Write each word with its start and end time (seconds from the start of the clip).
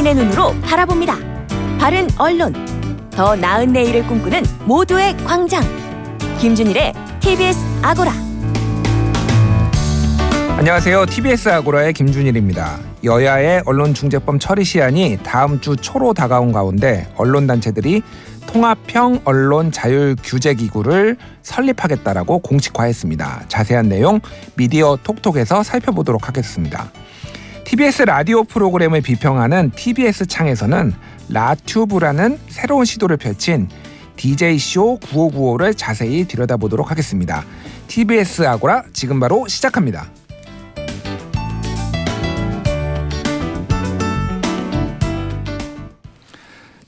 시민의 0.00 0.14
눈으로 0.14 0.54
바라봅니다. 0.62 1.16
바른 1.78 2.08
언론, 2.16 2.54
더 3.10 3.36
나은 3.36 3.72
내일을 3.72 4.06
꿈꾸는 4.06 4.42
모두의 4.64 5.16
광장. 5.18 5.62
김준일의 6.38 6.94
TBS 7.20 7.58
아고라. 7.82 8.12
안녕하세요. 10.56 11.06
TBS 11.06 11.48
아고라의 11.50 11.92
김준일입니다. 11.92 12.78
여야의 13.04 13.62
언론중재법 13.66 14.40
처리 14.40 14.64
시한이 14.64 15.18
다음 15.22 15.60
주 15.60 15.76
초로 15.76 16.14
다가온 16.14 16.52
가운데 16.52 17.06
언론단체들이 17.16 18.02
통합형 18.46 19.20
언론 19.24 19.70
자율 19.70 20.16
규제 20.22 20.54
기구를 20.54 21.16
설립하겠다라고 21.42 22.38
공식화했습니다. 22.38 23.44
자세한 23.48 23.88
내용 23.88 24.20
미디어 24.54 24.96
톡톡에서 25.02 25.62
살펴보도록 25.62 26.28
하겠습니다. 26.28 26.90
TBS 27.70 28.02
라디오 28.02 28.42
프로그램을 28.42 29.00
비평하는 29.00 29.70
TBS 29.70 30.26
창에서는 30.26 30.92
라튜브라는 31.28 32.40
새로운 32.48 32.84
시도를 32.84 33.16
펼친 33.16 33.68
DJ쇼 34.16 34.98
9595를 34.98 35.78
자세히 35.78 36.26
들여다보도록 36.26 36.90
하겠습니다. 36.90 37.44
TBS 37.86 38.42
아고라 38.42 38.82
지금 38.92 39.20
바로 39.20 39.46
시작합니다. 39.46 40.10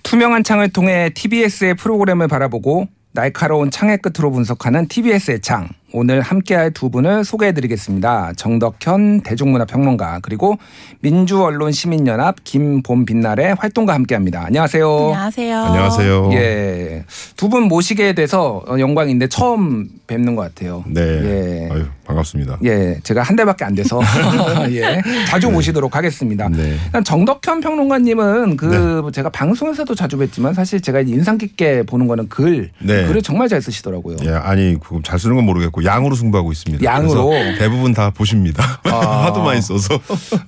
투명한 0.03 0.43
창을 0.43 0.71
통해 0.71 1.11
TBS의 1.15 1.75
프로그램을 1.75 2.27
바라보고 2.27 2.89
날카로운 3.13 3.71
창의 3.71 3.99
끝으로 3.99 4.33
분석하는 4.33 4.89
TBS의 4.89 5.43
창. 5.43 5.69
오늘 5.93 6.21
함께할 6.23 6.71
두 6.73 6.91
분을 6.91 7.25
소개해드리겠습니다. 7.25 8.33
정덕현 8.37 9.21
대중문화평론가 9.23 10.21
그리고 10.23 10.57
민주언론시민연합 11.01 12.37
김봄빛날의 12.45 13.55
활동가 13.59 13.95
함께합니다. 13.95 14.45
안녕하세요. 14.47 14.89
안녕하세요. 14.97 15.59
안녕하세요. 15.59 16.31
예, 16.33 17.05
두 17.37 17.53
분 17.53 17.65
모시게 17.65 18.15
돼서 18.15 18.65
영광인데 18.79 19.27
처음 19.29 19.89
뵙는 20.07 20.35
것 20.37 20.43
같아요. 20.43 20.85
네. 20.87 21.01
예. 21.03 21.69
아유, 21.71 21.85
반갑습니다. 22.17 22.59
예, 22.65 22.99
제가 23.03 23.23
한 23.23 23.37
달밖에 23.37 23.65
안 23.65 23.75
돼서 23.75 24.01
예, 24.71 25.03
자주 25.27 25.51
모시도록 25.51 25.97
하겠습니다. 25.97 26.49
네. 26.49 26.77
정덕현 27.05 27.61
평론가님은 27.61 28.57
그 28.57 29.11
제가 29.13 29.31
방송에서도 29.31 29.95
자주 29.95 30.17
뵀지만 30.19 30.55
사실 30.55 30.81
제가 30.81 31.01
인상 31.01 31.39
깊게 31.39 31.85
보는 31.85 32.07
거는 32.07 32.29
글, 32.29 32.71
네. 32.79 33.07
글을 33.07 33.23
정말 33.23 33.49
잘 33.49 33.61
쓰시더라고요. 33.63 34.17
예, 34.25 34.31
아니, 34.31 34.79
그잘 34.79 35.19
쓰는 35.19 35.37
건 35.37 35.45
모르겠고 35.47 35.85
양으로 35.85 36.15
승부하고 36.15 36.53
있습니다. 36.53 36.85
양으로? 36.85 37.31
대부분 37.59 37.93
다 37.93 38.11
보십니다. 38.11 38.81
아. 38.85 39.23
하도 39.33 39.43
많이 39.43 39.61
써서. 39.61 39.99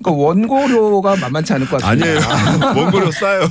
그 0.03 0.11
원고료가 0.11 1.17
만만치 1.17 1.53
않을 1.55 1.69
것 1.69 1.83
아니에요. 1.85 2.19
같습니다. 2.21 2.73
원고료 2.73 3.11
싸요. 3.11 3.49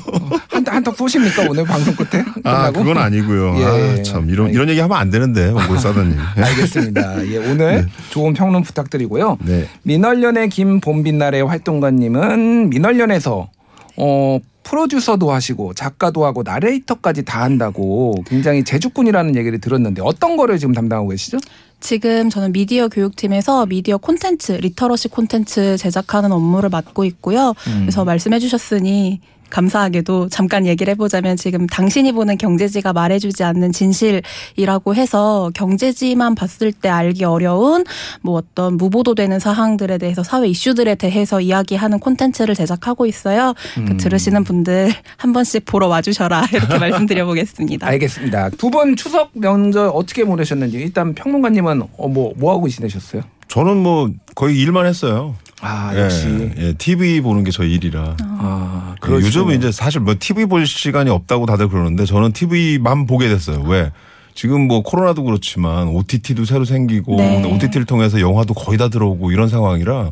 한턱 0.65 0.95
쏘십니까 0.97 1.43
오늘 1.49 1.63
방송 1.65 1.95
끝에? 1.95 2.23
아, 2.43 2.71
끝나고? 2.71 2.79
그건 2.79 2.97
아니고요. 2.97 3.55
예. 3.59 3.63
아, 3.99 4.03
참 4.03 4.29
이런 4.29 4.49
이런 4.49 4.67
얘기 4.69 4.79
하면 4.79 4.97
안 4.97 5.09
되는데 5.09 5.49
원고료 5.49 5.79
싸다니. 5.79 6.15
알겠습니다. 6.35 7.27
예, 7.27 7.37
오늘 7.37 7.87
좋은 8.09 8.33
평론 8.33 8.63
부탁드리고요. 8.63 9.37
네. 9.45 9.67
민얼련의 9.83 10.49
김봄빛날의 10.49 11.45
활동가님은 11.45 12.69
민얼련에서 12.69 13.49
어 13.97 14.39
프로듀서도 14.63 15.31
하시고 15.31 15.73
작가도 15.73 16.25
하고 16.25 16.41
나레이터까지 16.43 17.25
다 17.25 17.43
한다고 17.43 18.23
굉장히 18.25 18.63
재주꾼이라는 18.63 19.35
얘기를 19.35 19.59
들었는데 19.59 20.01
어떤 20.01 20.37
거를 20.37 20.57
지금 20.57 20.73
담당하고 20.73 21.09
계시죠? 21.09 21.37
지금 21.79 22.29
저는 22.29 22.53
미디어 22.53 22.87
교육팀에서 22.87 23.65
미디어 23.65 23.97
콘텐츠, 23.97 24.53
literacy 24.53 25.09
콘텐츠 25.09 25.75
제작하는 25.77 26.31
업무를 26.31 26.69
맡고 26.69 27.03
있고요. 27.03 27.49
음. 27.67 27.79
그래서 27.81 28.05
말씀해 28.05 28.39
주셨으니 28.39 29.19
감사하게도 29.53 30.29
잠깐 30.29 30.65
얘기를 30.65 30.91
해보자면 30.91 31.37
지금 31.37 31.67
당신이 31.67 32.11
보는 32.11 32.37
경제지가 32.37 32.91
말해주지 32.91 33.43
않는 33.43 33.71
진실이라고 33.71 34.95
해서 34.95 35.51
경제지만 35.53 36.33
봤을 36.33 36.71
때 36.71 36.89
알기 36.89 37.23
어려운 37.23 37.85
뭐 38.21 38.35
어떤 38.35 38.77
미보도 38.77 39.13
되는 39.13 39.39
사항들에 39.39 39.99
대해서 39.99 40.23
사회 40.23 40.47
이슈들에 40.47 40.95
대해서 40.95 41.39
이야기하는 41.39 41.99
콘텐츠를 41.99 42.55
제작하고 42.55 43.05
있어요. 43.05 43.53
음. 43.77 43.85
그 43.85 43.97
들으시는 43.97 44.43
분들 44.43 44.91
한 45.17 45.33
번씩 45.33 45.65
보러 45.65 45.87
와주셔라 45.87 46.47
이렇게 46.51 46.79
말씀드려보겠습니다. 46.79 47.87
알겠습니다. 47.87 48.49
두분 48.57 48.95
추석 48.95 49.29
명절 49.33 49.91
어떻게 49.93 50.25
보내셨는지 50.25 50.77
일단 50.77 51.13
평론가님은 51.13 51.83
어, 51.97 52.07
뭐, 52.07 52.33
뭐 52.37 52.53
하고 52.53 52.67
지내셨어요? 52.67 53.21
저는 53.47 53.77
뭐 53.77 54.09
거의 54.33 54.57
일만 54.59 54.87
했어요. 54.87 55.35
아, 55.63 55.97
역시. 55.97 56.27
예, 56.27 56.53
예, 56.57 56.73
TV 56.73 57.21
보는 57.21 57.43
게 57.45 57.51
저희 57.51 57.73
일이라. 57.73 58.17
아, 58.21 58.95
예. 59.07 59.11
요즘은 59.11 59.57
이제 59.57 59.71
사실 59.71 60.01
뭐 60.01 60.15
TV 60.19 60.45
볼 60.45 60.67
시간이 60.67 61.09
없다고 61.09 61.45
다들 61.45 61.69
그러는데 61.69 62.05
저는 62.05 62.33
TV만 62.33 63.07
보게 63.07 63.29
됐어요. 63.29 63.61
왜? 63.61 63.91
지금 64.35 64.67
뭐 64.67 64.81
코로나도 64.83 65.23
그렇지만 65.23 65.87
OTT도 65.87 66.45
새로 66.45 66.65
생기고 66.65 67.15
네. 67.17 67.43
OTT를 67.45 67.85
통해서 67.85 68.19
영화도 68.19 68.53
거의 68.55 68.77
다 68.77 68.89
들어오고 68.89 69.31
이런 69.31 69.47
상황이라 69.47 70.11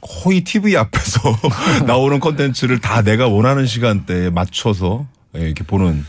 거의 0.00 0.42
TV 0.42 0.76
앞에서 0.76 1.20
나오는 1.86 2.20
콘텐츠를 2.20 2.80
다 2.80 3.02
내가 3.02 3.28
원하는 3.28 3.66
시간대에 3.66 4.30
맞춰서 4.30 5.06
예, 5.36 5.40
이렇게 5.40 5.64
보는 5.64 6.04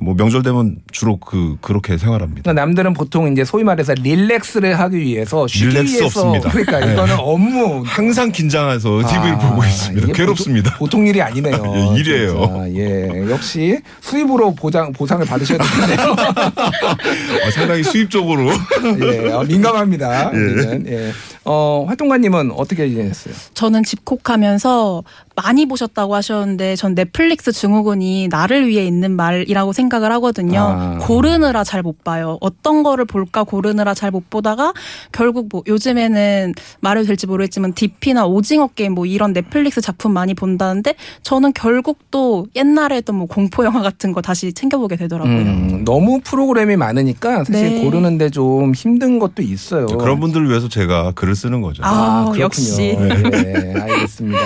뭐 0.00 0.14
명절 0.14 0.42
되면 0.42 0.76
주로 0.92 1.18
그 1.18 1.56
그렇게 1.60 1.98
생활합니다. 1.98 2.42
그러니까 2.42 2.64
남들은 2.64 2.92
보통 2.94 3.32
이제 3.32 3.44
소위 3.44 3.64
말해서 3.64 3.94
릴렉스를 3.94 4.78
하기 4.78 4.96
위해서 4.98 5.46
쉬기 5.46 5.66
릴렉스 5.66 6.00
위해서 6.00 6.06
없습니다. 6.06 6.50
그러니까 6.50 6.80
네. 6.80 6.92
이거는 6.92 7.16
업무 7.18 7.82
항상 7.86 8.30
긴장해서 8.30 8.88
TV를 9.08 9.34
아, 9.34 9.38
보고 9.38 9.64
있습니다. 9.64 10.12
괴롭습니다. 10.12 10.70
보통, 10.72 10.86
보통 10.86 11.06
일이 11.06 11.20
아니네요. 11.22 11.62
예, 11.94 12.00
일이에요. 12.00 12.64
진짜. 12.64 12.80
예, 12.80 13.30
역시 13.30 13.80
수입으로 14.00 14.54
보장 14.54 14.92
보상을 14.92 15.24
받으셔야 15.26 15.58
되겠네요. 15.58 16.10
어, 16.12 17.50
상당히 17.52 17.82
수입적으로 17.82 18.50
예, 19.02 19.32
어, 19.32 19.44
민감합니다. 19.44 20.32
예. 20.34 20.82
예. 20.86 21.12
어, 21.44 21.84
활동가님은 21.88 22.52
어떻게 22.52 22.88
지냈어요? 22.88 23.34
저는 23.54 23.82
집콕하면서 23.84 25.02
많이 25.42 25.66
보셨다고 25.66 26.14
하셨는데 26.16 26.74
전 26.76 26.94
넷플릭스 26.96 27.52
증후군이 27.52 28.28
나를 28.28 28.66
위해 28.66 28.84
있는 28.84 29.14
말이라고 29.14 29.72
생각을 29.72 30.10
하거든요. 30.12 30.60
아. 30.60 30.98
고르느라 31.00 31.62
잘 31.64 31.78
못 31.82 32.02
봐요. 32.02 32.38
어떤 32.40 32.82
거를 32.82 33.04
볼까 33.04 33.44
고르느라 33.44 33.94
잘 33.94 34.10
못 34.10 34.28
보다가 34.30 34.72
결국 35.12 35.48
뭐 35.52 35.62
요즘에는 35.66 36.54
말해도 36.80 37.06
될지 37.06 37.26
모르겠지만 37.28 37.72
DP나 37.74 38.26
오징어 38.26 38.66
게임 38.68 38.94
뭐 38.94 39.06
이런 39.06 39.32
넷플릭스 39.32 39.80
작품 39.80 40.12
많이 40.12 40.34
본다는데 40.34 40.94
저는 41.22 41.52
결국 41.52 41.98
또 42.10 42.46
옛날에 42.56 42.96
했던 42.96 43.14
뭐 43.16 43.26
공포 43.28 43.64
영화 43.64 43.80
같은 43.80 44.12
거 44.12 44.20
다시 44.22 44.52
챙겨보게 44.52 44.96
되더라고요. 44.96 45.32
음, 45.36 45.84
너무 45.84 46.20
프로그램이 46.24 46.76
많으니까 46.76 47.44
사실 47.44 47.74
네. 47.76 47.84
고르는데 47.84 48.30
좀 48.30 48.74
힘든 48.74 49.18
것도 49.20 49.42
있어요. 49.42 49.86
그런 49.86 50.18
분들을 50.18 50.48
위해서 50.48 50.68
제가 50.68 51.12
글을 51.12 51.36
쓰는 51.36 51.60
거죠. 51.60 51.82
아, 51.84 52.24
그렇군요. 52.32 52.44
역시. 52.44 52.96
예, 52.98 53.74
알겠습니다. 53.80 54.40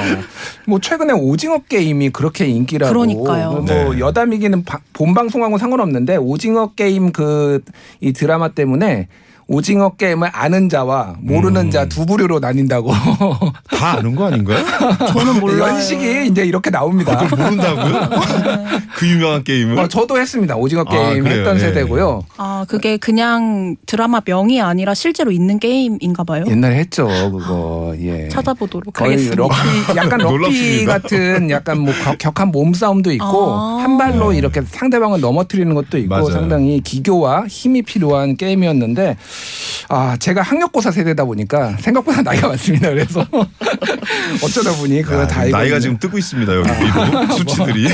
뭐 0.67 0.81
최근에 0.83 1.15
오징어 1.15 1.59
게임이 1.59 2.11
그렇게 2.11 2.47
인기라고. 2.47 2.93
그러니까요. 2.93 3.51
뭐 3.53 3.65
네. 3.65 3.99
여담이기는 3.99 4.65
바- 4.65 4.81
본 4.93 5.15
방송하고 5.15 5.57
상관없는데 5.57 6.17
오징어 6.17 6.73
게임 6.75 7.13
그 7.13 7.61
이 8.01 8.13
드라마 8.13 8.49
때문에 8.49 9.09
오징어 9.53 9.91
게임을 9.97 10.31
아는 10.33 10.71
자와 10.71 11.17
모르는 11.21 11.67
음. 11.67 11.71
자두 11.71 12.07
부류로 12.07 12.39
나뉜다고. 12.41 12.91
다 13.71 13.99
아는 13.99 14.17
거 14.17 14.25
아닌가요? 14.27 14.65
저는 15.13 15.41
몰라요. 15.41 15.75
연식이 15.75 16.27
이제 16.29 16.45
이렇게 16.47 16.71
나옵니다. 16.71 17.19
그걸 17.19 17.39
모른다고요? 17.39 18.09
그 18.97 19.07
유명한 19.09 19.45
게임을? 19.45 19.79
어, 19.79 19.89
저도 19.89 20.19
했습니다. 20.19 20.57
오징어 20.57 20.85
아, 20.87 20.91
게임 20.91 21.25
그래요? 21.25 21.39
했던 21.41 21.57
예. 21.57 21.61
세대고요. 21.61 22.23
아 22.39 22.65
그게 22.67 22.97
그냥 22.97 23.77
드라마 23.85 24.23
명이 24.25 24.63
아니라 24.63 24.95
실제로 24.95 25.31
있는 25.31 25.59
게임인가 25.59 26.25
봐요. 26.25 26.45
옛날에 26.49 26.77
했죠, 26.77 27.07
그거. 27.07 27.95
예. 28.01 28.29
찾아보도록 28.29 29.01
하겠습니다. 29.03 29.37
럭비, 29.37 29.55
약간 29.97 30.19
럭비. 30.21 30.85
같은 30.87 31.51
약간 31.51 31.79
뭐 31.79 31.93
격- 32.03 32.17
격한 32.19 32.49
몸싸움도 32.53 33.13
있고 33.13 33.53
아. 33.53 33.79
한 33.83 33.99
발로 33.99 34.33
네. 34.33 34.39
이렇게 34.39 34.63
상대방을 34.63 35.21
넘어뜨리는 35.21 35.75
것도 35.75 35.99
있고 35.99 36.09
맞아요. 36.09 36.31
상당히 36.31 36.81
기교와 36.81 37.47
힘이 37.49 37.83
필요한 37.83 38.37
게임이었는데 38.37 39.17
아 39.89 40.17
제가 40.17 40.43
학력고사 40.43 40.91
세대다 40.91 41.25
보니까 41.25 41.77
생각보다 41.79 42.23
나이가 42.23 42.49
많습니다. 42.49 42.89
그래서 42.91 43.27
어쩌다 44.43 44.73
보니 44.79 45.03
그거 45.03 45.21
야, 45.23 45.27
다 45.27 45.45
나이가 45.45 45.79
지금 45.79 45.99
뜨고 45.99 46.19
있습니다 46.19 46.55
여기 46.55 46.69
위로 46.71 47.27
수치들이. 47.37 47.89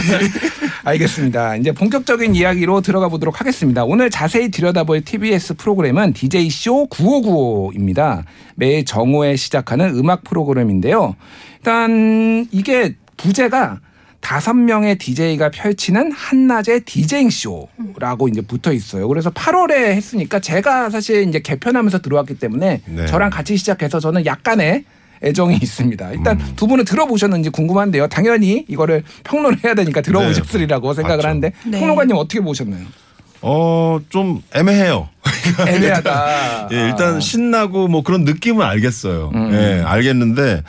알겠습니다. 0.85 1.56
이제 1.56 1.73
본격적인 1.73 2.35
이야기로 2.35 2.81
들어가 2.81 3.09
보도록 3.09 3.41
하겠습니다. 3.41 3.85
오늘 3.85 4.11
자세히 4.11 4.50
들여다볼 4.50 5.03
TBS 5.03 5.55
프로그램은 5.55 6.12
DJ쇼 6.15 6.89
9595입니다. 6.89 8.23
매일 8.55 8.85
정오에 8.85 9.37
시작하는 9.37 9.91
음악 9.97 10.25
프로그램인데요. 10.25 11.17
일단 11.59 12.47
이게 12.53 12.95
부제가 13.17 13.81
다섯 14.20 14.53
명의 14.55 14.99
DJ가 14.99 15.50
펼치는 15.50 16.12
한낮의 16.12 16.81
디제잉 16.85 17.31
쇼라고 17.31 18.29
이제 18.29 18.41
붙어 18.41 18.73
있어요. 18.73 19.09
그래서 19.09 19.31
8월에 19.31 19.73
했으니까 19.73 20.41
제가 20.41 20.91
사실 20.91 21.26
이제 21.29 21.41
개편하면서 21.41 22.00
들어왔기 22.00 22.35
때문에 22.38 22.82
네. 22.85 23.06
저랑 23.06 23.31
같이 23.31 23.56
시작해서 23.56 24.00
저는 24.00 24.26
약간의 24.26 24.85
애정이 25.23 25.56
있습니다. 25.56 26.12
일단 26.12 26.41
음. 26.41 26.53
두 26.56 26.67
분은 26.67 26.85
들어보셨는지 26.85 27.50
궁금한데요. 27.50 28.09
당연히 28.09 28.65
이거를 28.69 29.03
평론해야 29.25 29.75
되니까 29.75 30.00
들어보셨으리라고 30.00 30.94
생각을 30.94 31.17
맞죠. 31.19 31.29
하는데 31.29 31.53
네. 31.67 31.79
평론가님 31.79 32.17
어떻게 32.17 32.41
보셨나요? 32.41 32.85
어, 33.41 33.99
좀 34.09 34.43
애매해요. 34.55 35.09
애매하다. 35.67 36.69
예, 36.73 36.76
일단 36.87 37.17
아. 37.17 37.21
신나고 37.21 37.88
뭐 37.88 38.03
그런 38.03 38.25
느낌은 38.25 38.64
알겠어요. 38.64 39.31
음. 39.35 39.53
예, 39.55 39.82
알겠는데 39.85 40.62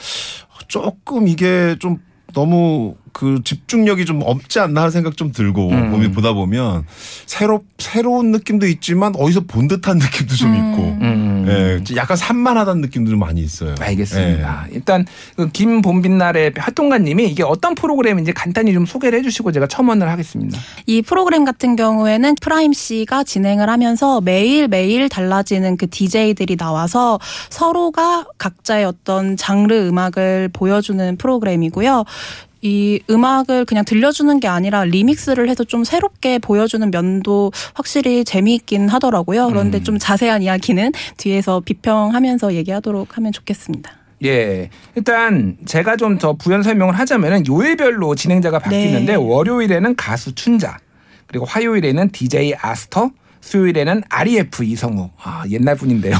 조금 0.67 1.27
이게 1.27 1.75
좀 1.79 1.97
너무 2.33 2.95
그 3.19 3.41
집중력이 3.43 4.05
좀 4.05 4.21
없지 4.23 4.61
않나 4.61 4.79
하는 4.79 4.91
생각 4.91 5.17
좀 5.17 5.33
들고 5.33 5.71
음. 5.71 5.91
보면 5.91 6.13
보다 6.13 6.31
보면 6.31 6.85
새로 7.25 7.65
새로운 7.77 8.31
느낌도 8.31 8.65
있지만 8.67 9.13
어디서 9.17 9.41
본 9.41 9.67
듯한 9.67 9.97
느낌도 9.99 10.35
좀 10.35 10.55
있고 10.55 10.83
음. 11.01 11.45
예, 11.49 11.95
약간 11.97 12.15
산만하다는 12.15 12.79
느낌도 12.79 13.11
좀 13.11 13.19
많이 13.19 13.41
있어요. 13.41 13.75
알겠습니다. 13.77 14.67
일단 14.71 15.05
그 15.35 15.49
김봄빛나래 15.49 16.53
활동가님이 16.55 17.25
이게 17.25 17.43
어떤 17.43 17.75
프로그램인지 17.75 18.31
간단히 18.31 18.71
좀 18.71 18.85
소개를 18.85 19.19
해주시고 19.19 19.51
제가 19.51 19.67
첨언을 19.67 20.09
하겠습니다. 20.09 20.57
이 20.85 21.01
프로그램 21.01 21.43
같은 21.43 21.75
경우에는 21.75 22.35
프라임 22.39 22.71
씨가 22.71 23.25
진행을 23.25 23.69
하면서 23.69 24.21
매일 24.21 24.69
매일 24.69 25.09
달라지는 25.09 25.75
그 25.75 25.89
DJ들이 25.89 26.55
나와서 26.55 27.19
서로가 27.49 28.27
각자의 28.37 28.85
어떤 28.85 29.35
장르 29.35 29.73
음악을 29.73 30.51
보여주는 30.53 31.17
프로그램이고요. 31.17 32.05
이 32.61 32.99
음악을 33.09 33.65
그냥 33.65 33.85
들려주는 33.85 34.39
게 34.39 34.47
아니라 34.47 34.83
remix를 34.83 35.49
해서 35.49 35.63
좀 35.63 35.83
새롭게 35.83 36.39
보여주는 36.39 36.89
면도 36.91 37.51
확실히 37.73 38.23
재미있긴 38.23 38.89
하더라고요. 38.89 39.47
그런데 39.47 39.81
좀 39.81 39.97
자세한 39.97 40.41
이야기는 40.41 40.91
뒤에서 41.17 41.61
비평하면서 41.61 42.53
얘기하도록 42.55 43.15
하면 43.17 43.31
좋겠습니다. 43.31 43.91
예. 44.25 44.69
일단 44.95 45.55
제가 45.65 45.95
좀 45.95 46.17
더 46.19 46.33
부연 46.33 46.63
설명을 46.63 46.99
하자면은 46.99 47.47
요일별로 47.47 48.15
진행자가 48.15 48.59
바뀌는데 48.59 49.13
네. 49.13 49.15
월요일에는 49.15 49.95
가수 49.95 50.35
춘자, 50.35 50.77
그리고 51.27 51.45
화요일에는 51.45 52.11
DJ 52.11 52.55
아스터, 52.59 53.11
수요일에는 53.41 54.03
REF 54.09 54.63
이성우. 54.63 55.09
아, 55.23 55.43
옛날 55.49 55.75
분인데요. 55.75 56.15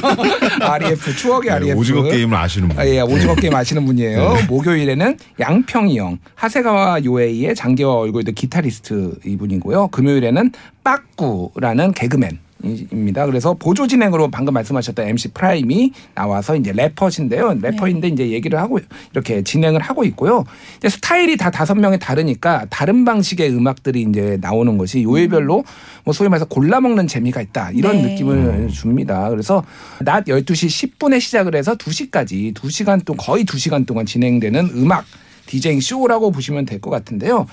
REF 0.60 1.16
추억의 1.16 1.50
예, 1.50 1.54
REF. 1.54 1.78
오징어 1.78 2.02
게임을 2.02 2.36
아시는 2.36 2.68
분. 2.68 2.78
아, 2.78 2.86
예, 2.86 3.00
오징어 3.00 3.34
게임 3.34 3.54
아시는 3.54 3.84
분이에요. 3.86 4.36
목요일에는 4.48 5.18
양평이 5.38 5.98
형, 5.98 6.18
하세가와 6.34 7.04
요에이의 7.04 7.54
장기와 7.54 7.94
얼굴도 7.94 8.32
기타리스트 8.32 9.14
이분이고요. 9.24 9.88
금요일에는 9.88 10.52
빠꾸라는 10.84 11.92
개그맨. 11.92 12.38
입니다. 12.62 13.26
그래서 13.26 13.54
보조 13.54 13.86
진행으로 13.86 14.30
방금 14.30 14.54
말씀하셨던 14.54 15.08
MC 15.08 15.32
프라임이 15.32 15.92
나와서 16.14 16.56
이제 16.56 16.72
래퍼신데요. 16.72 17.58
래퍼인데 17.60 18.08
이제 18.08 18.28
얘기를 18.30 18.58
하고 18.58 18.78
이렇게 19.12 19.42
진행을 19.42 19.80
하고 19.80 20.04
있고요. 20.04 20.44
이제 20.78 20.88
스타일이 20.88 21.36
다 21.36 21.50
다섯 21.50 21.74
명이 21.74 21.98
다르니까 21.98 22.66
다른 22.70 23.04
방식의 23.04 23.50
음악들이 23.50 24.02
이제 24.02 24.38
나오는 24.40 24.76
것이 24.78 25.02
요일별로 25.02 25.64
뭐 26.04 26.14
소위 26.14 26.28
말해서 26.28 26.46
골라 26.46 26.80
먹는 26.80 27.06
재미가 27.06 27.40
있다. 27.40 27.70
이런 27.72 28.02
네. 28.02 28.12
느낌을 28.12 28.68
줍니다. 28.68 29.28
그래서 29.30 29.64
낮 30.04 30.24
12시 30.24 30.98
10분에 30.98 31.20
시작을 31.20 31.54
해서 31.54 31.74
2시까지 31.74 32.54
2시간 32.54 33.04
동안 33.04 33.18
거의 33.18 33.44
2시간 33.44 33.86
동안 33.86 34.06
진행되는 34.06 34.70
음악 34.76 35.04
디제잉 35.50 35.80
쇼라고 35.80 36.30
보시면 36.30 36.64
될 36.64 36.80
것 36.80 36.90
같은데요. 36.90 37.46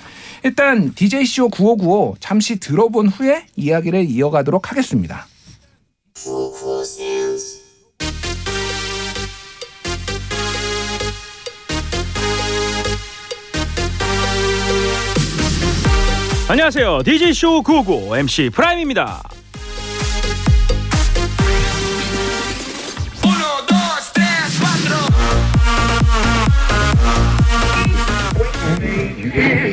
일단 0.44 0.94
디제이 0.94 1.26
쇼 1.26 1.50
9595 1.50 2.16
잠시 2.20 2.60
들어본 2.60 3.08
후에 3.08 3.46
이야기를 3.56 4.06
이어가도록 4.10 4.72
하겠습니다. 4.72 5.28
안녕하세요. 16.50 17.04
DJ쇼 17.04 17.62
959 17.64 18.16
MC 18.18 18.50
프라임입니다. 18.52 19.22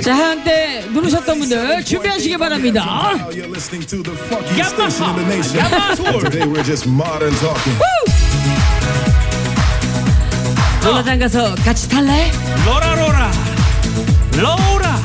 자 0.05 0.15
한때 0.15 0.85
누르셨던 0.93 1.39
분들 1.39 1.83
준비하시기 1.83 2.37
바랍니다. 2.37 2.85
놀라장 10.83 11.19
가서 11.19 11.55
같이 11.55 11.89
탈래? 11.89 12.31
로라 12.67 12.95
로라. 12.97 13.33
로라. 14.37 15.01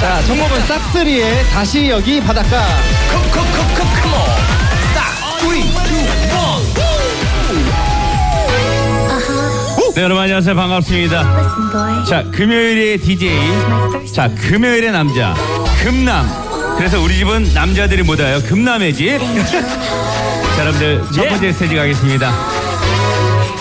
자, 0.00 0.22
정목은 0.26 0.60
싹쓸이의 0.66 1.44
다시 1.44 1.88
여기 1.88 2.20
바닷가. 2.20 2.62
네, 9.94 10.02
여러분 10.02 10.24
안녕하세요. 10.24 10.56
반갑습니다. 10.56 12.04
자, 12.04 12.24
금요일의 12.32 12.98
DJ. 12.98 13.30
자, 14.12 14.28
금요일의 14.34 14.90
남자. 14.90 15.34
금남. 15.82 16.26
그래서 16.76 17.00
우리 17.00 17.16
집은 17.16 17.54
남자들이 17.54 18.02
못 18.02 18.18
와요. 18.20 18.40
금남의 18.44 18.92
집. 18.92 19.18
자, 19.20 20.60
여러분들 20.60 21.00
첫 21.14 21.28
번째 21.28 21.52
스테이지 21.52 21.76
가겠습니다. 21.76 22.32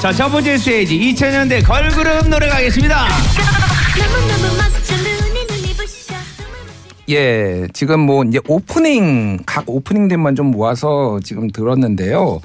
자, 0.01 0.11
첫 0.11 0.29
번째 0.29 0.57
스테이지 0.57 0.97
2000년대 1.13 1.63
걸그룹 1.67 2.27
노래 2.29 2.49
가겠습니다. 2.49 3.07
예, 7.09 7.67
지금 7.73 7.99
뭐 7.99 8.23
이제 8.23 8.39
오프닝 8.47 9.39
각 9.45 9.65
오프닝들만 9.67 10.35
좀 10.35 10.47
모아서 10.47 11.19
지금 11.23 11.49
들었는데요. 11.51 12.41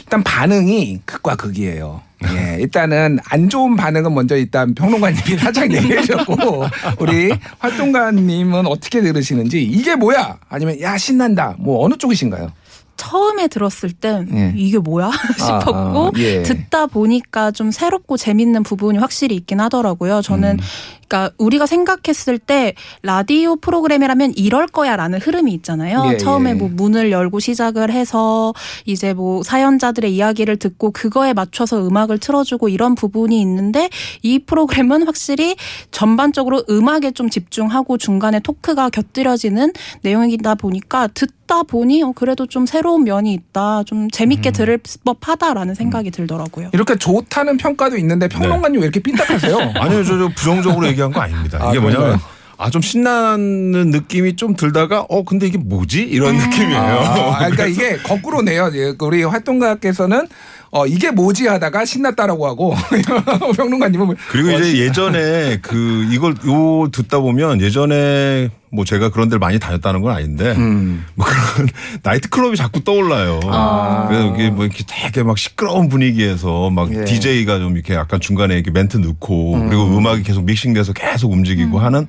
일단 0.00 0.22
반응이 0.22 1.00
극과 1.06 1.36
극이에요. 1.36 2.02
예, 2.30 2.58
일단은 2.60 3.18
안 3.24 3.48
좋은 3.48 3.76
반응은 3.76 4.14
먼저 4.14 4.36
일단 4.36 4.74
평론가님이 4.74 5.36
살짝 5.38 5.72
얘기해주셨고 5.72 6.64
우리 6.98 7.32
활동가님은 7.58 8.66
어떻게 8.66 9.00
들으시는지 9.00 9.62
이게 9.62 9.94
뭐야? 9.96 10.38
아니면 10.48 10.80
야 10.80 10.96
신난다. 10.98 11.56
뭐 11.58 11.84
어느 11.84 11.94
쪽이신가요? 11.96 12.52
처음에 12.96 13.48
들었을 13.48 13.90
땐 13.92 14.28
예. 14.32 14.52
이게 14.56 14.78
뭐야 14.78 15.10
싶었고 15.36 16.06
아, 16.06 16.10
예. 16.18 16.42
듣다 16.42 16.86
보니까 16.86 17.50
좀 17.50 17.70
새롭고 17.72 18.16
재밌는 18.16 18.62
부분이 18.62 18.98
확실히 18.98 19.34
있긴 19.36 19.60
하더라고요. 19.60 20.22
저는 20.22 20.58
음. 20.60 20.64
그러니까 21.12 21.30
우리가 21.36 21.66
생각했을 21.66 22.38
때 22.38 22.74
라디오 23.02 23.56
프로그램이라면 23.56 24.32
이럴 24.36 24.66
거야라는 24.66 25.20
흐름이 25.20 25.52
있잖아요. 25.52 26.10
예, 26.10 26.16
처음에 26.16 26.50
예. 26.50 26.54
뭐 26.54 26.70
문을 26.72 27.12
열고 27.12 27.38
시작을 27.38 27.90
해서 27.90 28.54
이제 28.86 29.12
뭐 29.12 29.42
사연자들의 29.42 30.14
이야기를 30.14 30.56
듣고 30.56 30.90
그거에 30.90 31.34
맞춰서 31.34 31.86
음악을 31.86 32.18
틀어주고 32.18 32.70
이런 32.70 32.94
부분이 32.94 33.38
있는데 33.42 33.90
이 34.22 34.38
프로그램은 34.38 35.02
확실히 35.02 35.56
전반적으로 35.90 36.64
음악에 36.70 37.10
좀 37.10 37.28
집중하고 37.28 37.98
중간에 37.98 38.40
토크가 38.40 38.88
곁들여지는 38.88 39.72
내용이다 40.00 40.54
보니까 40.54 41.08
듣다 41.08 41.62
보니 41.64 42.02
어, 42.02 42.12
그래도 42.12 42.46
좀 42.46 42.64
새로운 42.64 43.04
면이 43.04 43.34
있다. 43.34 43.82
좀 43.84 44.10
재밌게 44.10 44.50
음. 44.50 44.52
들을 44.52 44.80
법하다라는 45.04 45.74
생각이 45.74 46.10
들더라고요. 46.10 46.70
이렇게 46.72 46.96
좋다는 46.96 47.58
평가도 47.58 47.98
있는데 47.98 48.28
평론가님 48.28 48.80
왜 48.80 48.86
이렇게 48.86 49.00
삐딱하세요? 49.00 49.58
아니요, 49.76 50.04
저, 50.04 50.16
저 50.16 50.28
부정적으로 50.28 50.86
얘기 50.86 51.01
한 51.02 51.12
거 51.12 51.20
아닙니다. 51.20 51.58
아, 51.60 51.70
이게 51.70 51.78
뭐냐면 51.80 52.06
그런가요? 52.06 52.30
아좀 52.58 52.80
신나는 52.80 53.90
느낌이 53.90 54.36
좀 54.36 54.54
들다가 54.54 55.00
어 55.08 55.24
근데 55.24 55.46
이게 55.46 55.58
뭐지 55.58 56.02
이런 56.02 56.36
느낌이에요. 56.36 56.80
아, 56.80 57.38
그러니까 57.38 57.66
이게 57.66 57.96
거꾸로네요. 57.98 58.70
예, 58.74 58.94
우리 59.00 59.24
활동가께서는 59.24 60.28
어 60.70 60.86
이게 60.86 61.10
뭐지 61.10 61.48
하다가 61.48 61.84
신났다라고 61.84 62.46
하고 62.46 62.74
평론가님은 63.56 64.06
뭐- 64.06 64.14
그리고 64.30 64.50
어, 64.50 64.52
이제 64.52 64.64
신- 64.64 64.76
예전에 64.78 65.58
그 65.60 66.06
이걸 66.10 66.34
요 66.46 66.88
듣다 66.92 67.18
보면 67.18 67.60
예전에 67.60 68.50
뭐 68.74 68.84
제가 68.86 69.10
그런 69.10 69.28
데를 69.28 69.38
많이 69.38 69.58
다녔다는 69.58 70.00
건 70.00 70.14
아닌데 70.16 70.52
음. 70.56 71.04
뭐 71.14 71.26
그런 71.26 71.68
나이트 72.02 72.28
클럽이 72.30 72.56
자꾸 72.56 72.82
떠올라요. 72.82 73.40
아. 73.44 74.06
그래서 74.08 74.34
이게 74.34 74.50
뭐 74.50 74.64
이렇게 74.64 74.82
되게 74.86 75.22
막 75.22 75.36
시끄러운 75.36 75.88
분위기에서 75.90 76.70
막 76.70 76.90
예. 76.92 76.96
음. 76.98 77.04
DJ가 77.04 77.58
좀 77.58 77.74
이렇게 77.76 77.94
약간 77.94 78.18
중간에 78.20 78.54
이렇게 78.54 78.70
멘트 78.70 78.96
넣고 78.96 79.66
그리고 79.68 79.96
음악이 79.96 80.22
계속 80.22 80.44
믹싱돼서 80.44 80.94
계속 80.94 81.32
움직이고 81.32 81.78
하는 81.78 82.06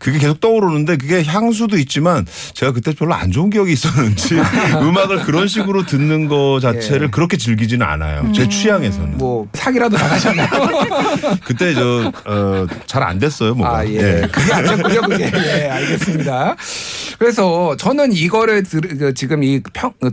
그게 0.00 0.18
계속 0.18 0.40
떠오르는데 0.40 0.96
그게 0.96 1.22
향수도 1.22 1.78
있지만 1.78 2.26
제가 2.54 2.72
그때 2.72 2.92
별로 2.92 3.14
안 3.14 3.30
좋은 3.30 3.50
기억이 3.50 3.72
있었는지 3.72 4.34
음악을 4.82 5.22
그런 5.22 5.46
식으로 5.46 5.86
듣는 5.86 6.26
거 6.28 6.58
자체를 6.60 7.06
예. 7.06 7.10
그렇게 7.10 7.36
즐기지는 7.36 7.86
않아요. 7.86 8.32
제 8.32 8.48
취향에서는. 8.48 9.18
뭐 9.18 9.46
사기라도 9.54 9.96
당하셨나요? 9.96 10.48
그때 11.44 11.74
저 11.74 12.12
어, 12.26 12.66
잘 12.86 13.00
안 13.00 13.18
됐어요, 13.18 13.54
뭐가. 13.54 13.78
아, 13.78 13.86
예. 13.86 14.28
그게 14.30 14.52
안 14.52 14.64
됐군요, 14.64 15.00
그게. 15.02 15.24
예, 15.24 15.68
알겠습니다. 15.70 15.99
그래서 17.18 17.76
저는 17.76 18.12
이거를 18.12 18.62
들, 18.62 18.80
그 18.80 19.14
지금 19.14 19.42
이 19.44 19.60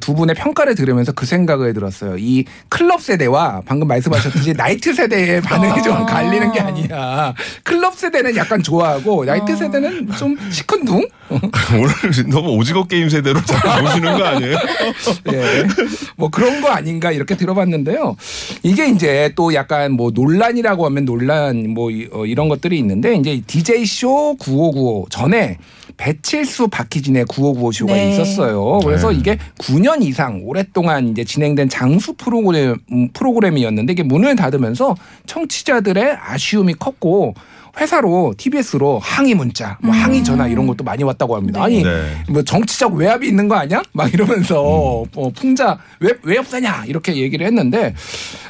두 0.01 0.13
분의 0.13 0.36
평가를 0.36 0.75
들으면서 0.75 1.12
그 1.13 1.25
생각을 1.25 1.74
들었어요. 1.74 2.17
이 2.17 2.46
클럽 2.70 3.01
세대와 3.01 3.62
방금 3.65 3.88
말씀하셨듯이 3.88 4.53
나이트 4.58 4.94
세대의 4.94 5.41
반응이 5.41 5.82
좀 5.84 6.06
갈리는 6.06 6.51
게 6.51 6.60
아니야. 6.60 7.34
클럽 7.63 7.96
세대는 7.98 8.36
약간 8.36 8.62
좋아하고 8.62 9.25
나이트 9.25 9.56
세대는 9.56 10.12
좀 10.17 10.36
시큰둥? 10.51 11.06
오늘 11.29 12.29
너무 12.29 12.50
오징어 12.51 12.86
게임 12.86 13.10
세대로 13.10 13.41
자꾸 13.44 13.84
보시는 13.84 14.17
거 14.17 14.24
아니에요? 14.25 14.58
예. 15.34 15.63
뭐 16.15 16.29
그런 16.29 16.62
거 16.62 16.70
아닌가 16.70 17.12
이렇게 17.12 17.36
들어봤는데요. 17.36 18.15
이게 18.63 18.88
이제 18.89 19.32
또 19.36 19.53
약간 19.53 19.91
뭐 19.94 20.12
논란이라고 20.13 20.86
하면 20.86 21.06
논란 21.06 21.70
뭐 21.70 21.91
이- 21.91 22.08
어, 22.12 22.25
이런 22.25 22.48
것들이 22.50 22.77
있는데 22.79 23.15
이제 23.15 23.41
DJ 23.46 23.86
쇼 23.86 24.36
9595 24.38 25.08
전에 25.10 25.58
배칠수 25.98 26.68
박희진의 26.70 27.25
9595 27.25 27.72
쇼가 27.72 27.94
네. 27.94 28.12
있었어요. 28.12 28.80
그래서 28.84 29.12
네. 29.12 29.18
이게 29.18 29.38
9년 29.60 30.04
이상 30.04 30.42
오랫동안 30.44 31.10
이제 31.10 31.24
진행된 31.24 31.70
장수 31.70 32.13
프로그램 32.13 32.75
음, 32.92 33.10
프로그램이었는데 33.13 33.94
이게 33.94 34.04
문을 34.04 34.36
닫으면서 34.36 34.96
청취자들의 35.25 36.18
아쉬움이 36.22 36.75
컸고 36.75 37.34
회사로 37.80 38.34
TBS로 38.38 38.98
항의 38.98 39.36
문자, 39.36 39.77
뭐 39.84 39.94
항의 39.94 40.24
전화 40.24 40.48
이런 40.48 40.66
것도 40.66 40.84
많이 40.84 41.04
왔다고 41.04 41.36
합니다. 41.36 41.63
아니 41.63 41.84
네. 41.84 42.24
뭐 42.27 42.42
정치적 42.42 42.96
외압이 42.96 43.27
있는 43.27 43.48
거 43.48 43.56
아니야? 43.56 43.84
막 43.92 44.12
이러면서 44.12 45.04
어, 45.16 45.30
풍자 45.36 45.77
왜 46.00 46.10
왜 46.24 46.38
없애냐 46.39 46.86
이렇게 46.88 47.16
얘기를 47.16 47.46
했는데 47.46 47.94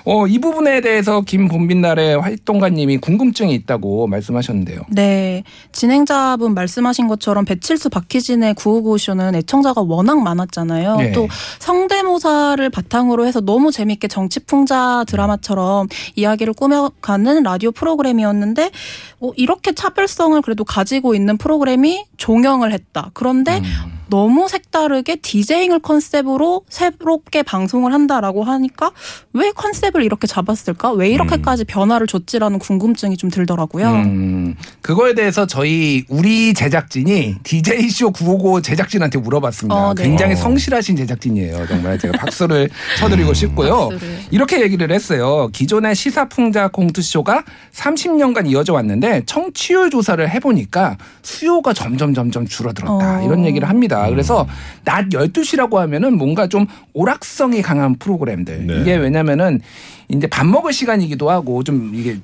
어, 0.10 0.26
이 0.26 0.40
부분에 0.40 0.80
대해서 0.80 1.20
김본빈날의 1.20 2.22
활동가님이 2.22 3.00
궁금증이 3.00 3.54
있다고 3.54 4.08
말씀하셨는데요. 4.08 4.84
네. 4.90 5.44
진행자분 5.74 6.54
말씀하신 6.54 7.10
것처럼 7.10 7.44
배칠수 7.44 7.90
박희진의 7.90 8.54
955쇼는 8.54 9.36
애청자가 9.36 9.82
워낙 9.82 10.22
많았잖아요. 10.22 10.96
네. 10.96 11.12
또 11.12 11.28
성대모사를 11.60 12.70
바탕으로 12.70 13.28
해서 13.28 13.42
너무 13.42 13.74
재밌게 13.74 14.08
정치풍자 14.08 15.04
드라마처럼 15.10 15.90
이야기를 16.16 16.54
꾸며가는 16.54 17.44
라디오 17.44 17.72
프로그램이었는데 17.72 18.72
어, 19.20 19.32
이렇게 19.36 19.74
차별성을 19.74 20.42
그래도 20.42 20.64
가지고 20.64 21.16
있는 21.16 21.38
프로그램이 21.38 22.06
종영을 22.16 22.72
했다. 22.72 23.12
그런데 23.14 23.62
너무 24.10 24.48
색다르게 24.48 25.18
디제잉을 25.18 25.80
컨셉으로 25.80 26.64
새롭게 26.70 27.44
방송을 27.44 27.94
한다라고 27.94 28.44
하니까 28.44 28.92
왜 29.34 29.52
컨셉을 29.52 30.04
이렇게 30.04 30.28
잡았을까? 30.28 30.92
왜 30.94 31.10
이렇게까지 31.10 31.66
변화를 31.66 32.08
줬지라는 32.08 32.60
궁금증이 32.60 33.18
좀 33.18 33.30
들더라고요. 33.30 33.90
음, 33.92 34.56
그거에 34.82 35.14
대해서 35.14 35.46
저희 35.46 36.06
우리 36.10 36.54
제작진이 36.54 37.36
DJ 37.44 37.90
쇼 37.90 38.12
955 38.12 38.62
제작진한테 38.62 39.20
물어봤습니다. 39.20 39.76
어, 39.76 39.94
네. 39.94 40.04
굉장히 40.04 40.34
어. 40.34 40.36
성실하신 40.38 40.96
제작진이에요. 40.96 41.68
정말 41.68 42.00
제가 42.00 42.18
박수를 42.18 42.70
쳐드리고 43.00 43.34
싶고요. 43.34 43.90
박수를. 43.90 44.20
이렇게 44.32 44.62
얘기를 44.62 44.92
했어요. 44.92 45.50
기존의 45.54 45.96
시사풍자 45.96 46.70
공투쇼가 46.70 47.44
30년간 47.74 48.50
이어져 48.50 48.74
왔는데 48.74 49.24
청취율 49.26 49.90
조사를 49.90 50.28
해보니까 50.30 50.98
수요가 51.22 51.74
점점 51.74 52.14
점점 52.14 52.48
줄어들었다. 52.48 53.20
어. 53.20 53.26
이런 53.26 53.46
얘기를 53.46 53.68
합니다. 53.68 53.97
그래서 54.10 54.48
낮 54.84 55.10
12시라고 55.10 55.76
하면은 55.76 56.18
뭔가 56.18 56.48
좀 56.48 56.66
오락성이 56.94 57.62
강한 57.62 57.96
프로그램들. 57.96 58.68
네. 58.68 58.82
이게 58.82 58.96
왜냐면은 58.96 59.62
이제 60.10 60.26
밥 60.28 60.46
먹을 60.46 60.72
시간이기도 60.72 61.30
하고 61.30 61.64
좀 61.64 61.92
이게 61.94 62.18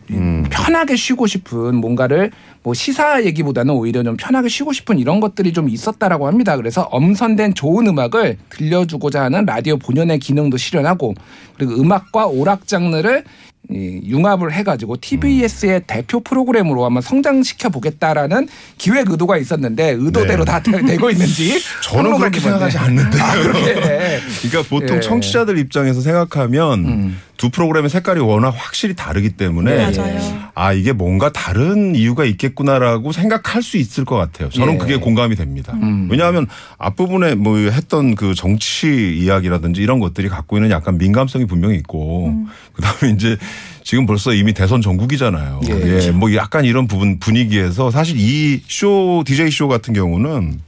편하게 0.49 0.95
쉬고 0.95 1.27
싶은 1.27 1.75
뭔가를 1.75 2.31
뭐 2.63 2.73
시사 2.73 3.25
얘기보다는 3.25 3.73
오히려 3.73 4.03
좀 4.03 4.15
편하게 4.15 4.47
쉬고 4.47 4.71
싶은 4.71 4.99
이런 4.99 5.19
것들이 5.19 5.51
좀 5.51 5.67
있었다라고 5.67 6.27
합니다. 6.27 6.55
그래서 6.55 6.83
엄선된 6.83 7.55
좋은 7.55 7.87
음악을 7.87 8.37
들려주고자 8.49 9.23
하는 9.23 9.45
라디오 9.45 9.75
본연의 9.77 10.19
기능도 10.19 10.55
실현하고 10.55 11.13
그리고 11.57 11.73
음악과 11.73 12.27
오락 12.27 12.67
장르를 12.67 13.25
이 13.71 14.01
융합을 14.05 14.51
해가지고 14.51 14.97
TBS의 14.99 15.83
대표 15.87 16.19
프로그램으로 16.19 16.83
한번 16.85 17.01
성장시켜 17.01 17.69
보겠다라는 17.69 18.49
기획 18.77 19.09
의도가 19.09 19.37
있었는데 19.37 19.91
의도대로 19.91 20.43
네. 20.43 20.51
다 20.51 20.61
되- 20.61 20.81
되고 20.85 21.09
있는지 21.09 21.61
저는 21.81 22.17
그렇게. 22.17 22.39
생각하지 22.41 22.77
않는데요. 22.77 23.23
아, 23.23 23.33
그렇게. 23.41 23.73
그러니까 24.43 24.69
보통 24.69 24.97
예. 24.97 24.99
청취자들 24.99 25.57
입장에서 25.57 26.01
생각하면 26.01 26.79
음. 26.85 27.19
두 27.43 27.49
프로그램의 27.49 27.89
색깔이 27.89 28.21
워낙 28.21 28.53
확실히 28.55 28.95
다르기 28.95 29.31
때문에 29.31 29.75
네. 29.91 29.97
맞아요. 29.99 30.49
아 30.55 30.71
이게 30.71 30.93
뭔가 30.93 31.29
다른 31.29 31.93
이유가 31.93 32.23
있겠구나라고 32.23 33.11
생각할 33.11 33.61
수 33.61 33.75
있을 33.75 34.05
것 34.05 34.15
같아요. 34.15 34.47
저는 34.47 34.75
예. 34.75 34.77
그게 34.77 34.95
공감이 34.95 35.35
됩니다. 35.35 35.73
음. 35.73 36.07
왜냐하면 36.09 36.47
앞부분에 36.77 37.35
뭐 37.35 37.57
했던 37.57 38.15
그 38.15 38.33
정치 38.33 39.17
이야기라든지 39.19 39.81
이런 39.81 39.99
것들이 39.99 40.29
갖고 40.29 40.55
있는 40.55 40.71
약간 40.71 40.97
민감성이 40.97 41.43
분명히 41.45 41.75
있고 41.75 42.33
그다음에 42.71 43.13
이제 43.13 43.35
지금 43.83 44.05
벌써 44.05 44.33
이미 44.33 44.53
대선 44.53 44.81
전국이잖아요. 44.81 45.59
예. 45.67 46.05
예. 46.07 46.11
뭐 46.11 46.33
약간 46.35 46.63
이런 46.63 46.87
부분 46.87 47.19
분위기에서 47.19 47.91
사실 47.91 48.15
이 48.17 48.61
쇼 48.69 49.25
DJ 49.25 49.51
쇼 49.51 49.67
같은 49.67 49.93
경우는 49.93 50.61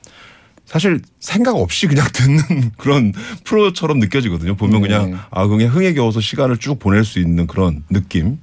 사실 0.66 1.02
생각 1.20 1.56
없이 1.56 1.88
그냥 1.88 2.06
듣는 2.14 2.72
그런 2.78 3.14
프로처럼 3.44 4.00
느껴지거든요. 4.00 4.56
보면 4.56 4.82
네. 4.82 4.88
그냥 4.88 5.20
아 5.32 5.48
그냥 5.48 5.70
흥에 5.74 5.94
겨워서 5.94 6.22
시간을 6.22 6.58
쭉 6.58 6.80
보낼 6.80 7.04
수 7.04 7.20
있는 7.20 7.48
그런 7.48 7.84
느낌. 7.90 8.40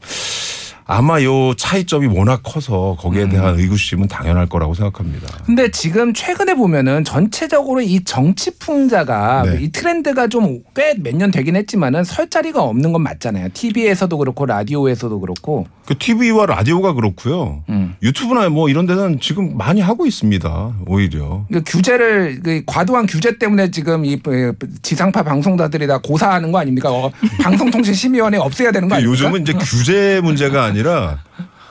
아마 0.93 1.23
요 1.23 1.55
차이점이 1.57 2.07
워낙 2.09 2.41
커서 2.43 2.93
음. 2.93 2.97
거기에 2.99 3.29
대한 3.29 3.59
의구심은 3.59 4.09
당연할 4.09 4.47
거라고 4.47 4.75
생각합니다. 4.75 5.29
근데 5.47 5.71
지금 5.71 6.13
최근에 6.13 6.55
보면은 6.55 7.05
전체적으로 7.05 7.81
이 7.81 8.05
정치 8.05 8.51
풍자가 8.59 9.43
네. 9.47 9.59
이 9.63 9.73
트렌드가 9.73 10.29
좀 10.29 10.63
꽤 10.75 10.95
몇 11.03 11.17
년 11.17 11.31
되긴 11.31 11.57
했지만은 11.57 12.05
설 12.05 12.29
자리가 12.29 12.63
없는 12.63 12.93
건 12.93 13.03
맞잖아요. 13.03 13.49
TV에서도 13.55 14.17
그렇고 14.19 14.47
라디오에서도 14.47 15.21
그렇고. 15.21 15.67
그 15.87 15.99
TV와 15.99 16.47
라디오가 16.47 16.93
그렇고요. 16.93 17.65
음. 17.69 17.95
유튜브나 18.03 18.49
뭐 18.51 18.69
이런 18.69 18.87
데는 18.87 19.19
지금 19.21 19.57
많이 19.57 19.81
하고 19.81 20.07
있습니다. 20.07 20.75
오히려. 20.87 21.45
그 21.53 21.63
규제를 21.67 22.41
그 22.43 22.63
과도한 22.67 23.07
규제 23.07 23.37
때문에 23.39 23.71
지금 23.71 24.05
이 24.05 24.15
어, 24.15 24.53
지상파 24.83 25.23
방송사들이 25.25 25.87
다 25.87 25.99
고사하는 25.99 26.53
거 26.53 26.59
아닙니까? 26.59 26.91
어, 26.93 27.11
방송통신심의원회 27.43 28.39
없애야 28.39 28.71
되는 28.73 28.89
거 28.89 28.95
아닙니까? 28.95 29.11
요즘은 29.13 29.43
이제 29.43 29.53
규제 29.55 30.21
문제가 30.23 30.65
아니라 30.65 30.82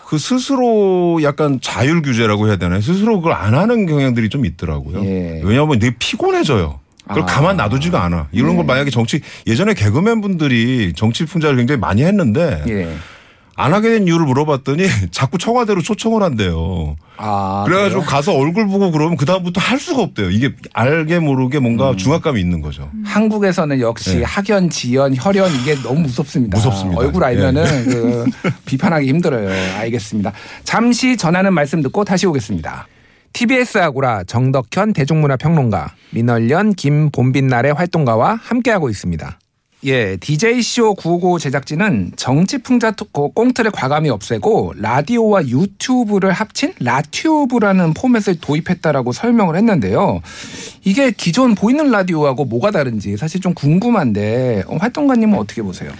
그 0.07 0.17
스스로 0.17 1.21
약간 1.23 1.59
자율 1.61 2.01
규제라고 2.01 2.47
해야 2.47 2.57
되나요? 2.57 2.81
스스로 2.81 3.17
그걸 3.21 3.33
안 3.33 3.55
하는 3.55 3.85
경향들이 3.85 4.27
좀 4.27 4.45
있더라고요. 4.45 5.05
예. 5.05 5.41
왜냐하면 5.43 5.79
되게 5.79 5.95
피곤해져요. 5.97 6.79
그걸 7.07 7.23
아. 7.23 7.25
가만 7.25 7.57
놔두지가 7.57 8.03
않아. 8.03 8.27
이런 8.31 8.57
걸 8.57 8.65
만약에 8.65 8.89
정치 8.89 9.21
예전에 9.47 9.73
개그맨 9.73 10.21
분들이 10.21 10.93
정치 10.95 11.25
풍자를 11.25 11.55
굉장히 11.57 11.79
많이 11.79 12.03
했는데 12.03 12.63
예. 12.67 12.93
안 13.55 13.73
하게 13.73 13.89
된 13.89 14.07
이유를 14.07 14.25
물어봤더니 14.25 14.85
자꾸 15.11 15.37
청와대로 15.37 15.81
초청을 15.81 16.23
한대요. 16.23 16.95
아. 17.17 17.63
그래가지고 17.67 18.01
그래요? 18.01 18.09
가서 18.09 18.33
얼굴 18.33 18.67
보고 18.67 18.91
그러면 18.91 19.17
그 19.17 19.25
다음부터 19.25 19.61
할 19.61 19.79
수가 19.79 20.01
없대요. 20.01 20.31
이게 20.31 20.51
알게 20.73 21.19
모르게 21.19 21.59
뭔가 21.59 21.95
중압감이 21.95 22.39
있는 22.39 22.61
거죠. 22.61 22.89
한국에서는 23.03 23.79
역시 23.79 24.17
네. 24.17 24.23
학연, 24.23 24.69
지연, 24.69 25.13
혈연 25.15 25.51
이게 25.61 25.75
너무 25.83 26.01
무섭습니다. 26.01 26.57
무섭습니다. 26.57 26.99
얼굴 26.99 27.23
알면은 27.23 27.63
그 27.85 28.25
비판하기 28.65 29.07
힘들어요. 29.07 29.49
알겠습니다. 29.77 30.31
잠시 30.63 31.17
전하는 31.17 31.53
말씀 31.53 31.81
듣고 31.81 32.03
다시 32.03 32.25
오겠습니다. 32.25 32.87
TBS 33.33 33.77
아고라 33.77 34.23
정덕현 34.25 34.93
대중문화평론가, 34.93 35.93
민얼련 36.11 36.73
김봄빛날의 36.73 37.73
활동가와 37.73 38.39
함께하고 38.41 38.89
있습니다. 38.89 39.39
예, 39.83 40.15
DJ쇼 40.17 40.93
955 40.93 41.39
제작진은 41.39 42.11
정치 42.15 42.59
풍자 42.59 42.91
토크 42.91 43.29
꽁트를 43.29 43.71
과감히 43.71 44.11
없애고 44.11 44.73
라디오와 44.77 45.47
유튜브를 45.47 46.31
합친 46.31 46.73
라튜브라는 46.79 47.95
포맷을 47.95 48.39
도입했다라고 48.39 49.11
설명을 49.11 49.55
했는데요. 49.55 50.21
이게 50.83 51.09
기존 51.09 51.55
보이는 51.55 51.89
라디오하고 51.89 52.45
뭐가 52.45 52.69
다른지 52.69 53.17
사실 53.17 53.41
좀 53.41 53.55
궁금한데 53.55 54.63
어, 54.67 54.77
활동가님은 54.77 55.37
어떻게 55.37 55.63
보세요? 55.63 55.91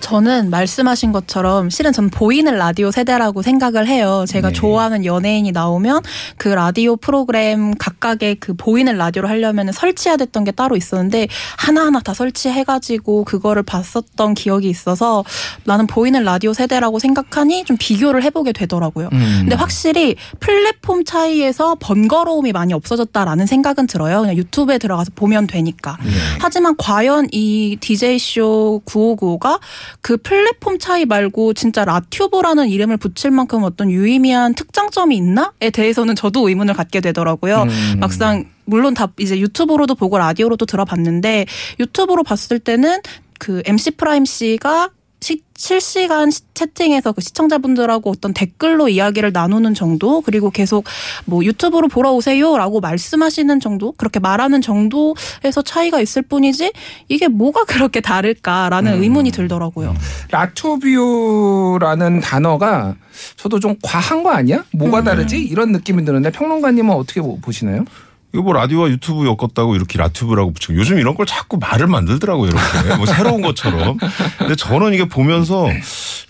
저는 0.00 0.50
말씀하신 0.50 1.12
것처럼 1.12 1.70
실은 1.70 1.92
전 1.92 2.10
보이는 2.10 2.54
라디오 2.54 2.90
세대라고 2.90 3.40
생각을 3.40 3.86
해요. 3.86 4.26
제가 4.28 4.48
네. 4.48 4.52
좋아하는 4.54 5.06
연예인이 5.06 5.50
나오면 5.52 6.02
그 6.36 6.48
라디오 6.48 6.96
프로그램 6.96 7.72
각각의 7.74 8.36
그 8.36 8.52
보이는 8.54 8.96
라디오를 8.98 9.30
하려면 9.30 9.72
설치해야 9.72 10.18
됐던 10.18 10.44
게 10.44 10.50
따로 10.50 10.76
있었는데 10.76 11.28
하나하나 11.56 12.00
다 12.00 12.12
설치해가지고 12.12 13.24
그거를 13.30 13.62
봤었던 13.62 14.34
기억이 14.34 14.68
있어서 14.68 15.24
나는 15.62 15.86
보이는 15.86 16.24
라디오 16.24 16.52
세대라고 16.52 16.98
생각하니 16.98 17.64
좀 17.64 17.76
비교를 17.78 18.24
해보게 18.24 18.50
되더라고요. 18.52 19.08
음. 19.12 19.36
근데 19.42 19.54
확실히 19.54 20.16
플랫폼 20.40 21.04
차이에서 21.04 21.76
번거로움이 21.78 22.50
많이 22.50 22.72
없어졌다라는 22.72 23.46
생각은 23.46 23.86
들어요. 23.86 24.22
그냥 24.22 24.36
유튜브에 24.36 24.78
들어가서 24.78 25.12
보면 25.14 25.46
되니까. 25.46 25.96
네. 26.02 26.10
하지만 26.40 26.74
과연 26.76 27.28
이 27.30 27.76
DJ쇼 27.80 28.82
9595가 28.84 29.60
그 30.00 30.16
플랫폼 30.16 30.80
차이 30.80 31.04
말고 31.04 31.54
진짜 31.54 31.84
라튜브라는 31.84 32.68
이름을 32.68 32.96
붙일 32.96 33.30
만큼 33.30 33.62
어떤 33.62 33.92
유의미한 33.92 34.54
특장점이 34.54 35.16
있나에 35.16 35.70
대해서는 35.72 36.16
저도 36.16 36.48
의문을 36.48 36.74
갖게 36.74 37.00
되더라고요. 37.00 37.62
음. 37.62 37.96
막상 38.00 38.46
물론 38.64 38.94
다 38.94 39.08
이제 39.18 39.38
유튜브로도 39.40 39.94
보고 39.94 40.18
라디오로도 40.18 40.66
들어봤는데 40.66 41.46
유튜브로 41.80 42.22
봤을 42.22 42.58
때는 42.58 43.00
그 43.38 43.62
MC 43.66 43.92
프라임 43.92 44.24
씨가 44.24 44.90
시- 45.22 45.42
실시간 45.54 46.30
시- 46.30 46.40
채팅에서 46.54 47.12
그 47.12 47.20
시청자분들하고 47.20 48.08
어떤 48.10 48.32
댓글로 48.32 48.88
이야기를 48.88 49.32
나누는 49.32 49.74
정도 49.74 50.22
그리고 50.22 50.50
계속 50.50 50.84
뭐 51.26 51.44
유튜브로 51.44 51.88
보러 51.88 52.12
오세요라고 52.12 52.80
말씀하시는 52.80 53.60
정도 53.60 53.92
그렇게 53.92 54.18
말하는 54.18 54.62
정도에서 54.62 55.60
차이가 55.62 56.00
있을 56.00 56.22
뿐이지 56.22 56.72
이게 57.08 57.28
뭐가 57.28 57.64
그렇게 57.64 58.00
다를까라는 58.00 59.02
의문이 59.02 59.30
들더라고요. 59.32 59.94
라투뷰라는 60.30 62.20
단어가 62.20 62.94
저도 63.36 63.60
좀 63.60 63.76
과한 63.82 64.22
거 64.22 64.30
아니야? 64.30 64.64
뭐가 64.72 65.02
다르지? 65.02 65.38
이런 65.38 65.72
느낌이 65.72 66.04
드는데 66.04 66.30
평론가님은 66.30 66.94
어떻게 66.94 67.20
보- 67.20 67.38
보시나요? 67.40 67.84
이거 68.32 68.42
뭐 68.42 68.52
라디오와 68.52 68.88
유튜브 68.90 69.26
엮었다고 69.26 69.74
이렇게 69.74 69.98
라튜브라고 69.98 70.52
붙이고 70.52 70.76
요즘 70.76 70.98
이런 70.98 71.14
걸 71.16 71.26
자꾸 71.26 71.58
말을 71.58 71.88
만들더라고요 71.88 72.48
이렇게. 72.50 72.96
뭐 72.96 73.04
새로운 73.06 73.42
것처럼. 73.42 73.96
근데 74.38 74.54
저는 74.54 74.94
이게 74.94 75.04
보면서 75.06 75.68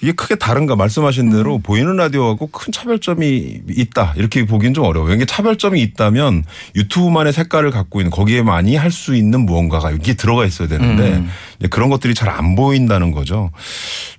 이게 0.01 0.13
크게 0.13 0.37
다른가? 0.37 0.77
말씀하신 0.77 1.31
대로 1.31 1.59
보이는 1.59 1.95
라디오하고 1.97 2.47
큰 2.47 2.73
차별점이 2.73 3.61
있다. 3.69 4.15
이렇게 4.17 4.47
보기는 4.47 4.73
좀 4.73 4.85
어려워요. 4.85 5.13
이게 5.15 5.27
차별점이 5.27 5.81
있다면 5.83 6.45
유튜브만의 6.75 7.33
색깔을 7.35 7.71
갖고 7.71 8.01
있는 8.01 8.11
거기에만이 8.11 8.77
할 8.77 8.91
수 8.91 9.15
있는 9.15 9.47
무언가가 9.47 9.93
여기 9.93 10.17
들어가 10.17 10.45
있어야 10.45 10.67
되는데 10.67 11.23
이제 11.61 11.69
그런 11.69 11.91
것들이 11.91 12.13
잘 12.15 12.29
안 12.31 12.55
보인다는 12.57 13.11
거죠. 13.13 13.51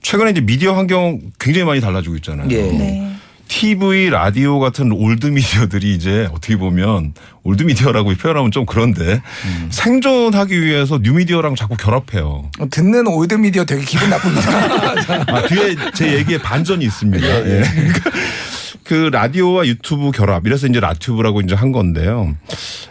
최근에 0.01 0.31
이제 0.31 0.41
미디어 0.41 0.73
환경 0.73 1.19
굉장히 1.39 1.65
많이 1.65 1.81
달라지고 1.81 2.15
있잖아요. 2.17 2.47
예. 2.51 2.61
네. 2.71 3.11
TV, 3.51 4.10
라디오 4.10 4.60
같은 4.60 4.93
old 4.93 5.27
media들이 5.27 5.93
이제 5.93 6.29
어떻게 6.31 6.55
보면 6.55 7.13
old 7.43 7.63
media라고 7.63 8.15
표현하면 8.15 8.50
좀 8.50 8.65
그런데 8.65 9.22
생존하기 9.70 10.62
위해서 10.62 11.00
뉴 11.03 11.13
미디어랑 11.13 11.55
자꾸 11.55 11.75
결합해요. 11.75 12.50
어, 12.60 12.70
듣는 12.72 13.08
old 13.07 13.33
media 13.36 13.65
되게 13.65 13.84
기분 13.84 14.10
나쁩니다. 14.10 14.51
아, 15.36 15.46
뒤에 15.48 15.75
제 15.93 16.13
얘기에 16.13 16.38
반전이 16.38 16.86
있습니다. 16.86 17.27
예. 17.27 17.63
그 18.91 19.10
라디오와 19.10 19.67
유튜브 19.67 20.12
결합 20.12 20.45
이래서 20.45 20.67
이제 20.67 20.81
라튜브라고 20.81 21.39
이제 21.39 21.55
한 21.55 21.71
건데요. 21.71 22.36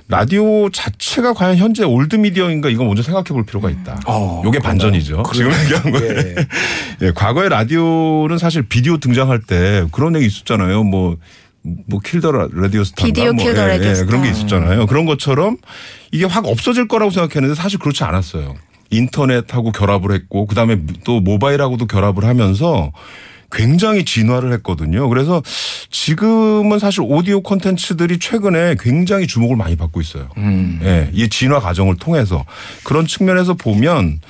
라디오 0.09 0.71
자체가 0.71 1.35
과연 1.35 1.59
현재 1.59 1.85
old 1.85 2.17
media인가 2.17 2.71
이거 2.71 2.85
먼저 2.85 3.03
생각해 3.03 3.25
볼 3.29 3.45
필요가 3.45 3.69
있다. 3.69 4.01
어, 4.07 4.41
요게 4.43 4.61
반전이죠. 4.61 5.25
지금 5.35 5.53
얘기한 5.53 5.91
거예요. 5.91 6.17
예. 6.17 6.35
예, 7.07 7.13
과거에 7.15 7.51
라디오는 7.51 8.39
사실 8.39 8.63
비디오 8.63 8.97
등장할 8.97 9.43
때 9.43 9.85
그런 9.93 10.17
얘기 10.17 10.25
있었잖아요. 10.25 10.85
뭐, 10.85 11.19
뭐, 11.61 12.01
killed 12.03 12.23
the 12.23 12.33
radio 12.33 12.83
star. 12.83 13.05
Video 13.05 13.35
killed 13.35 13.56
the 13.56 13.67
radio 13.67 13.95
star. 13.95 14.07
그런 14.07 14.23
게 14.23 14.31
있었잖아요. 14.31 14.87
그런 14.87 15.05
것처럼 15.05 15.59
이게 16.13 16.25
확 16.25 16.47
없어질 16.47 16.89
거라고 16.89 17.11
생각했는데 17.11 17.61
사실 17.61 17.79
그렇지 17.79 18.05
않았어요. 18.05 18.55
인터넷하고 18.89 19.71
결합을 19.73 20.13
했고, 20.13 20.47
그 20.47 20.55
다음에 20.55 20.79
또 21.05 21.21
모바일하고도 21.21 21.89
결합을 21.89 22.25
하면서 22.25 22.91
굉장히 23.51 24.05
진화를 24.05 24.53
했거든요. 24.55 25.09
그래서 25.09 25.43
지금은 25.91 26.79
사실 26.79 27.03
오디오 27.05 27.41
콘텐츠들이 27.41 28.19
최근에 28.19 28.77
굉장히 28.79 29.27
주목을 29.27 29.57
많이 29.57 29.77
받고 29.77 30.01
있어요. 30.01 30.29
예, 30.83 31.11
이 31.13 31.29
진화 31.29 31.61
과정을 31.61 31.97
통해서 31.97 32.45
그런 32.85 33.07
측면에서 33.07 33.55
보면 33.55 34.21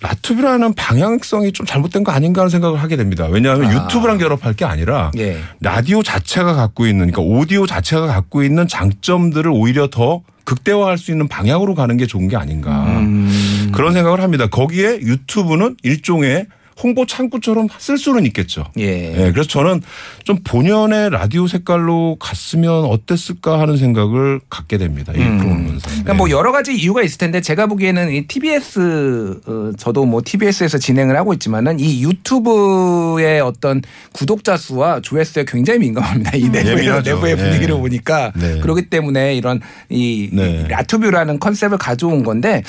라투브라는 0.00 0.74
방향성이 0.74 1.52
좀 1.52 1.66
잘못된 1.66 2.04
거 2.04 2.12
아닌가 2.12 2.42
하는 2.42 2.50
생각을 2.50 2.80
하게 2.80 2.96
됩니다. 2.96 3.26
왜냐하면 3.26 3.72
유튜브랑 3.72 4.18
결합할 4.18 4.54
게 4.54 4.64
아니라 4.64 5.10
예. 5.18 5.38
라디오 5.60 6.02
자체가 6.02 6.54
갖고 6.54 6.86
있는 6.86 7.10
그러니까 7.10 7.22
오디오 7.22 7.66
자체가 7.66 8.06
갖고 8.06 8.44
있는 8.44 8.68
장점들을 8.68 9.50
오히려 9.50 9.88
더 9.88 10.22
극대화할 10.44 10.98
수 10.98 11.10
있는 11.10 11.26
방향으로 11.28 11.74
가는 11.74 11.96
게 11.96 12.06
좋은 12.06 12.28
게 12.28 12.36
아닌가 12.36 12.84
음. 12.86 13.70
그런 13.74 13.92
생각을 13.92 14.20
합니다. 14.20 14.46
거기에 14.46 15.00
유튜브는 15.00 15.76
일종의 15.82 16.46
홍보 16.82 17.06
창구처럼 17.06 17.68
쓸 17.78 17.98
수는 17.98 18.24
있겠죠. 18.26 18.64
예. 18.78 19.26
예, 19.26 19.32
그래서 19.32 19.48
저는 19.48 19.82
좀 20.24 20.38
본연의 20.44 21.10
라디오 21.10 21.46
색깔로 21.46 22.16
갔으면 22.20 22.84
어땠을까 22.84 23.58
하는 23.58 23.76
생각을 23.76 24.40
갖게 24.48 24.78
됩니다. 24.78 25.12
이 25.12 25.18
프로그램에서. 25.18 25.88
그러니까 25.88 26.14
뭐 26.14 26.30
여러 26.30 26.52
가지 26.52 26.74
이유가 26.74 27.02
있을 27.02 27.18
텐데 27.18 27.40
제가 27.40 27.66
보기에는 27.66 28.12
이 28.12 28.26
TBS 28.26 29.40
어, 29.46 29.72
저도 29.76 30.04
뭐 30.04 30.22
TBS에서 30.24 30.78
진행을 30.78 31.16
하고 31.16 31.32
있지만은 31.32 31.80
이 31.80 32.02
유튜브의 32.04 33.40
어떤 33.40 33.82
구독자 34.12 34.56
수와 34.56 35.00
조회수에 35.00 35.44
굉장히 35.46 35.80
민감합니다. 35.80 36.36
이 36.36 36.48
내부의, 36.48 36.78
예민하죠. 36.78 37.14
내부의 37.14 37.36
네. 37.36 37.42
분위기를 37.42 37.76
보니까 37.76 38.32
네. 38.36 38.60
그렇기 38.60 38.88
때문에 38.88 39.34
이런 39.34 39.60
이 39.88 40.30
네. 40.32 40.66
라투뷰라는 40.68 41.40
컨셉을 41.40 41.78
가져온 41.78 42.22
건데 42.22 42.62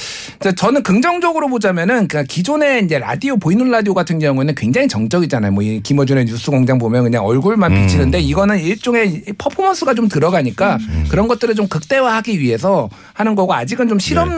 저는 0.56 0.84
긍정적으로 0.84 1.50
보자면은 1.50 2.08
그냥 2.08 2.26
기존의 2.28 2.86
이제 2.86 2.98
라디오 2.98 3.38
보이는 3.38 3.69
라디오 3.69 3.93
같은 4.00 4.20
경우에는 4.20 4.56
굉장히 4.56 4.88
정적이잖아요. 4.88 5.52
뭐 5.52 5.60
이 5.64 5.82
김어준의 5.84 6.26
뉴스공장 6.26 6.80
보면 6.80 7.04
그냥 7.04 7.26
얼굴만 7.26 7.72
음. 7.74 7.82
비치는데 7.82 8.22
이거는 8.22 8.60
일종의 8.60 9.24
퍼포먼스가 9.38 9.94
좀 9.94 10.08
들어가니까 10.08 10.78
음. 10.80 11.06
그런 11.10 11.28
것들을 11.28 11.54
좀 11.56 11.68
극대화하기 11.68 12.40
위해서 12.40 12.90
하는 13.14 13.36
거고 13.36 13.54
아직은 13.54 13.88
좀 13.90 14.00
실험 14.00 14.30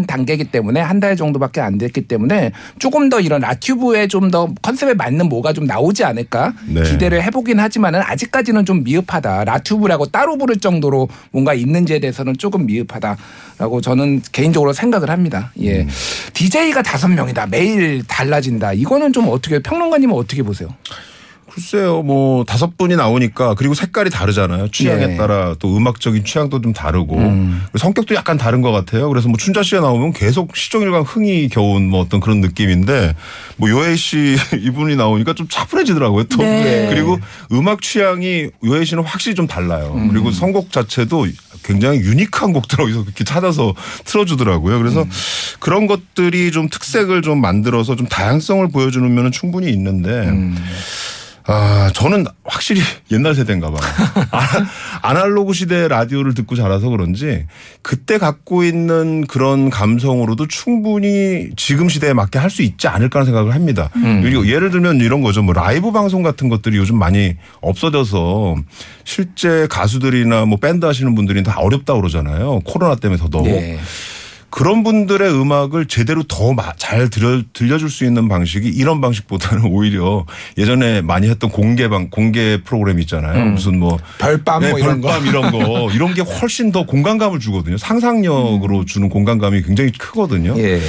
네. 0.00 0.06
단계이기 0.06 0.44
때문에 0.50 0.80
한 0.80 0.96
달 0.96 1.14
정도밖에 1.14 1.60
안 1.60 1.76
됐기 1.76 2.08
때문에 2.08 2.52
조금 2.78 3.10
더 3.10 3.20
이런 3.20 3.42
라튜브에 3.42 4.08
좀더 4.08 4.48
컨셉에 4.62 4.94
맞는 4.94 5.28
뭐가 5.28 5.52
좀 5.52 5.66
나오지 5.66 6.04
않을까 6.04 6.54
네. 6.66 6.82
기대를 6.82 7.22
해보긴 7.24 7.60
하지만은 7.60 8.00
아직까지는 8.02 8.64
좀 8.64 8.82
미흡하다. 8.82 9.44
라튜브라고 9.44 10.06
따로 10.06 10.38
부를 10.38 10.56
정도로 10.56 11.08
뭔가 11.32 11.52
있는지에 11.52 11.98
대해서는 11.98 12.38
조금 12.38 12.64
미흡하다라고 12.64 13.82
저는 13.82 14.22
개인적으로 14.32 14.72
생각을 14.72 15.10
합니다. 15.10 15.52
예. 15.60 15.82
음. 15.82 15.88
DJ가 16.32 16.82
다섯 16.82 17.08
명이다. 17.08 17.46
매일 17.46 18.02
달라진다. 18.08 18.72
이거 18.72 18.95
는 18.98 19.12
좀 19.12 19.28
어떻게 19.28 19.58
평론가님은 19.60 20.14
어떻게 20.14 20.42
보세요? 20.42 20.68
글쎄요, 21.56 22.02
뭐 22.02 22.44
다섯 22.44 22.76
분이 22.76 22.96
나오니까 22.96 23.54
그리고 23.54 23.72
색깔이 23.72 24.10
다르잖아요. 24.10 24.68
취향에 24.68 25.06
네. 25.06 25.16
따라 25.16 25.54
또 25.58 25.74
음악적인 25.74 26.22
취향도 26.22 26.60
좀 26.60 26.74
다르고 26.74 27.18
성격도 27.78 28.14
약간 28.14 28.36
다른 28.36 28.60
것 28.60 28.72
같아요. 28.72 29.08
그래서 29.08 29.28
뭐 29.28 29.38
춘자 29.38 29.62
씨가 29.62 29.80
나오면 29.80 30.12
계속 30.12 30.54
시종일관 30.54 31.02
흥이 31.02 31.48
겨운 31.48 31.88
뭐 31.88 32.00
어떤 32.00 32.20
그런 32.20 32.42
느낌인데 32.42 33.14
뭐 33.56 33.70
요해 33.70 33.96
씨 33.96 34.36
이분이 34.60 34.96
나오니까 34.96 35.32
좀 35.32 35.46
차분해지더라고요. 35.48 36.24
또 36.24 36.42
네. 36.42 36.88
그리고 36.90 37.18
음악 37.52 37.80
취향이 37.80 38.50
요해 38.66 38.84
씨는 38.84 39.02
확실히 39.04 39.34
좀 39.34 39.46
달라요. 39.46 39.98
그리고 40.10 40.30
선곡 40.32 40.72
자체도 40.72 41.26
굉장히 41.64 42.00
유니크한 42.00 42.52
곡들을 42.52 42.84
어디서 42.84 43.02
이렇게 43.02 43.24
찾아서 43.24 43.74
틀어주더라고요. 44.04 44.78
그래서 44.78 45.06
그런 45.60 45.86
것들이 45.86 46.50
좀 46.52 46.68
특색을 46.68 47.22
좀 47.22 47.40
만들어서 47.40 47.96
좀 47.96 48.06
다양성을 48.06 48.68
보여주는 48.68 49.14
면은 49.14 49.32
충분히 49.32 49.70
있는데 49.72 50.30
아, 51.48 51.90
저는 51.94 52.26
확실히 52.44 52.80
옛날 53.12 53.34
세대인가 53.34 53.70
봐요. 53.70 53.80
아, 54.32 54.40
아날로그 55.02 55.52
시대 55.52 55.86
라디오를 55.86 56.34
듣고 56.34 56.56
자라서 56.56 56.88
그런지 56.88 57.46
그때 57.82 58.18
갖고 58.18 58.64
있는 58.64 59.26
그런 59.26 59.70
감성으로도 59.70 60.48
충분히 60.48 61.50
지금 61.56 61.88
시대에 61.88 62.12
맞게 62.12 62.38
할 62.40 62.50
수 62.50 62.62
있지 62.62 62.88
않을까 62.88 63.18
하는 63.20 63.26
생각을 63.26 63.54
합니다. 63.54 63.90
그리고 64.22 64.46
예를 64.48 64.70
들면 64.70 65.00
이런 65.00 65.20
거죠. 65.20 65.42
뭐 65.42 65.52
라이브 65.52 65.92
방송 65.92 66.22
같은 66.22 66.48
것들이 66.48 66.78
요즘 66.78 66.98
많이 66.98 67.36
없어져서 67.60 68.56
실제 69.04 69.66
가수들이나 69.68 70.46
뭐 70.46 70.58
밴드 70.58 70.86
하시는 70.86 71.14
분들이 71.14 71.42
다 71.42 71.56
어렵다고 71.58 72.00
그러잖아요. 72.00 72.60
코로나 72.64 72.94
때문에 72.94 73.20
더더욱. 73.20 73.46
예. 73.48 73.78
그런 74.50 74.82
분들의 74.84 75.28
음악을 75.32 75.86
제대로 75.86 76.22
더잘 76.22 77.10
들려, 77.10 77.42
들려줄 77.52 77.90
수 77.90 78.04
있는 78.04 78.28
방식이 78.28 78.68
이런 78.68 79.00
방식보다는 79.00 79.64
오히려 79.72 80.24
예전에 80.56 81.02
많이 81.02 81.28
했던 81.28 81.50
공개방, 81.50 82.10
공개 82.10 82.60
프로그램 82.62 83.00
있잖아요. 83.00 83.44
무슨 83.46 83.78
뭐. 83.78 83.98
별밤 84.18 84.62
네, 84.62 84.70
뭐 84.70 84.78
이런 84.78 85.00
거. 85.00 85.08
별밤 85.08 85.26
이런 85.26 85.50
거. 85.52 85.90
이런 85.94 86.14
게 86.14 86.22
훨씬 86.22 86.72
더 86.72 86.86
공간감을 86.86 87.38
주거든요. 87.40 87.76
상상력으로 87.76 88.84
주는 88.84 89.08
공간감이 89.08 89.62
굉장히 89.62 89.92
크거든요. 89.92 90.54
예. 90.58 90.80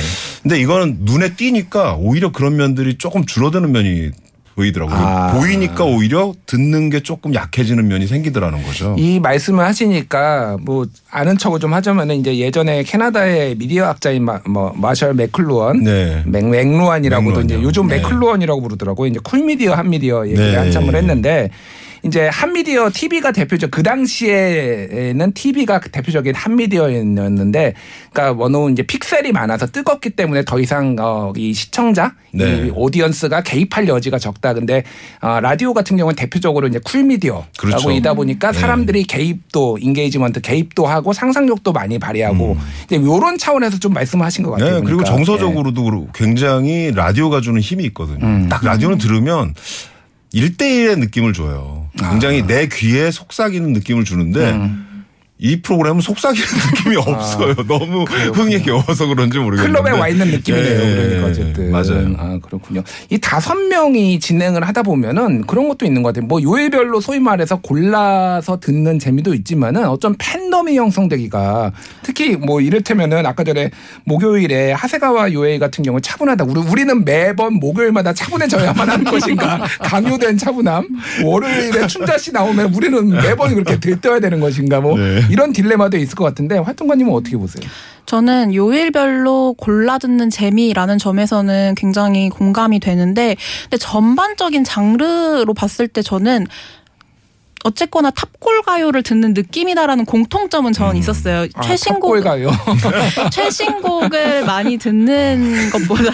근데 0.43 0.59
이거는 0.59 0.99
눈에 1.01 1.33
띄니까 1.35 1.95
오히려 1.95 2.31
그런 2.31 2.55
면들이 2.55 2.97
조금 2.97 3.25
줄어드는 3.25 3.71
면이 3.71 4.11
보이더라고요. 4.57 4.97
아. 4.97 5.33
보이니까 5.33 5.85
오히려 5.85 6.33
듣는 6.47 6.89
게 6.89 7.01
조금 7.01 7.33
약해지는 7.33 7.87
면이 7.87 8.07
생기더라는 8.07 8.63
거죠. 8.63 8.95
이 8.97 9.19
말씀을 9.19 9.63
하시니까 9.63 10.57
뭐 10.61 10.87
아는 11.11 11.37
척을 11.37 11.59
좀 11.59 11.73
하자면은 11.73 12.15
이제 12.17 12.37
예전에 12.37 12.81
캐나다의 12.83 13.55
미디어 13.55 13.85
학자인 13.85 14.25
마, 14.25 14.39
뭐 14.47 14.73
마셜 14.75 15.13
맥클루언, 15.13 15.83
네. 15.83 16.23
맥, 16.25 16.49
맥루안이라고도 16.49 17.29
맥루안이요. 17.29 17.57
이제 17.57 17.63
요즘 17.63 17.87
네. 17.87 17.97
맥클루언이라고 17.97 18.61
부르더라고요. 18.61 19.09
이제 19.09 19.19
cool 19.23 19.43
media, 19.45 19.75
hot 19.75 19.89
media 19.89 20.25
얘기를 20.25 20.51
네. 20.51 20.57
한참을 20.57 20.95
했는데 20.95 21.51
이제 22.03 22.27
hot 22.27 22.50
media 22.50 22.89
TV가 22.93 23.31
대표적 23.31 23.71
그 23.71 23.83
당시에는 23.83 25.31
TV가 25.33 25.79
대표적인 25.79 26.35
hot 26.35 26.57
media였는데 26.57 27.73
그러니까 28.11 28.43
어느 28.43 28.71
이제 28.71 28.83
픽셀이 28.83 29.31
많아서 29.31 29.67
뜨겁기 29.67 30.11
때문에 30.11 30.43
더 30.45 30.59
이상 30.59 30.95
어, 30.99 31.33
이 31.35 31.53
시청자 31.53 32.13
네. 32.31 32.67
이 32.67 32.71
audience가 32.73 33.41
개입할 33.41 33.87
여지가 33.87 34.19
적다. 34.19 34.53
근데 34.53 34.83
어, 35.21 35.39
라디오 35.39 35.73
같은 35.73 35.97
경우는 35.97 36.15
대표적으로 36.15 36.67
이제 36.67 36.79
cool 36.83 37.03
media라고 37.03 37.47
그렇죠. 37.57 37.91
이다 37.91 38.13
보니까 38.13 38.51
네. 38.51 38.59
사람들이 38.59 39.03
개입도 39.03 39.79
engagement 39.81 40.41
개입도 40.41 40.85
하고 40.85 41.13
상상력도 41.13 41.73
많이 41.73 41.99
발휘하고 41.99 42.57
이제 42.85 42.95
이런 42.95 43.37
차원에서 43.37 43.79
좀 43.79 43.93
말씀하신 43.93 44.43
것 44.43 44.51
같아요. 44.51 44.77
음. 44.77 44.81
네, 44.81 44.85
그리고. 44.85 45.03
정서적으로도 45.03 45.83
그렇고 45.83 46.09
굉장히 46.13 46.91
라디오가 46.93 47.41
주는 47.41 47.59
힘이 47.59 47.85
있거든요. 47.85 48.25
음. 48.25 48.47
딱 48.49 48.63
라디오는 48.63 48.97
들으면 48.97 49.53
일대일의 50.37 50.97
느낌을 50.97 51.33
줘요. 51.33 51.89
굉장히 51.97 52.43
아. 52.43 52.47
내 52.47 52.67
귀에 52.67 53.09
속삭이는 53.09 53.73
느낌을 53.73 54.03
주는데 54.05 54.51
음. 54.51 54.86
이 55.39 55.61
프로그램은 55.61 56.01
속삭이는 56.01 56.45
느낌이 56.73 56.95
없어요. 56.95 57.53
너무 57.67 58.03
흥에 58.05 58.59
겨워서 58.59 59.05
그런지 59.05 59.37
모르겠는데. 59.37 59.79
아, 59.79 59.83
클럽에 59.83 59.99
와 59.99 60.07
있는 60.07 60.27
느낌이네요. 60.31 60.81
예, 60.81 60.95
그러니까 60.95 61.27
어쨌든 61.27 61.71
맞아요. 61.71 62.15
아 62.17 62.39
그렇군요. 62.41 62.83
이 63.09 63.19
다섯 63.19 63.53
명이 63.55 64.19
진행을 64.19 64.67
하다 64.67 64.81
보면은 64.83 65.45
그런 65.45 65.67
것도 65.67 65.85
있는 65.85 66.01
것 66.01 66.09
같아요. 66.09 66.27
뭐 66.27 66.41
요일별로 66.41 67.01
소위 67.01 67.19
말해서 67.19 67.57
골라서 67.61 68.59
듣는 68.59 68.97
재미도 68.97 69.35
있지만은 69.35 69.85
어쩜 69.87 70.15
팬덤이 70.17 70.75
형성되기가 70.75 71.71
특히 72.01 72.35
뭐 72.35 72.59
이를테면은 72.59 73.25
아까 73.27 73.43
전에 73.43 73.69
목요일에 74.05 74.71
하세가와 74.71 75.33
요에이 75.33 75.59
같은 75.59 75.83
경우 75.83 76.01
차분하다. 76.01 76.45
우리 76.45 76.61
우리는 76.61 77.05
매번 77.05 77.53
목요일마다 77.55 78.13
차분해져야만 78.13 78.89
하는 78.89 79.03
것인가? 79.05 79.67
강요된 79.81 80.37
차분함. 80.39 80.87
월요일에 81.23 81.85
춘자 81.85 82.17
씨 82.17 82.31
나오면 82.31 82.73
우리는 82.73 83.07
매번 83.09 83.53
그렇게 83.53 83.79
들떠야 83.79 84.19
되는 84.19 84.39
것인가? 84.39 84.81
뭐 84.81 84.97
네. 84.97 85.26
이런 85.29 85.53
딜레마도 85.53 85.97
있을 85.97 86.15
것 86.15 86.23
같은데 86.23 86.57
활동가님은 86.57 87.13
어떻게 87.13 87.37
보세요? 87.37 87.67
저는 88.05 88.55
요일별로 88.55 89.55
골라 89.57 89.97
듣는 89.97 90.29
재미라는 90.29 90.97
점에서는 90.97 91.75
굉장히 91.75 92.29
공감이 92.29 92.79
되는데, 92.79 93.35
근데 93.63 93.77
전반적인 93.77 94.63
장르로 94.63 95.53
봤을 95.53 95.89
때 95.89 96.01
저는 96.01 96.47
어쨌거나 97.67 98.09
탑골 98.11 98.61
가요를 98.63 99.03
듣는 99.03 99.33
느낌이다라는 99.33 100.05
공통점은 100.05 100.71
저는 100.71 100.95
있었어요. 100.97 101.47
아, 101.53 101.61
최신곡 101.61 102.23
탑골가요. 102.23 102.49
최신곡을 103.31 104.45
많이 104.45 104.77
듣는 104.77 105.69
것보단 105.69 106.13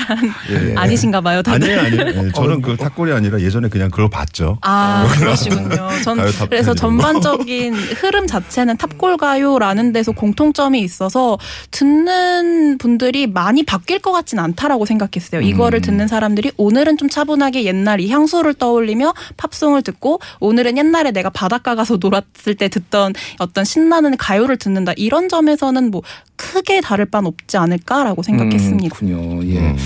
예. 0.50 0.74
아니신가 0.76 1.22
봐요. 1.22 1.42
다들. 1.44 1.78
아니에요, 1.80 2.04
아니에요. 2.04 2.26
예, 2.28 2.32
저는 2.32 2.62
그 2.64 2.76
탑골이 2.76 3.12
아니라 3.14 3.40
예전에 3.40 3.70
그냥 3.70 3.90
그걸 3.92 4.10
봤죠. 4.10 4.58
아, 4.62 5.08
그러시군요. 5.20 5.90
전 6.04 6.18
가요 6.18 6.32
탑 6.32 6.50
그래서. 6.50 6.74
전반적인 6.74 7.76
흐름 7.76 8.26
자체는 8.28 8.78
탑골 8.78 9.18
가요라는 9.18 9.94
데서 9.94 10.12
공통점이 10.12 10.82
있어서 10.82 11.38
듣는 11.72 12.78
분들이 12.80 13.28
많이 13.28 13.64
바뀔 13.64 14.00
것 14.00 14.12
같진 14.12 14.40
않다라고 14.40 14.86
생각했어요. 14.86 15.42
이거를 15.42 15.82
듣는 15.82 16.08
사람들이 16.08 16.52
오늘은 16.58 16.98
좀 16.98 17.10
차분하게 17.10 17.66
옛날 17.66 18.00
이 18.00 18.10
향수를 18.10 18.56
떠올리며 18.56 19.14
팝송을 19.38 19.84
듣고 19.84 20.20
오늘은 20.40 20.78
옛날에 20.78 21.12
내가 21.12 21.30
바 21.30 21.43
닷가 21.48 21.76
가서 21.76 21.98
놀았을 22.00 22.56
때 22.58 22.68
듣던 22.70 23.14
어떤 23.40 23.66
신나는 23.66 24.18
가요를 24.18 24.58
듣는다. 24.58 24.94
이런 24.98 25.30
점에서는 25.30 25.92
뭐 25.92 26.02
크게 26.36 26.82
다를 26.82 27.06
바는 27.06 27.28
없지 27.28 27.58
않을까라고 27.58 28.24
생각했습니다. 28.24 28.86
음, 28.86 28.90
그렇군요. 28.90 29.46
예. 29.54 29.60
음. 29.60 29.78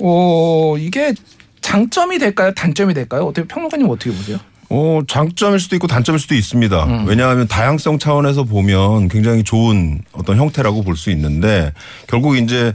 어, 0.00 0.76
이게 0.78 1.14
장점이 1.60 2.18
될까요? 2.18 2.52
단점이 2.54 2.94
될까요? 2.94 3.24
어떻게 3.26 3.46
평론가님 3.46 3.88
어떻게 3.88 4.10
보세요? 4.10 4.38
어, 4.70 5.00
장점일 5.08 5.58
수도 5.58 5.74
있고 5.76 5.86
단점일 5.88 6.18
수도 6.20 6.34
있습니다. 6.34 6.84
음. 6.84 7.04
왜냐하면 7.06 7.48
다양성 7.48 7.98
차원에서 7.98 8.44
보면 8.44 9.08
굉장히 9.08 9.42
좋은 9.42 10.00
어떤 10.12 10.36
형태라고 10.38 10.82
볼 10.84 10.96
수 10.96 11.10
있는데 11.10 11.72
결국 12.06 12.36
이제 12.36 12.72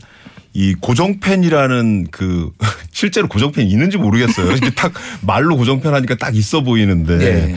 이 0.58 0.74
고정팬이라는 0.74 2.08
그 2.12 2.50
실제로 2.92 3.28
고정팬이 3.28 3.70
있는지 3.70 3.98
모르겠어요. 3.98 4.54
이게 4.54 4.70
딱 4.70 4.94
말로 5.22 5.58
고정팬 5.58 5.94
하니까 5.94 6.16
딱 6.16 6.34
있어 6.34 6.62
보이는데 6.64 7.18
네. 7.18 7.56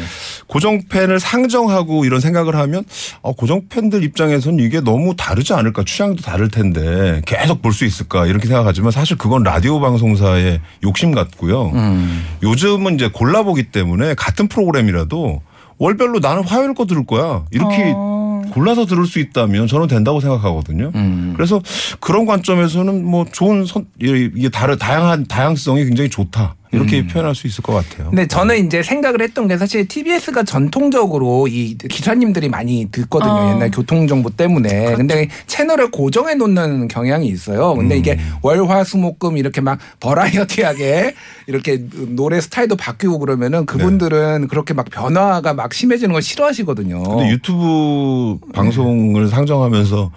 고정팬을 0.48 1.20
상정하고 1.20 2.04
이런 2.04 2.18
생각을 2.18 2.56
하면 2.56 2.82
어, 3.22 3.32
고정팬들 3.34 4.02
입장에서는 4.02 4.58
이게 4.58 4.80
너무 4.80 5.14
다르지 5.14 5.52
않을까 5.54 5.84
취향도 5.86 6.22
다를 6.22 6.48
텐데 6.48 7.22
계속 7.24 7.62
볼 7.62 7.72
수 7.72 7.84
있을까 7.84 8.26
이렇게 8.26 8.48
생각하지만 8.48 8.90
사실 8.90 9.16
그건 9.16 9.44
라디오 9.44 9.78
방송사의 9.78 10.60
욕심 10.82 11.12
같고요. 11.12 11.70
음. 11.74 12.24
요즘은 12.42 12.96
이제 12.96 13.08
골라보기 13.08 13.70
때문에 13.70 14.14
같은 14.14 14.48
프로그램이라도 14.48 15.40
월별로 15.78 16.18
나는 16.18 16.42
화요일 16.42 16.74
거 16.74 16.86
들을 16.86 17.06
거야. 17.06 17.44
이렇게 17.52 17.92
어. 17.94 18.17
골라서 18.50 18.86
들을 18.86 19.06
수 19.06 19.18
있다면 19.18 19.66
저는 19.66 19.86
된다고 19.88 20.20
생각하거든요. 20.20 20.92
음. 20.94 21.32
그래서 21.36 21.60
그런 22.00 22.26
관점에서는 22.26 23.04
뭐 23.04 23.24
좋은 23.30 23.64
선, 23.66 23.86
이게 24.00 24.48
다른 24.48 24.78
다양한 24.78 25.26
다양성이 25.26 25.84
굉장히 25.84 26.10
좋다. 26.10 26.56
이렇게 26.72 27.06
표현할 27.06 27.34
수 27.34 27.46
있을 27.46 27.62
것 27.62 27.72
같아요. 27.72 28.10
근데 28.10 28.26
저는 28.26 28.66
이제 28.66 28.82
생각을 28.82 29.22
했던 29.22 29.48
게 29.48 29.56
사실 29.56 29.86
TBS가 29.88 30.42
전통적으로 30.42 31.48
이 31.48 31.76
기사님들이 31.76 32.48
많이 32.48 32.88
듣거든요. 32.90 33.32
어. 33.32 33.54
옛날 33.54 33.70
교통정보 33.70 34.30
때문에. 34.30 34.94
근데 34.94 35.28
채널을 35.46 35.90
고정해 35.90 36.34
놓는 36.34 36.88
경향이 36.88 37.26
있어요. 37.28 37.74
근데 37.74 37.96
이게 37.96 38.18
월화수목금 38.42 39.36
이렇게 39.36 39.60
막 39.60 39.78
버라이어티하게 40.00 41.14
이렇게 41.46 41.84
노래 42.08 42.40
스타일도 42.40 42.76
바뀌고 42.76 43.18
그러면은 43.18 43.66
그분들은 43.66 44.48
그렇게 44.48 44.74
막 44.74 44.86
변화가 44.90 45.54
막 45.54 45.72
심해지는 45.72 46.12
걸 46.12 46.22
싫어하시거든요. 46.22 47.02
근데 47.02 47.30
유튜브 47.30 48.38
방송을 48.52 49.28
상정하면서 49.28 50.10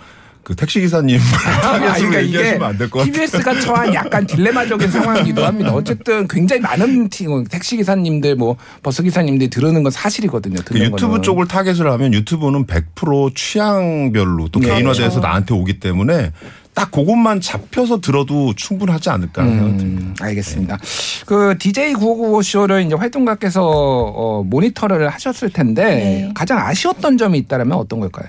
그 0.44 0.56
택시 0.56 0.80
기사님 0.82 1.20
타겟으로 1.20 2.12
될것 2.12 2.92
같아요. 2.92 3.06
TBS가 3.06 3.60
처한 3.60 3.94
약간 3.94 4.26
딜레마적인 4.26 4.90
상황이기도 4.90 5.46
합니다. 5.46 5.72
어쨌든 5.74 6.28
굉장히 6.28 6.62
많은 6.62 7.10
티- 7.10 7.26
택시 7.50 7.78
기사님들 7.78 8.36
뭐 8.36 8.58
버스 8.82 9.04
기사님들이 9.04 9.50
들으는 9.50 9.84
건 9.84 9.92
사실이거든요. 9.92 10.60
그 10.66 10.80
유튜브 10.80 11.00
거는. 11.10 11.22
쪽을 11.22 11.48
타겟을 11.48 11.90
하면 11.92 12.14
유튜브는 12.14 12.66
100% 12.66 13.36
취향별로 13.36 14.48
또 14.50 14.60
네. 14.60 14.68
개인화돼서 14.70 15.02
그렇죠. 15.02 15.20
나한테 15.20 15.54
오기 15.54 15.80
때문에 15.80 16.32
딱 16.74 16.90
그것만 16.90 17.42
잡혀서 17.42 18.00
들어도 18.02 18.54
충분하지 18.56 19.10
않을까. 19.10 19.44
음, 19.44 20.16
알겠습니다. 20.20 20.80
그 21.26 21.56
DJ 21.60 21.94
955 21.94 22.42
쇼를 22.42 22.86
이제 22.86 22.96
활동가께서 22.96 23.62
어, 23.64 24.44
모니터를 24.44 25.10
하셨을 25.10 25.50
텐데 25.52 25.84
네. 25.86 26.32
가장 26.34 26.58
아쉬웠던 26.60 27.18
점이 27.18 27.38
있다면 27.40 27.74
어떤 27.74 28.00
걸까요? 28.00 28.28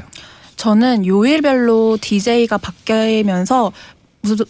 저는 0.62 1.06
요일별로 1.06 1.98
DJ가 2.00 2.56
바뀌면서 2.56 3.72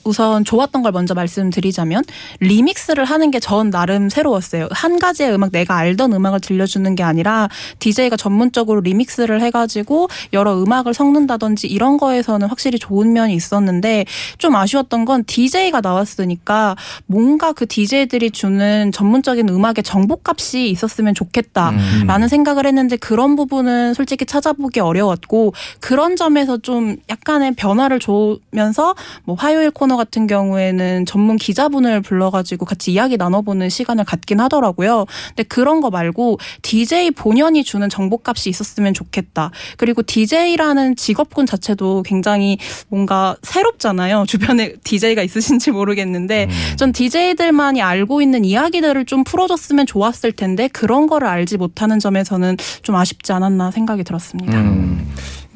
우선- 0.05 0.45
좋았던 0.45 0.83
걸 0.83 0.93
먼저 0.93 1.15
말씀드리자면 1.15 2.03
리믹스를 2.41 3.05
하는 3.05 3.31
게 3.31 3.41
전 3.43 3.71
나름 3.71 4.09
새로웠어요. 4.09 4.69
한 4.71 4.99
가지의 4.99 5.33
음악 5.35 5.51
내가 5.51 5.77
알던 5.77 6.13
음악을 6.13 6.41
들려주는 6.41 6.95
게 6.95 7.03
아니라 7.03 7.49
DJ가 7.81 8.17
전문적으로 8.17 8.81
리믹스를 8.81 9.41
해가지고 9.43 10.09
여러 10.33 10.63
음악을 10.63 10.95
섞는다든지 10.95 11.67
이런 11.67 11.97
거에서는 11.97 12.47
확실히 12.49 12.79
좋은 12.79 13.13
면이 13.13 13.35
있었는데 13.35 14.05
좀 14.39 14.55
아쉬웠던 14.55 15.05
건 15.07 15.25
DJ가 15.27 15.81
나왔으니까 15.81 16.77
뭔가 17.07 17.53
그 17.53 17.67
DJ들이 17.67 18.31
주는 18.31 18.93
전문적인 18.93 19.49
음악의 19.49 19.83
정보값이 19.83 20.71
있었으면 20.71 21.15
좋겠다라는 21.15 22.29
생각을 22.29 22.67
했는데 22.67 22.97
그런 22.97 23.35
부분은 23.37 23.95
솔직히 23.95 24.25
찾아보기 24.27 24.81
어려웠고 24.81 25.53
그런 25.81 26.15
점에서 26.17 26.59
좀 26.59 26.97
약간의 27.11 27.55
변화를 27.57 27.99
주면서 27.99 28.95
뭐 29.25 29.35
화요일 29.37 29.62
코너 29.71 29.97
같은 29.97 30.27
경우에는 30.27 31.07
전문 31.07 31.37
기자분을 31.37 32.01
불러가지고 32.01 32.65
같이 32.65 32.93
이야기 32.93 33.17
나눠보는 33.17 33.69
시간을 33.69 34.05
갖긴 34.05 34.41
하더라고요. 34.41 35.07
근데 35.29 35.43
그런 35.45 35.81
거 35.81 35.91
말고 35.91 36.39
DJ 36.63 37.13
본연이 37.13 37.65
주는 37.65 37.89
정보값이 37.89 38.51
있었으면 38.51 38.95
좋겠다. 38.95 39.51
그리고 39.77 40.03
DJ라는 40.03 40.97
직업군 40.97 41.47
자체도 41.47 42.03
굉장히 42.05 42.59
뭔가 42.89 43.37
새롭잖아요. 43.43 44.25
주변에 44.29 44.75
DJ가 44.85 45.23
있으신지 45.23 45.71
모르겠는데 45.71 46.49
전 46.77 46.93
DJ들만이 46.93 47.83
알고 47.83 48.23
있는 48.23 48.45
이야기들을 48.45 49.05
좀 49.07 49.25
풀어줬으면 49.25 49.87
좋았을 49.87 50.33
텐데 50.33 50.69
그런 50.69 51.07
거를 51.07 51.29
알지 51.29 51.57
못하는 51.57 51.99
점에서는 51.99 52.57
좀 52.83 52.97
아쉽지 52.97 53.33
않았나 53.33 53.71
생각이 53.71 54.05
들었습니다. 54.05 54.59
음. 54.59 55.13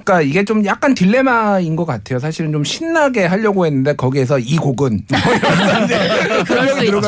그러니까 0.07 0.23
이게 0.23 0.45
좀 0.45 0.65
약간 0.65 0.95
딜레마인 0.95 1.75
것 1.75 1.85
같아요. 1.85 2.21
사실은 2.21 2.53
좀 2.53 2.63
신나게 2.63 3.25
하려고 3.27 3.67
했는데 3.67 3.95
거기에서 3.97 4.39
이 4.39 4.57
곡은 4.57 5.03
뭐 5.11 6.45
그럴 6.45 6.69
수 6.69 6.85
있죠. 6.87 7.01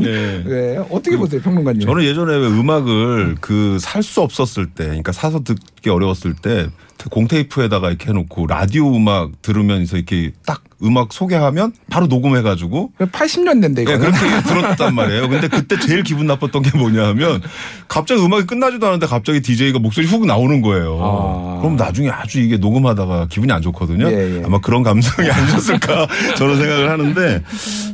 네. 0.00 0.44
네. 0.46 0.76
어떻게 0.88 1.16
보세요, 1.16 1.40
평론가님? 1.42 1.80
저는 1.86 2.04
예전에 2.04 2.32
왜 2.36 2.46
음악을 2.46 3.36
그 3.40 3.76
살 3.80 4.04
수 4.04 4.20
없었을 4.20 4.66
때, 4.66 4.84
그러니까 4.84 5.10
사서 5.12 5.42
듣기 5.42 5.90
어려웠을 5.90 6.34
때 6.34 6.68
공테이프에다가 7.10 7.88
이렇게 7.88 8.08
해놓고 8.08 8.46
라디오 8.46 8.96
음악 8.96 9.42
들으면서 9.42 9.96
이렇게 9.96 10.32
딱 10.46 10.62
음악 10.82 11.12
소개하면 11.12 11.72
바로 11.90 12.06
녹음해가지고 12.06 12.92
80년대인데 12.98 13.82
이거 13.82 13.92
예, 13.92 13.98
그렇게 13.98 14.18
들었단 14.46 14.94
말이에요. 14.94 15.28
근데 15.28 15.48
그때 15.48 15.78
제일 15.78 16.02
기분 16.02 16.26
나빴던 16.26 16.62
게 16.62 16.76
뭐냐면 16.76 17.40
갑자기 17.88 18.22
음악이 18.22 18.46
끝나지도 18.46 18.84
않았는데 18.86 19.06
갑자기 19.06 19.40
DJ가 19.40 19.78
목소리 19.78 20.06
훅 20.06 20.26
나오는 20.26 20.60
거예요. 20.62 20.98
아. 21.00 21.58
그럼 21.60 21.76
나중에 21.76 22.10
아주 22.10 22.40
이게 22.40 22.56
녹음하다가 22.56 23.28
기분이 23.28 23.52
안 23.52 23.62
좋거든요. 23.62 24.10
예, 24.10 24.38
예. 24.38 24.42
아마 24.44 24.60
그런 24.60 24.82
감성이 24.82 25.30
아니었을까 25.30 26.06
저는 26.36 26.56
생각을 26.56 26.90
하는데 26.90 27.42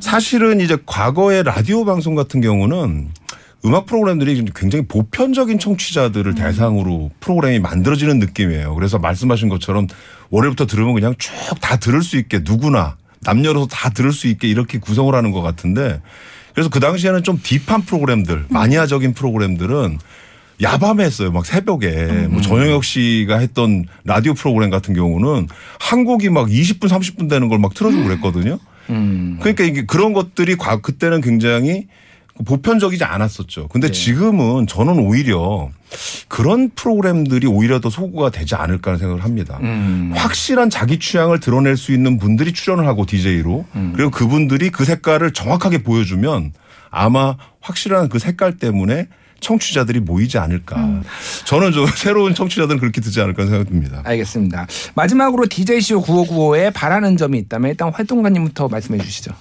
사실은 0.00 0.60
이제 0.60 0.76
과거의 0.86 1.44
라디오 1.44 1.84
방송 1.84 2.14
같은 2.14 2.40
경우는 2.40 3.08
음악 3.64 3.86
프로그램들이 3.86 4.42
굉장히 4.54 4.86
보편적인 4.86 5.58
청취자들을 5.58 6.34
대상으로 6.34 7.10
프로그램이 7.20 7.58
만들어지는 7.58 8.18
느낌이에요. 8.18 8.74
그래서 8.74 8.98
말씀하신 8.98 9.48
것처럼 9.50 9.86
월요일부터 10.30 10.66
들으면 10.66 10.94
그냥 10.94 11.14
쭉 11.18 11.32
다 11.60 11.76
들을 11.76 12.02
수 12.02 12.16
있게 12.16 12.40
누구나 12.42 12.96
남녀로서 13.22 13.66
다 13.66 13.90
들을 13.90 14.12
수 14.12 14.28
있게 14.28 14.48
이렇게 14.48 14.78
구성을 14.78 15.14
하는 15.14 15.30
것 15.30 15.42
같은데 15.42 16.00
그래서 16.54 16.70
그 16.70 16.80
당시에는 16.80 17.22
좀 17.22 17.38
딥한 17.42 17.82
프로그램들, 17.82 18.46
마니아적인 18.48 19.12
프로그램들은 19.14 19.98
야밤에 20.62 21.04
했어요. 21.04 21.30
막 21.30 21.46
새벽에. 21.46 22.26
뭐 22.28 22.40
전영혁 22.42 22.84
씨가 22.84 23.38
했던 23.38 23.86
라디오 24.04 24.34
프로그램 24.34 24.68
같은 24.70 24.94
경우는 24.94 25.48
한 25.78 26.04
곡이 26.04 26.28
막 26.30 26.48
20분, 26.48 26.88
30분 26.88 27.28
되는 27.30 27.48
걸 27.48 27.58
막 27.58 27.72
틀어주고 27.74 28.02
그랬거든요. 28.08 28.58
음. 28.90 29.36
그러니까 29.40 29.64
이게 29.64 29.84
그런 29.86 30.12
것들이 30.12 30.56
과 30.56 30.80
그때는 30.80 31.20
굉장히 31.20 31.86
보편적이지 32.44 33.04
않았었죠. 33.04 33.68
근데 33.68 33.88
네. 33.88 33.92
지금은 33.92 34.66
저는 34.66 34.98
오히려 34.98 35.70
그런 36.28 36.70
프로그램들이 36.70 37.46
오히려 37.46 37.80
더 37.80 37.90
소구가 37.90 38.30
되지 38.30 38.54
않을까 38.54 38.90
하는 38.90 38.98
생각을 38.98 39.24
합니다. 39.24 39.58
음. 39.62 40.12
확실한 40.14 40.70
자기 40.70 40.98
취향을 40.98 41.40
드러낼 41.40 41.76
수 41.76 41.92
있는 41.92 42.18
분들이 42.18 42.52
출연을 42.52 42.86
하고 42.86 43.06
DJ로 43.06 43.64
음. 43.74 43.92
그리고 43.94 44.10
그분들이 44.10 44.70
그 44.70 44.84
색깔을 44.84 45.32
정확하게 45.32 45.82
보여주면 45.82 46.52
아마 46.90 47.36
확실한 47.60 48.08
그 48.08 48.18
색깔 48.18 48.56
때문에 48.56 49.08
청취자들이 49.40 50.00
모이지 50.00 50.38
않을까. 50.38 50.76
음. 50.76 51.02
저는 51.44 51.72
좀 51.72 51.86
새로운 51.96 52.34
청취자들은 52.34 52.78
그렇게 52.78 53.00
듣지 53.00 53.20
않을까 53.20 53.46
생각됩니다. 53.46 54.02
알겠습니다. 54.04 54.66
마지막으로 54.94 55.46
DJ쇼 55.46 56.02
9595에 56.02 56.72
바라는 56.72 57.16
점이 57.16 57.38
있다면 57.38 57.70
일단 57.70 57.90
활동가님부터 57.92 58.68
말씀해 58.68 59.02
주시죠. 59.02 59.32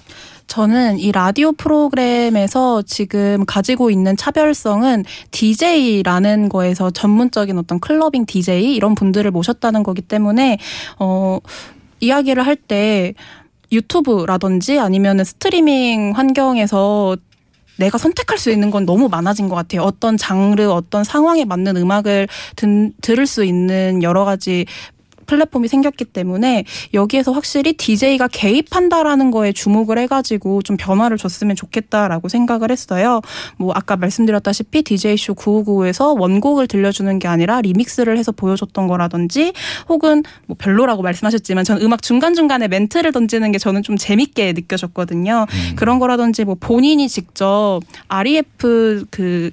저는 0.50 0.98
이 0.98 1.12
라디오 1.12 1.52
프로그램에서 1.52 2.82
지금 2.82 3.46
가지고 3.46 3.92
있는 3.92 4.18
차별성은 4.18 5.06
DJ라는 5.30 6.50
거에서 6.50 6.90
전문적인 6.90 7.58
어떤 7.60 7.80
클러빙 7.80 8.26
DJ 8.26 8.74
이런 8.74 8.96
분들을 8.96 9.30
모셨다는 9.30 9.84
거기 9.84 10.02
때문에 10.02 10.58
어 10.98 11.38
이야기를 12.02 12.46
할 12.46 12.56
때 12.56 13.14
유튜브라든지 13.72 14.80
아니면은 14.80 15.24
스트리밍 15.24 16.14
환경에서 16.16 17.16
내가 17.78 17.98
선택할 18.00 18.38
수 18.40 18.50
있는 18.52 18.72
건 18.72 18.86
너무 18.86 19.08
많아진 19.08 19.48
것 19.48 19.56
같아요. 19.56 19.84
어떤 19.84 20.18
장르, 20.18 20.64
어떤 20.68 21.04
상황에 21.04 21.46
맞는 21.46 21.78
음악을 21.78 22.28
든, 22.56 22.92
들을 23.02 23.26
수 23.28 23.46
있는 23.46 24.02
여러 24.04 24.26
가지 24.26 24.66
플랫폼이 25.30 25.68
생겼기 25.68 26.06
때문에 26.06 26.66
여기에서 26.96 27.32
확실히 27.32 27.74
DJ가 27.74 28.28
개입한다라는 28.28 29.30
거에 29.30 29.52
주목을 29.52 30.00
해가지고 30.00 30.64
좀 30.64 30.76
변화를 30.76 31.18
줬으면 31.18 31.56
좋겠다라고 31.56 32.30
생각을 32.30 32.72
했어요. 32.72 33.22
뭐 33.58 33.72
아까 33.76 33.96
말씀드렸다시피 33.96 34.82
DJ쇼 34.82 35.36
959에서 35.36 36.20
원곡을 36.20 36.68
들려주는 36.68 37.20
게 37.20 37.28
아니라 37.28 37.62
리믹스를 37.62 38.18
해서 38.18 38.32
보여줬던 38.32 38.88
거라든지 38.88 39.54
혹은 39.88 40.24
뭐 40.48 40.58
별로라고 40.58 41.04
말씀하셨지만 41.04 41.64
저는 41.64 41.84
음악 41.84 42.02
중간중간에 42.02 42.68
멘트를 42.68 43.12
던지는 43.12 43.52
게 43.52 43.60
저는 43.60 43.84
좀 43.84 43.98
재밌게 43.98 44.54
느껴졌거든요. 44.54 45.46
그런 45.76 46.00
거라든지 46.00 46.44
뭐 46.44 46.56
본인이 46.60 47.08
직접 47.08 47.82
REF 48.08 49.06
그 49.12 49.52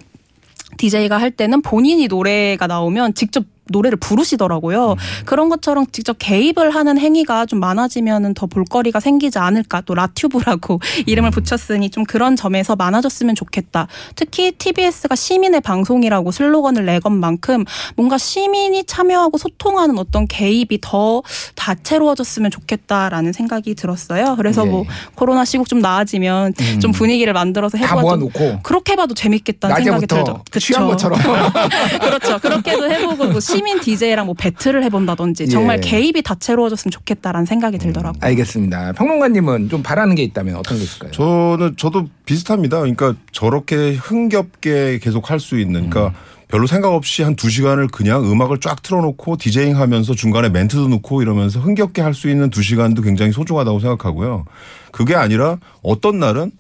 DJ가 0.79 1.19
할 1.19 1.31
때는 1.31 1.63
본인이 1.63 2.07
노래가 2.07 2.67
나오면 2.67 3.15
직접 3.15 3.45
노래를 3.69 3.97
부르시더라고요. 3.99 4.97
그런 5.25 5.49
것처럼 5.49 5.87
직접 5.93 6.17
개입을 6.19 6.75
하는 6.75 6.99
행위가 6.99 7.47
좀 7.47 7.61
많아지면은 7.61 8.35
더 8.35 8.47
볼거리가 8.47 9.01
생기지 9.01 9.39
않을까. 9.39 9.83
또 9.83 9.95
라튜브라고 9.95 10.81
이름을 11.07 11.31
붙였으니 11.31 11.91
좀 11.91 12.05
그런 12.05 12.37
점에서 12.37 12.77
많아졌으면 12.77 13.35
좋겠다. 13.35 13.87
특히 14.15 14.53
TBS가 14.53 15.15
시민의 15.15 15.61
방송이라고 15.61 16.31
슬로건을 16.31 16.87
내건 16.87 17.19
만큼 17.19 17.65
뭔가 17.97 18.19
시민이 18.19 18.85
참여하고 18.85 19.39
소통하는 19.39 19.99
어떤 19.99 20.27
개입이 20.27 20.79
더 20.81 21.23
다채로워졌으면 21.55 22.51
좋겠다라는 22.51 23.33
생각이 23.33 23.75
들었어요. 23.75 24.37
그래서 24.37 24.67
예. 24.67 24.71
뭐 24.71 24.85
코로나 25.15 25.45
시국 25.45 25.69
좀 25.69 25.81
나아지면 25.81 26.55
음. 26.59 26.81
좀 26.81 26.93
분위기를 26.93 27.33
만들어서 27.33 27.79
다 27.79 27.85
해봐도 27.85 28.03
모아놓고 28.03 28.61
그렇게 28.63 28.97
봐도 28.97 29.15
재밌겠다는 29.15 29.77
생각이 29.77 30.07
들죠. 30.07 30.43
취한 30.59 30.87
것처럼. 30.87 31.19
그렇죠. 32.01 32.39
그렇게도 32.39 32.91
해보고 32.91 33.25
뭐 33.27 33.41
시민 33.57 33.81
DJ랑 33.81 34.27
뭐 34.27 34.35
배틀을 34.39 34.83
해본다든지 34.85 35.49
정말 35.49 35.79
예. 35.79 35.81
개입이 35.89 36.23
다채로워졌으면 36.23 36.91
좋겠다라는 36.91 37.47
생각이 37.47 37.79
들더라고요. 37.79 38.21
알겠습니다. 38.23 38.93
평론가님은 38.93 39.69
좀 39.69 39.83
바라는 39.83 40.15
게 40.15 40.23
있다면 40.23 40.57
어떤 40.57 40.79
게 40.79 40.85
있을까요? 40.85 41.11
저는 41.13 41.77
저도 41.77 42.09
비슷합니다. 42.25 42.79
그러니까 42.81 43.15
저렇게 43.33 43.95
흥겹게 43.95 44.99
계속 45.03 45.31
할 45.31 45.41
수 45.41 45.59
있는 45.59 45.91
그러니까 45.91 46.19
별로 46.49 46.67
생각 46.67 46.93
없이 46.93 47.23
한 47.23 47.35
두 47.37 47.51
시간을 47.51 47.89
그냥 47.89 48.25
음악을 48.31 48.61
쫙 48.61 48.81
틀어놓고 48.83 49.37
디제잉 49.37 49.79
하면서 49.79 50.15
중간에 50.15 50.49
멘트도 50.49 50.89
넣고 50.89 51.21
이러면서 51.23 51.59
흥겹게 51.61 52.01
할 52.03 52.15
수 52.15 52.29
있는 52.31 52.51
두 52.51 52.63
시간도 52.63 53.03
굉장히 53.03 53.33
소중하다고 53.33 53.81
생각하고요. 53.81 54.45
그게 54.93 55.15
아니라 55.15 55.59
어떤 55.83 56.19
날은 56.19 56.53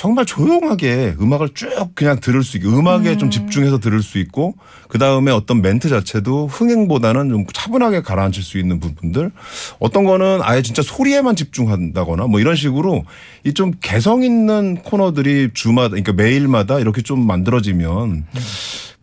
정말 0.00 0.24
조용하게 0.24 1.16
음악을 1.20 1.50
쭉 1.52 1.68
그냥 1.94 2.20
들을 2.20 2.42
수 2.42 2.56
있게 2.56 2.66
음악에 2.66 3.18
좀 3.18 3.28
집중해서 3.28 3.80
들을 3.80 4.02
수 4.02 4.16
있고 4.16 4.54
그 4.88 4.96
다음에 4.98 5.30
어떤 5.30 5.60
멘트 5.60 5.90
자체도 5.90 6.46
흥행보다는 6.46 7.28
좀 7.28 7.44
차분하게 7.52 8.00
가라앉힐 8.00 8.42
수 8.42 8.56
있는 8.56 8.80
부분들. 8.80 9.30
어떤 9.78 10.04
거는 10.04 10.40
아예 10.42 10.62
진짜 10.62 10.80
소리에만 10.80 11.36
집중한다거나 11.36 12.28
뭐 12.28 12.40
이런 12.40 12.56
식으로 12.56 13.04
이 13.44 13.52
좀 13.52 13.72
개성 13.82 14.22
있는 14.22 14.76
코너들이 14.76 15.50
주마다 15.52 15.90
그러니까 15.90 16.14
매일마다 16.14 16.78
이렇게 16.80 17.02
좀 17.02 17.26
만들어지면 17.26 18.24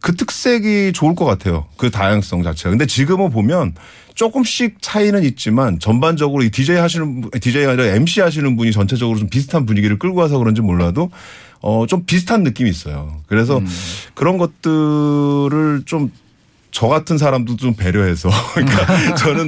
그 0.08 0.15
특색이 0.15 0.93
좋을 0.93 1.15
것 1.15 1.26
같아요. 1.26 1.65
그 1.76 1.91
다양성 1.91 2.41
자체가. 2.41 2.70
근데 2.70 2.86
지금은 2.86 3.30
보면 3.30 3.74
조금씩 4.15 4.78
차이는 4.80 5.22
있지만 5.26 5.80
전반적으로 5.80 6.43
이 6.43 6.50
DJ 6.50 6.78
하시는 6.78 7.20
분- 7.20 7.30
DJ가 7.30 7.74
아니라 7.74 7.88
MC 7.93 8.22
하시는 8.22 8.56
분이 8.56 8.72
전체적으로 8.72 9.20
좀 9.20 9.28
비슷한 9.28 9.65
분위기를 9.65 10.00
끌고 10.00 10.17
와서 10.22 10.38
그런지 10.38 10.62
몰라도 10.62 11.12
어 11.60 11.86
좀 11.88 12.06
비슷한 12.06 12.43
느낌이 12.43 12.70
있어요. 12.70 13.17
그래서 13.28 13.60
그런 14.13 14.38
것들을 14.38 15.82
좀 15.86 16.10
저 16.78 16.88
같은 16.88 17.18
사람도 17.18 17.56
좀 17.56 17.74
배려해서 17.74 18.30
그러니까 18.54 19.16
저는 19.18 19.48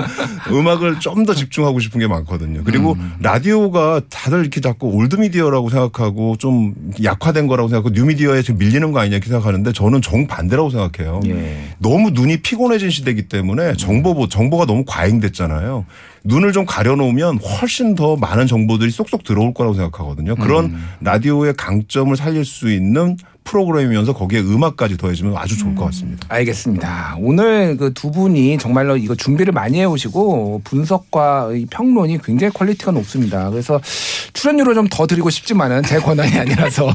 음악을 0.50 1.00
좀 1.00 1.20
더 1.20 1.36
집중하고 1.36 1.80
싶은 1.82 2.00
게 2.00 2.08
많거든요. 2.08 2.63
그리고 2.63 2.96
라디오가 3.20 4.02
다들 4.10 4.39
이렇게 4.39 4.62
자꾸 4.62 4.88
old 4.88 5.17
media라고 5.17 5.69
생각하고 5.70 6.38
좀 6.38 6.74
약화된 7.04 7.46
거라고 7.46 7.68
생각하고 7.68 7.94
new 7.93 8.06
media에 8.06 8.41
지금 8.42 8.58
밀리는 8.58 8.92
거 8.94 9.00
아니냐 9.00 9.18
이렇게 9.18 9.30
생각하는데 9.30 9.74
저는 9.74 10.02
정반대라고 10.02 10.70
생각해요. 10.70 11.20
예. 11.28 11.76
너무 11.78 12.12
눈이 12.12 12.42
피곤해진 12.42 12.89
시대이기 12.89 13.28
때문에 13.28 13.74
정보 13.76 14.28
정보가 14.28 14.65
너무 14.65 14.86
과잉됐잖아요. 14.88 15.86
눈을 16.24 16.54
좀 16.54 16.65
가려놓으면 16.65 17.39
훨씬 17.39 17.96
더 17.96 18.15
많은 18.15 18.48
정보들이 18.48 18.89
쏙쏙 18.92 19.24
들어올 19.24 19.54
거라고 19.54 19.76
생각하거든요. 19.76 20.36
그런 20.36 20.76
라디오의 21.02 21.56
강점을 21.56 22.15
살릴 22.15 22.46
수 22.46 22.72
있는 22.72 23.18
프로그램이면서 23.50 24.14
거기에 24.14 24.40
음악까지 24.42 24.98
더해지면 24.98 25.36
아주 25.38 25.58
좋을 25.58 25.74
것 25.76 25.86
같습니다. 25.86 26.28
알겠습니다. 26.30 27.16
오늘 27.20 27.76
그 27.78 27.90
두 28.00 28.12
분이 28.12 28.58
정말로 28.60 28.96
이거 28.96 29.16
준비를 29.16 29.52
많이 29.52 29.80
해오시고 29.80 30.62
분석과 30.64 31.50
이 31.56 31.66
평론이 31.66 32.22
굉장히 32.22 32.54
quality가 32.54 32.91
높습니다. 32.92 33.50
그래서 33.50 33.82
출연료를 34.34 34.76
좀 34.76 34.90
더 34.90 35.06
드리고 35.06 35.30
싶지만은 35.30 35.84
제 35.84 36.00
권한이 36.00 36.38
아니라서 36.40 36.88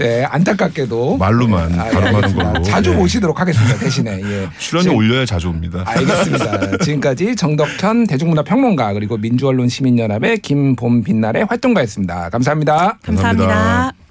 예, 0.00 0.24
안타깝게도 0.30 1.18
말로만 1.18 1.72
아, 1.78 1.84
발음하는 1.84 2.14
알겠습니다. 2.16 2.52
걸로. 2.52 2.62
자주 2.64 2.90
예. 2.90 2.94
모시도록 2.96 3.40
하겠습니다. 3.40 3.76
대신에 3.78 4.20
예. 4.22 4.48
출연료 4.58 4.82
지금- 4.82 4.96
올려야 4.96 5.24
자주 5.26 5.48
옵니다. 5.48 5.82
알겠습니다. 5.86 6.78
지금까지 6.84 7.36
정덕현 7.36 8.06
대중문화 8.06 8.42
평론가 8.42 8.92
그리고 8.94 9.16
민주언론 9.18 9.68
시민연합의 9.68 10.38
김봄빛나래 10.38 11.44
활동가였습니다. 11.48 12.30
감사합니다. 12.30 12.98
감사합니다. 13.02 13.46
감사합니다. 13.46 14.03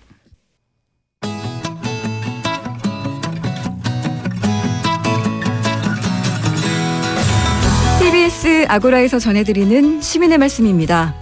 TBS 8.23 8.65
아고라에서 8.69 9.19
전해드리는 9.19 9.99
시민의 9.99 10.37
말씀입니다. 10.37 11.13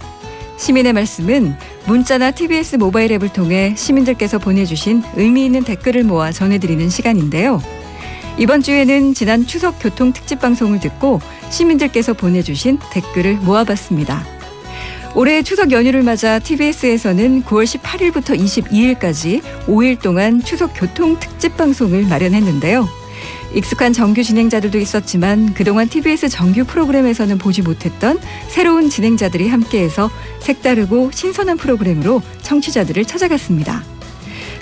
시민의 0.56 0.92
말씀은 0.92 1.56
문자나 1.86 2.30
TBS 2.30 2.76
모바일 2.76 3.10
앱을 3.10 3.30
통해 3.30 3.74
시민들께서 3.76 4.38
보내주신 4.38 5.02
의미 5.16 5.44
있는 5.44 5.64
댓글을 5.64 6.04
모아 6.04 6.30
전해드리는 6.30 6.88
시간인데요. 6.88 7.60
이번 8.38 8.62
주에는 8.62 9.14
지난 9.14 9.46
추석 9.46 9.80
교통 9.80 10.12
특집 10.12 10.38
방송을 10.38 10.78
듣고 10.78 11.20
시민들께서 11.50 12.12
보내주신 12.12 12.78
댓글을 12.92 13.34
모아봤습니다. 13.38 14.24
올해 15.16 15.42
추석 15.42 15.72
연휴를 15.72 16.04
맞아 16.04 16.38
TBS에서는 16.38 17.42
9월 17.42 17.64
18일부터 17.64 18.38
22일까지 18.38 19.42
5일 19.66 20.00
동안 20.00 20.40
추석 20.40 20.70
교통 20.76 21.18
특집 21.18 21.56
방송을 21.56 22.06
마련했는데요. 22.06 23.01
익숙한 23.54 23.92
정규 23.92 24.22
진행자들도 24.22 24.78
있었지만 24.78 25.54
그동안 25.54 25.88
TBS 25.88 26.28
정규 26.28 26.64
프로그램에서는 26.64 27.38
보지 27.38 27.62
못했던 27.62 28.18
새로운 28.48 28.88
진행자들이 28.88 29.48
함께해서 29.48 30.10
색다르고 30.40 31.10
신선한 31.12 31.56
프로그램으로 31.58 32.22
청취자들을 32.42 33.04
찾아갔습니다. 33.04 33.82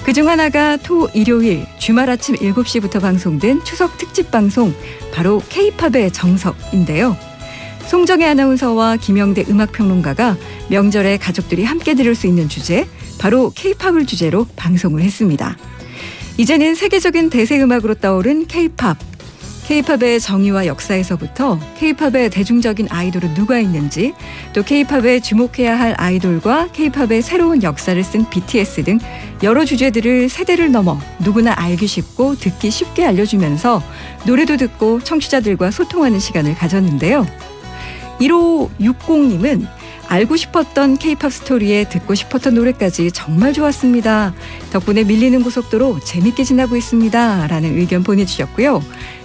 그 0.05 0.13
중 0.13 0.29
하나가 0.29 0.77
토, 0.77 1.09
일요일, 1.15 1.67
주말 1.79 2.11
아침 2.11 2.35
7시부터 2.35 3.01
방송된 3.01 3.65
추석 3.65 3.97
특집 3.99 4.31
방송 4.31 4.75
바로 5.13 5.41
K-팝의 5.49 6.11
정석인데요. 6.13 7.17
송정혜 7.87 8.27
아나운서와 8.27 8.97
김영대 8.97 9.45
음악평론가가 9.49 10.37
명절에 10.69 11.19
가족들이 11.19 11.65
함께 11.65 11.95
들을 11.95 12.15
수 12.15 12.27
있는 12.27 12.49
주제 12.49 12.89
바로 13.19 13.53
K-팝을 13.55 14.07
주제로 14.07 14.47
방송을 14.57 15.03
했습니다. 15.03 15.57
이제는 16.37 16.75
세계적인 16.75 17.31
대세 17.31 17.61
음악으로 17.61 17.95
떠오른 17.95 18.47
K-팝. 18.47 18.97
K-팝의 19.67 20.19
정의와 20.19 20.67
역사에서부터 20.67 21.61
K-팝의 21.79 22.31
대중적인 22.31 22.89
아이돌은 22.91 23.35
누가 23.35 23.61
있는지, 23.61 24.15
또 24.53 24.65
K-팝에 24.65 25.21
주목해야 25.21 25.79
할 25.79 25.95
아이돌과 25.97 26.73
K-팝의 26.73 27.23
새로운 27.23 27.63
역사를 27.63 28.03
쓴 28.03 28.29
BTS 28.29 28.83
등 28.83 28.99
여러 29.45 29.65
주제들을 29.65 30.29
세대를 30.29 30.73
넘어 30.73 30.99
누구나 31.21 31.55
알기 31.57 31.87
쉽고 31.87 32.35
듣기 32.35 32.71
쉽게 32.71 33.05
알려주면서 33.07 33.81
노래도 34.27 34.57
듣고 34.57 35.01
청취자들과 35.05 35.71
소통하는 35.71 36.19
시간을 36.19 36.57
가졌는데요. 36.57 37.27
1560님은 38.21 39.80
알고 40.11 40.37
싶었던 40.37 40.99
케이팝 40.99 41.33
스토리에 41.33 41.89
듣고 41.89 42.17
싶었던 42.17 42.55
노래까지 42.55 43.13
정말 43.13 43.53
좋았습니다. 43.53 44.35
덕분에 44.73 45.05
밀리는 45.05 45.41
고속도로 45.41 46.01
재밌게 46.01 46.43
지나고 46.43 46.77
있습니다. 46.77 47.47
라는 47.47 47.79
의견 47.79 48.03
보내주셨고요. 48.03 48.83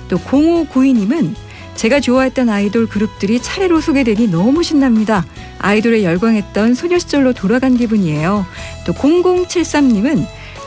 또 0.10 0.18
0592님은 0.18 1.34
제가 1.74 2.00
좋아했던 2.00 2.50
아이돌 2.50 2.88
그룹들이 2.88 3.42
차례로 3.42 3.82
소개되니 3.82 4.28
너무 4.28 4.62
신납니다. 4.62 5.26
아이돌에 5.58 6.04
열광했던 6.04 6.76
소녀 6.76 7.00
시절로 7.00 7.34
돌아간 7.34 7.76
기분이에요. 7.78 8.46
또 8.86 8.94
0073님은 8.94 10.24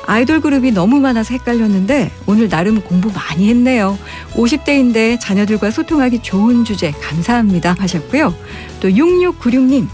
아이돌 0.06 0.40
그룹이 0.40 0.72
너무 0.72 0.98
많아서 0.98 1.32
헷갈렸는데 1.34 2.10
오늘 2.26 2.48
나름 2.48 2.80
공부 2.80 3.12
많이 3.12 3.48
했네요. 3.50 3.96
50대인데 4.32 5.20
자녀들과 5.20 5.70
소통하기 5.70 6.22
좋은 6.22 6.64
주제 6.64 6.90
감사합니다 6.90 7.76
하셨고요. 7.78 8.34
또 8.80 8.88
6696님 8.88 9.86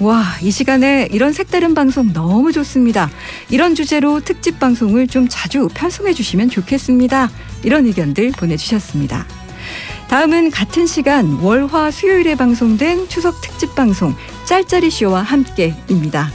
와, 0.00 0.24
이 0.42 0.52
시간에 0.52 1.08
이런 1.10 1.32
색다른 1.32 1.74
방송 1.74 2.12
너무 2.12 2.52
좋습니다. 2.52 3.10
이런 3.50 3.74
주제로 3.74 4.20
특집 4.20 4.60
방송을 4.60 5.08
좀 5.08 5.26
자주 5.28 5.68
편성해 5.74 6.14
주시면 6.14 6.50
좋겠습니다. 6.50 7.28
이런 7.64 7.84
의견들 7.84 8.30
보내주셨습니다. 8.32 9.26
다음은 10.08 10.50
같은 10.52 10.86
시간 10.86 11.26
월화 11.40 11.90
수요일에 11.90 12.36
방송된 12.36 13.08
추석 13.08 13.40
특집 13.40 13.74
방송 13.74 14.14
짤짤이 14.46 14.88
쇼와 14.90 15.22
함께입니다. 15.22 16.30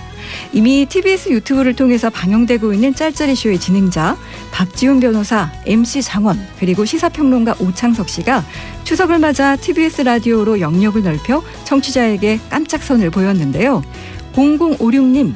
이미 0.51 0.85
TBS 0.85 1.29
유튜브를 1.29 1.75
통해서 1.75 2.09
방영되고 2.09 2.73
있는 2.73 2.93
짤짤이 2.93 3.35
쇼의 3.35 3.59
진행자 3.59 4.17
박지훈 4.51 4.99
변호사, 4.99 5.51
MC 5.65 6.01
장원 6.01 6.39
그리고 6.59 6.85
시사평론가 6.85 7.55
오창석 7.59 8.09
씨가 8.09 8.43
추석을 8.83 9.19
맞아 9.19 9.55
TBS 9.55 10.01
라디오로 10.01 10.59
영역을 10.59 11.03
넓혀 11.03 11.41
청취자에게 11.65 12.39
깜짝 12.49 12.83
선을 12.83 13.09
보였는데요. 13.09 13.83
0056님 14.33 15.33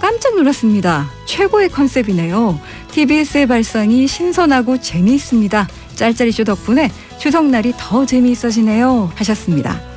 깜짝 0.00 0.34
놀랐습니다. 0.36 1.10
최고의 1.26 1.70
컨셉이네요. 1.70 2.60
TBS의 2.92 3.46
발상이 3.46 4.06
신선하고 4.06 4.80
재미있습니다. 4.80 5.68
짤짤이쇼 5.94 6.44
덕분에 6.44 6.90
추석날이 7.18 7.74
더 7.76 8.06
재미있어지네요. 8.06 9.10
하셨습니다. 9.14 9.87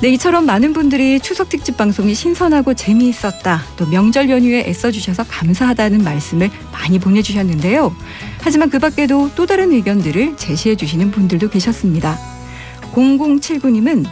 네, 0.00 0.10
이처럼 0.10 0.46
많은 0.46 0.74
분들이 0.74 1.18
추석 1.18 1.48
특집 1.48 1.76
방송이 1.76 2.14
신선하고 2.14 2.74
재미있었다. 2.74 3.64
또 3.76 3.84
명절 3.88 4.30
연휴에 4.30 4.60
애써 4.60 4.92
주셔서 4.92 5.24
감사하다는 5.24 6.04
말씀을 6.04 6.50
많이 6.70 7.00
보내 7.00 7.20
주셨는데요. 7.20 7.92
하지만 8.40 8.70
그 8.70 8.78
밖에도 8.78 9.28
또 9.34 9.44
다른 9.44 9.72
의견들을 9.72 10.36
제시해 10.36 10.76
주시는 10.76 11.10
분들도 11.10 11.50
계셨습니다. 11.50 12.16
0079님은 12.94 14.06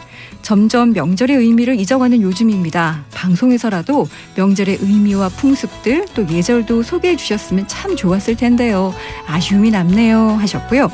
점점 0.47 0.93
명절의 0.93 1.39
의미를 1.39 1.75
잊어가는 1.81 2.23
요즘입니다. 2.23 3.05
방송에서라도 3.13 4.07
명절의 4.37 4.79
의미와 4.81 5.29
풍습들 5.31 6.07
또 6.15 6.25
예절도 6.29 6.85
소개해 6.85 7.17
주셨으면 7.17 7.67
참 7.67 7.97
좋았을 7.97 8.37
텐데요. 8.37 8.95
아쉬움이 9.27 9.73
남네요 9.73 10.37
하셨고요. 10.39 10.89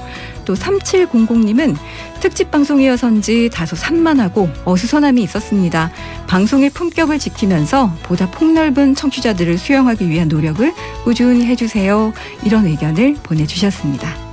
또 0.46 0.54
3700님은 0.54 1.76
특집 2.20 2.50
방송이어서인지 2.50 3.50
다소 3.52 3.76
산만하고 3.76 4.48
어수선함이 4.64 5.22
있었습니다. 5.24 5.92
방송의 6.26 6.70
품격을 6.70 7.18
지키면서 7.18 7.94
보다 8.04 8.30
폭넓은 8.30 8.94
청취자들을 8.94 9.58
수용하기 9.58 10.08
위한 10.08 10.28
노력을 10.28 10.72
꾸준히 11.04 11.44
해주세요. 11.44 12.14
이런 12.42 12.64
의견을 12.64 13.16
보내주셨습니다. 13.22 14.31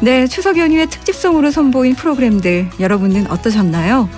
네, 0.00 0.28
추석 0.28 0.58
연휴의 0.58 0.86
특집성으로 0.86 1.50
선보인 1.50 1.96
프로그램들 1.96 2.70
여러분은 2.78 3.28
어떠셨나요? 3.32 4.08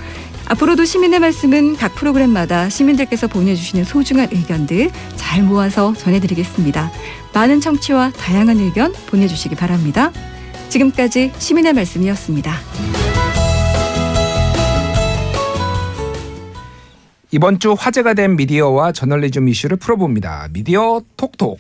앞으로도 0.47 0.85
시민의 0.85 1.21
말씀은 1.21 1.77
각 1.77 1.95
프로그램마다 1.95 2.69
시민들께서 2.69 3.29
보내주시는 3.29 3.85
소중한 3.85 4.29
의견들 4.31 4.91
잘 5.17 5.43
모아서 5.43 5.95
전해드리겠습니다. 5.95 6.93
많은 7.33 7.63
청취와 7.63 8.11
다양한 8.11 8.59
의견 8.59 8.93
보내주시기 9.07 9.55
바랍니다. 9.55 10.13
지금까지 10.69 11.33
시민의 11.39 11.73
말씀이었습니다. 11.73 12.53
이번 17.31 17.59
주 17.59 17.75
화제가 17.79 18.13
된 18.13 18.37
미디어와 18.37 18.93
저널리즘 18.93 19.49
이슈를 19.49 19.79
풀어봅니다. 19.79 20.49
미디어 20.53 21.01
톡톡. 21.17 21.59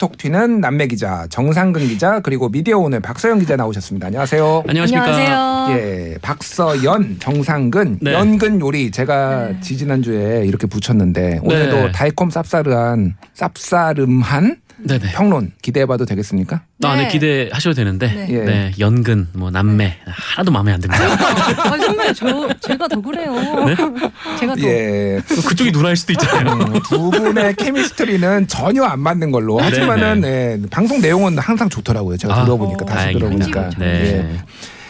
톡톡 0.00 0.16
튀는 0.16 0.60
남매 0.60 0.86
기자 0.86 1.26
정상근 1.28 1.86
기자 1.86 2.20
그리고 2.20 2.48
미디어 2.48 2.78
오늘 2.78 3.00
박서연 3.00 3.38
기자 3.38 3.56
나오셨습니다. 3.56 4.06
안녕하세요. 4.06 4.64
안녕하십니까. 4.66 5.68
예, 5.72 6.16
박서연, 6.22 7.18
정상근, 7.20 7.98
네. 8.00 8.14
연근 8.14 8.60
요리 8.60 8.90
제가 8.90 9.60
지지난 9.60 10.02
주에 10.02 10.44
이렇게 10.46 10.66
붙였는데 10.66 11.40
오늘도 11.42 11.76
네. 11.76 11.92
달콤 11.92 12.30
쌉싸르한 12.30 13.12
쌉싸름한 13.36 14.56
네네. 14.82 15.12
평론 15.12 15.52
기대해봐도 15.62 16.04
되겠습니까? 16.06 16.62
아, 16.84 16.96
네, 16.96 17.08
기대하셔도 17.08 17.74
되는데, 17.74 18.26
예. 18.30 18.38
네. 18.44 18.72
연근, 18.78 19.28
뭐, 19.34 19.50
남매, 19.50 19.98
하나도 20.06 20.50
마음에 20.50 20.72
안 20.72 20.80
듭니다. 20.80 21.04
아, 21.62 21.76
선배, 21.78 22.12
저, 22.14 22.48
제가 22.60 22.88
더 22.88 23.00
그래요. 23.00 23.34
네? 23.66 23.76
제가 24.38 24.54
더. 24.54 24.62
예. 24.62 25.20
그쪽이 25.46 25.72
누나일 25.72 25.96
수도 25.96 26.12
있잖아요. 26.14 26.54
음, 26.54 26.80
두 26.88 27.10
분의 27.10 27.56
케미스트리는 27.56 28.46
전혀 28.48 28.84
안 28.84 29.00
맞는 29.00 29.30
걸로 29.30 29.58
하지만 29.60 29.89
은 29.98 30.24
예, 30.24 30.58
방송 30.70 31.00
내용은 31.00 31.38
항상 31.38 31.68
좋더라고요. 31.68 32.16
제가 32.16 32.34
아, 32.40 32.44
들어보니까 32.44 32.84
다시 32.84 33.12
다행입니다. 33.12 33.46
들어보니까. 33.46 33.70
네. 33.78 33.86
예. 33.86 34.36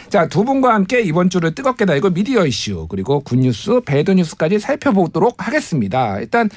자, 0.09 0.27
두 0.27 0.43
분과 0.43 0.73
함께 0.73 1.01
이번 1.01 1.29
주를 1.29 1.55
뜨겁게 1.55 1.85
달고 1.85 2.09
미디어 2.09 2.45
이슈 2.45 2.87
그리고 2.89 3.21
굿뉴스, 3.21 3.79
배드뉴스까지 3.85 4.59
살펴보도록 4.59 5.47
하겠습니다. 5.47 6.19
일단 6.19 6.49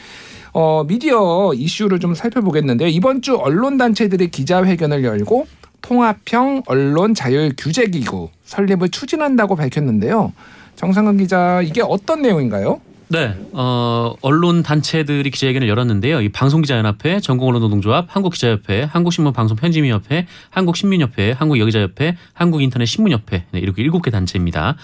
어, 0.53 0.85
미디어 0.87 1.53
이슈를 1.55 2.01
좀 2.01 2.15
살펴보겠는데요. 2.15 2.89
이번 2.89 3.23
주 3.23 3.37
언론 3.37 3.77
단체들이 3.77 4.31
기자회견을 4.31 5.05
열고 5.05 5.47
통합형 5.83 6.63
언론 6.67 7.15
자율 7.15 7.53
규제 7.57 7.87
기구 7.87 8.31
설립을 8.45 8.89
추진한다고 8.89 9.55
밝혔는데요. 9.55 10.33
정상근 10.77 11.19
기자, 11.19 11.61
이게 11.63 11.83
어떤 11.83 12.23
내용인가요? 12.23 12.81
네, 13.09 13.37
어, 13.53 14.15
언론 14.23 14.63
단체들이 14.63 15.31
기자회견을 15.31 15.69
열었는데요. 15.69 16.21
이 16.23 16.31
방송기자연합회, 16.31 17.21
전국언론노동조합, 17.21 18.07
한국기자협회, 18.09 18.85
한국신문방송편집위협회, 18.85 20.27
한국신민협회, 20.51 21.33
한국여기자협회, 21.33 22.17
한국인터넷신문협회 22.33 23.45
네, 23.51 23.59
이렇게 23.61 23.83
일곱 23.83 24.03
개 24.03 24.11
단체입니다. 24.11 24.77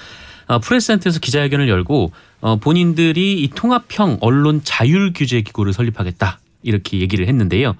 어, 0.48 0.58
프레스센터에서 0.58 1.20
기자회견을 1.20 1.68
열고 1.68 2.12
어, 2.40 2.56
본인들이 2.56 3.40
이 3.42 3.48
통합형 3.54 4.18
언론 4.20 4.60
자율 4.64 5.12
규제 5.14 5.40
기구를 5.40 5.72
설립하겠다 5.72 6.40
이렇게 6.62 6.98
얘기를 7.00 7.26
했는데요. 7.26 7.76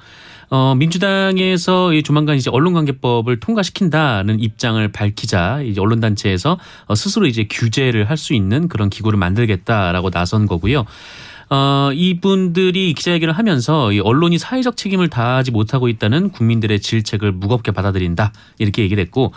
어, 0.51 0.75
민주당에서 0.75 1.93
이 1.95 2.03
조만간 2.03 2.37
이제 2.37 2.51
언론관계법을 2.51 3.39
통과시킨다는 3.39 4.41
입장을 4.41 4.87
밝히자 4.91 5.63
이제 5.63 5.81
언론단체에서 5.81 6.59
어, 6.87 6.95
스스로 6.97 7.27
이제 7.27 7.47
규제를 7.49 8.09
할 8.11 8.21
수 8.21 8.35
있는 8.35 8.69
그런 8.69 8.91
기구를 8.91 9.19
만들겠다라고 9.19 10.11
나선 10.11 10.47
거고요. 10.47 10.85
어, 11.53 11.91
이분들이 11.93 12.95
기자회견을 12.95 13.37
하면서 13.37 13.91
이 13.91 13.99
언론이 13.99 14.39
사회적 14.39 14.77
책임을 14.77 15.09
다하지 15.09 15.51
못하고 15.51 15.89
있다는 15.89 16.31
국민들의 16.31 16.79
질책을 16.79 17.33
무겁게 17.33 17.73
받아들인다 17.73 18.33
이렇게 18.59 18.83
얘기를 18.83 19.03
했고 19.03 19.33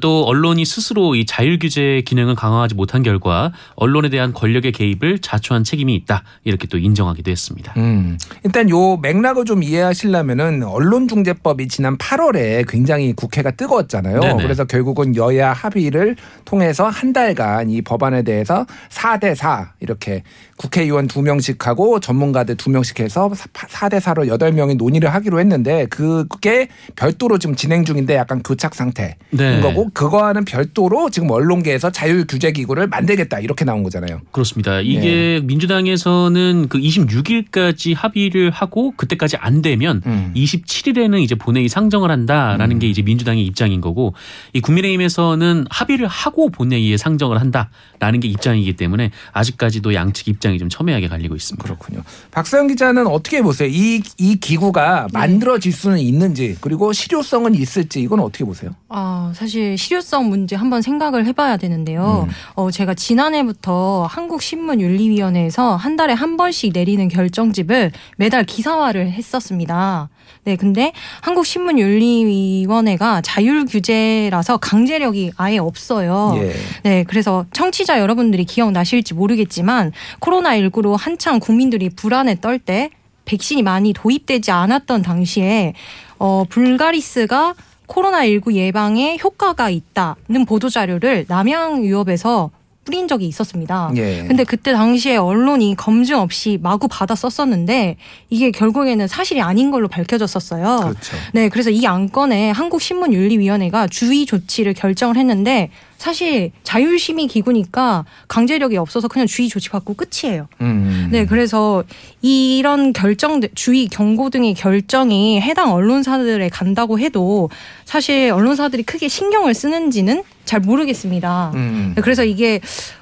또 0.00 0.24
언론이 0.24 0.64
스스로 0.64 1.14
이 1.14 1.26
자율 1.26 1.58
규제 1.58 2.02
기능을 2.06 2.36
강화하지 2.36 2.74
못한 2.74 3.02
결과 3.02 3.52
언론에 3.74 4.08
대한 4.08 4.32
권력의 4.32 4.72
개입을 4.72 5.18
자초한 5.18 5.62
책임이 5.62 5.94
있다 5.94 6.24
이렇게 6.44 6.66
또 6.68 6.78
인정하기도 6.78 7.30
했습니다. 7.30 7.74
음, 7.76 8.16
일단 8.44 8.70
요 8.70 8.96
맥락을 8.96 9.44
좀 9.44 9.62
이해하시려면은 9.62 10.62
언론중재법이 10.62 11.68
지난 11.68 11.98
8월에 11.98 12.66
굉장히 12.66 13.12
국회가 13.12 13.50
뜨거웠잖아요. 13.50 14.20
네네. 14.20 14.42
그래서 14.42 14.64
결국은 14.64 15.16
여야 15.16 15.52
합의를 15.52 16.16
통해서 16.46 16.88
한 16.88 17.12
달간 17.12 17.68
이 17.68 17.82
법안에 17.82 18.22
대해서 18.22 18.64
4대 18.88 19.34
4 19.34 19.74
이렇게 19.80 20.22
국회의원 20.58 21.06
2명씩 21.06 21.62
하고 21.62 22.00
전문가들 22.00 22.56
2명씩 22.56 23.00
해서 23.00 23.30
4대 23.30 24.00
4로 24.00 24.28
8명이 24.28 24.76
논의를 24.76 25.14
하기로 25.14 25.40
했는데 25.40 25.86
그게 25.86 26.68
별도로 26.96 27.38
지금 27.38 27.54
진행 27.54 27.84
중인데 27.84 28.16
약간 28.16 28.42
교착 28.42 28.74
상태인 28.74 29.12
네. 29.30 29.60
거고 29.60 29.88
그거와는 29.94 30.44
별도로 30.44 31.10
지금 31.10 31.30
언론계에서 31.30 31.90
자율 31.90 32.26
규제 32.26 32.52
기구를 32.52 32.88
만들겠다 32.88 33.38
이렇게 33.38 33.64
나온 33.64 33.82
거잖아요. 33.84 34.20
그렇습니다. 34.32 34.80
이게 34.80 35.40
민주당에서는 35.44 36.66
그 36.68 36.78
26일까지 36.78 37.94
합의를 37.94 38.50
하고 38.50 38.92
그때까지 38.96 39.36
안 39.36 39.62
되면 39.62 40.02
27일에는 40.34 41.20
이제 41.22 41.36
본회의 41.36 41.68
상정을 41.68 42.10
한다라는 42.10 42.80
게 42.80 42.88
이제 42.88 43.02
민주당의 43.02 43.46
입장인 43.46 43.80
거고 43.80 44.14
이 44.52 44.60
국민의힘에서는 44.60 45.66
합의를 45.70 46.08
하고 46.08 46.50
본회의에 46.50 46.96
상정을 46.96 47.40
한다라는 47.40 48.20
게 48.20 48.26
입장이기 48.28 48.74
때문에 48.74 49.12
아직까지도 49.32 49.94
양측 49.94 50.26
입장 50.26 50.47
이 50.54 50.58
좀 50.58 50.68
첨예하게 50.68 51.08
갈리고 51.08 51.34
있습니다. 51.36 51.62
그렇군요. 51.62 52.02
박사영 52.30 52.66
기자는 52.68 53.06
어떻게 53.06 53.42
보세요? 53.42 53.68
이, 53.68 54.02
이 54.18 54.36
기구가 54.36 55.08
만들어질 55.12 55.72
수는 55.72 55.98
있는지 55.98 56.56
그리고 56.60 56.92
실효성은 56.92 57.54
있을지 57.54 58.00
이건 58.00 58.20
어떻게 58.20 58.44
보세요? 58.44 58.70
아, 58.88 59.32
사실 59.34 59.76
실효성 59.78 60.28
문제 60.28 60.56
한번 60.56 60.82
생각을 60.82 61.26
해봐야 61.26 61.56
되는데요. 61.56 62.28
어, 62.54 62.70
제가 62.70 62.94
지난해부터 62.94 64.06
한국신문윤리위원회에서 64.10 65.76
한 65.76 65.96
달에 65.96 66.12
한 66.12 66.36
번씩 66.36 66.72
내리는 66.72 67.06
결정집을 67.08 67.92
매달 68.16 68.44
기사화를 68.44 69.10
했었습니다. 69.12 70.08
네, 70.44 70.56
근데 70.56 70.92
한국신문윤리위원회가 71.22 73.20
자율 73.22 73.64
규제라서 73.64 74.56
강제력이 74.58 75.32
아예 75.36 75.58
없어요. 75.58 76.34
예. 76.36 76.52
네, 76.82 77.04
그래서 77.04 77.46
청취자 77.52 77.98
여러분들이 78.00 78.44
기억나실지 78.44 79.14
모르겠지만 79.14 79.92
코로나19로 80.20 80.96
한창 80.98 81.38
국민들이 81.40 81.88
불안에 81.88 82.40
떨 82.40 82.58
때 82.58 82.90
백신이 83.24 83.62
많이 83.62 83.92
도입되지 83.92 84.50
않았던 84.50 85.02
당시에 85.02 85.74
어, 86.18 86.44
불가리스가 86.48 87.54
코로나19 87.86 88.54
예방에 88.54 89.16
효과가 89.22 89.70
있다는 89.70 90.44
보도자료를 90.46 91.26
남양유업에서 91.28 92.50
뿌린 92.88 93.06
적이 93.06 93.28
있었습니다. 93.28 93.90
예. 93.96 94.24
근데 94.26 94.44
그때 94.44 94.72
당시에 94.72 95.16
언론이 95.16 95.74
검증 95.76 96.20
없이 96.20 96.58
마구 96.62 96.88
받아 96.88 97.14
썼었는데 97.14 97.98
이게 98.30 98.50
결국에는 98.50 99.06
사실이 99.06 99.42
아닌 99.42 99.70
걸로 99.70 99.88
밝혀졌었어요. 99.88 100.78
그렇죠. 100.78 101.16
네, 101.34 101.50
그래서 101.50 101.68
이 101.68 101.86
안건에 101.86 102.50
한국신문윤리위원회가 102.50 103.88
주의 103.88 104.24
조치를 104.24 104.72
결정을 104.72 105.18
했는데 105.18 105.68
사실 105.98 106.50
자율심의 106.62 107.26
기구니까 107.26 108.06
강제력이 108.28 108.78
없어서 108.78 109.06
그냥 109.06 109.26
주의 109.26 109.50
조치 109.50 109.68
받고 109.68 109.94
끝이에요. 109.94 110.48
음. 110.62 111.08
네, 111.12 111.26
그래서 111.26 111.84
이런 112.22 112.94
결정, 112.94 113.42
주의, 113.54 113.86
경고 113.88 114.30
등의 114.30 114.54
결정이 114.54 115.42
해당 115.42 115.74
언론사들에 115.74 116.48
간다고 116.48 116.98
해도 116.98 117.50
사실 117.84 118.30
언론사들이 118.30 118.84
크게 118.84 119.08
신경을 119.08 119.52
쓰는지는 119.52 120.22
잘 120.48 120.60
모르겠습니다. 120.60 121.52
음. 121.54 121.92
네, 121.94 122.00
그래서 122.02 122.24
이게 122.24 122.60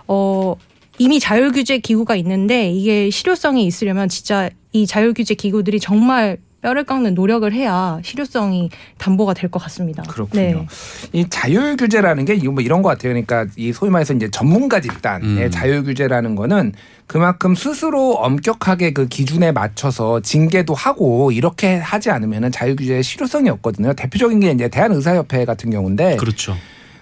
어 0.09 0.57
이미 0.99 1.20
자율규제 1.20 1.78
기구가 1.78 2.16
있는데 2.16 2.70
이게 2.70 3.09
실효성이 3.11 3.64
있으려면 3.66 4.09
진짜 4.09 4.51
이 4.72 4.86
자율규제 4.86 5.34
기구들이 5.34 5.78
정말 5.78 6.38
뼈를 6.62 6.82
깎는 6.84 7.14
노력을 7.14 7.51
해야 7.53 8.01
실효성이 8.03 8.70
담보가 8.99 9.34
될 9.34 9.49
것 9.51 9.62
같습니다. 9.62 10.03
그렇군요. 10.03 10.42
네. 10.42 10.66
이 11.12 11.24
자율 11.30 11.76
규제라는 11.76 12.24
게 12.24 12.34
뭐 12.49 12.61
이런 12.62 12.82
것 12.82 12.88
같아요. 12.88 13.12
그러니까 13.12 13.47
이 13.57 13.72
소위 13.72 13.90
말해서 13.92 14.14
이제 14.14 14.28
전문가 14.32 14.80
집단의 14.80 15.44
음. 15.44 15.51
자율 15.53 15.84
규제라는 15.84 16.34
거는 16.34 16.72
그만큼 17.07 17.55
스스로 17.55 18.14
엄격하게 18.14 18.92
그 18.92 19.07
기준에 19.07 19.53
맞춰서 19.53 20.18
징계도 20.20 20.74
하고 20.74 21.30
이렇게 21.30 21.76
하지 21.76 22.11
않으면은 22.11 22.51
자율 22.51 22.74
규제의 22.74 23.05
실효성이 23.05 23.49
없거든요. 23.51 23.92
대표적인 23.92 24.40
게 24.40 24.51
이제 24.51 24.68
대한의사협회 24.68 25.44
같은 25.44 25.70
경우인데 25.70 26.16
그렇죠. 26.16 26.57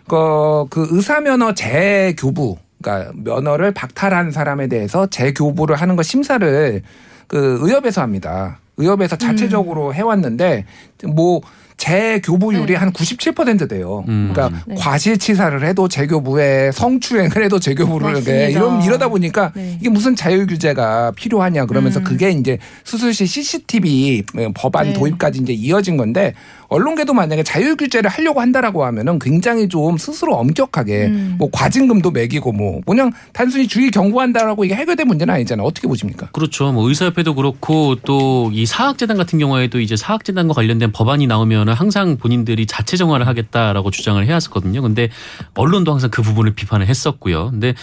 그, 0.09 0.67
그 0.71 0.89
의사 0.91 1.21
면허 1.21 1.55
재교부, 1.55 2.57
그러니까 2.83 3.13
면허를 3.17 3.73
박탈한 3.73 4.31
사람에 4.31 4.69
대해서 4.69 5.07
재교부를 5.07 5.77
하는 5.77 5.97
거 5.97 6.03
심사를 6.03 6.83
그 7.27 7.59
의협에서 7.63 8.03
합니다. 8.03 8.59
의협에서 8.77 9.17
자체적으로 9.17 9.95
해왔는데 9.95 10.67
뭐 11.05 11.41
재교부율이 11.77 12.75
한97% 12.77 13.69
돼요. 13.69 14.05
음. 14.09 14.31
그러니까 14.33 14.61
네. 14.67 14.75
과실치사를 14.79 15.65
해도 15.65 15.89
재교부에 15.89 16.71
성추행을 16.73 17.43
해도 17.45 17.59
재교부를. 17.59 18.27
해. 18.29 18.51
이런 18.51 18.83
이러다 18.83 19.09
보니까 19.09 19.53
네. 19.55 19.77
이게 19.81 19.91
무슨 19.91 20.15
자율 20.15 20.47
규제가 20.47 21.13
필요하냐 21.17 21.67
그러면서 21.67 22.01
음. 22.01 22.05
그게 22.05 22.31
이제 22.31 22.59
수술실 22.85 23.27
CCTV 23.27 24.23
법안 24.55 24.89
네. 24.89 24.93
도입까지 24.93 25.41
이제 25.41 25.53
이어진 25.53 25.97
건데 25.97 26.35
언론계도 26.75 27.13
만약에 27.15 27.43
자율 27.43 27.77
규제를 27.77 28.11
하려고 28.11 28.41
한다라고 28.41 28.85
하면은 28.85 29.19
굉장히 29.19 29.69
좀 29.69 29.99
스스로 29.99 30.35
엄격하게 30.37 31.07
음. 31.07 31.35
뭐 31.39 31.49
과징금도 31.53 32.11
매기고 32.11 32.53
뭐 32.53 32.81
그냥 32.87 33.13
단순히 33.33 33.67
주의 33.69 33.91
경고한다라고 33.91 34.65
이게 34.65 34.75
해결된 34.75 35.07
문제는 35.07 35.35
아니잖아요. 35.35 35.67
어떻게 35.67 35.89
보십니까? 35.89 36.29
그렇죠. 36.33 36.73
뭐 36.73 36.89
의사협회도 36.89 37.35
그렇고 37.35 37.97
또 37.97 38.45
이 38.53 38.67
사학재단 38.67 39.17
같은 39.17 39.39
경우에도 39.39 39.81
이제 39.81 39.97
사학재단과 39.97 40.55
관련된 40.55 40.93
법안이 40.93 41.27
나오면 41.27 41.71
항상 41.71 42.17
본인들이 42.17 42.67
자체 42.67 42.97
정화를 42.97 43.27
하겠다라고 43.27 43.91
주장을 43.91 44.25
해왔었거든요. 44.25 44.83
근데 44.83 45.09
언론도 45.55 45.93
항상 45.93 46.11
그 46.11 46.23
부분을 46.23 46.55
비판을 46.55 46.87
했었고요. 46.87 47.51
근데 47.51 47.75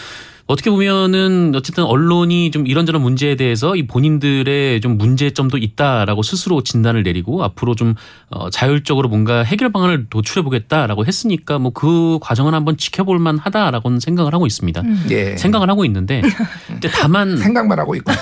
어떻게 0.52 0.70
보면은 0.70 1.54
어쨌든 1.56 1.84
언론이 1.84 2.52
좀 2.52 2.68
이런저런 2.68 3.02
문제에 3.02 3.36
대해서 3.36 3.76
이 3.76 3.88
본인들의 3.88 4.82
좀 4.82 4.97
문제점도 4.97 5.58
있다라고 5.58 6.24
스스로 6.24 6.62
진단을 6.64 7.04
내리고 7.04 7.43
앞으로 7.43 7.76
좀 7.76 7.95
어, 8.30 8.49
자율적으로 8.49 9.10
뭔가 9.10 9.43
해결 9.43 9.72
방안을 9.72 10.08
도출해 10.10 10.43
보겠다라고 10.43 11.06
했으니까 11.06 11.60
뭐 11.60 11.72
그 11.82 12.20
과정은 12.22 12.54
한번 12.54 12.78
지켜볼 12.78 13.18
만하다라고는 13.18 13.99
생각을 13.99 14.36
하고 14.36 14.45
있습니다. 14.45 14.84
예. 15.10 15.36
생각을 15.36 15.70
하고 15.70 15.84
있는데 15.86 16.22
근데 16.68 16.89
다만 16.89 17.38
생각만 17.38 17.80
하고 17.80 17.95
있고. 17.95 18.12
어, 18.12 18.16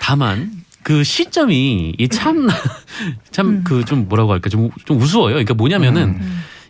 다만 0.00 0.52
그 0.84 1.02
시점이 1.02 1.96
이참참 1.98 3.64
그좀 3.64 4.08
뭐라고 4.08 4.32
할까 4.32 4.48
좀, 4.48 4.70
좀 4.84 5.00
우스워요. 5.00 5.34
그러니까 5.34 5.54
뭐냐면은 5.54 6.20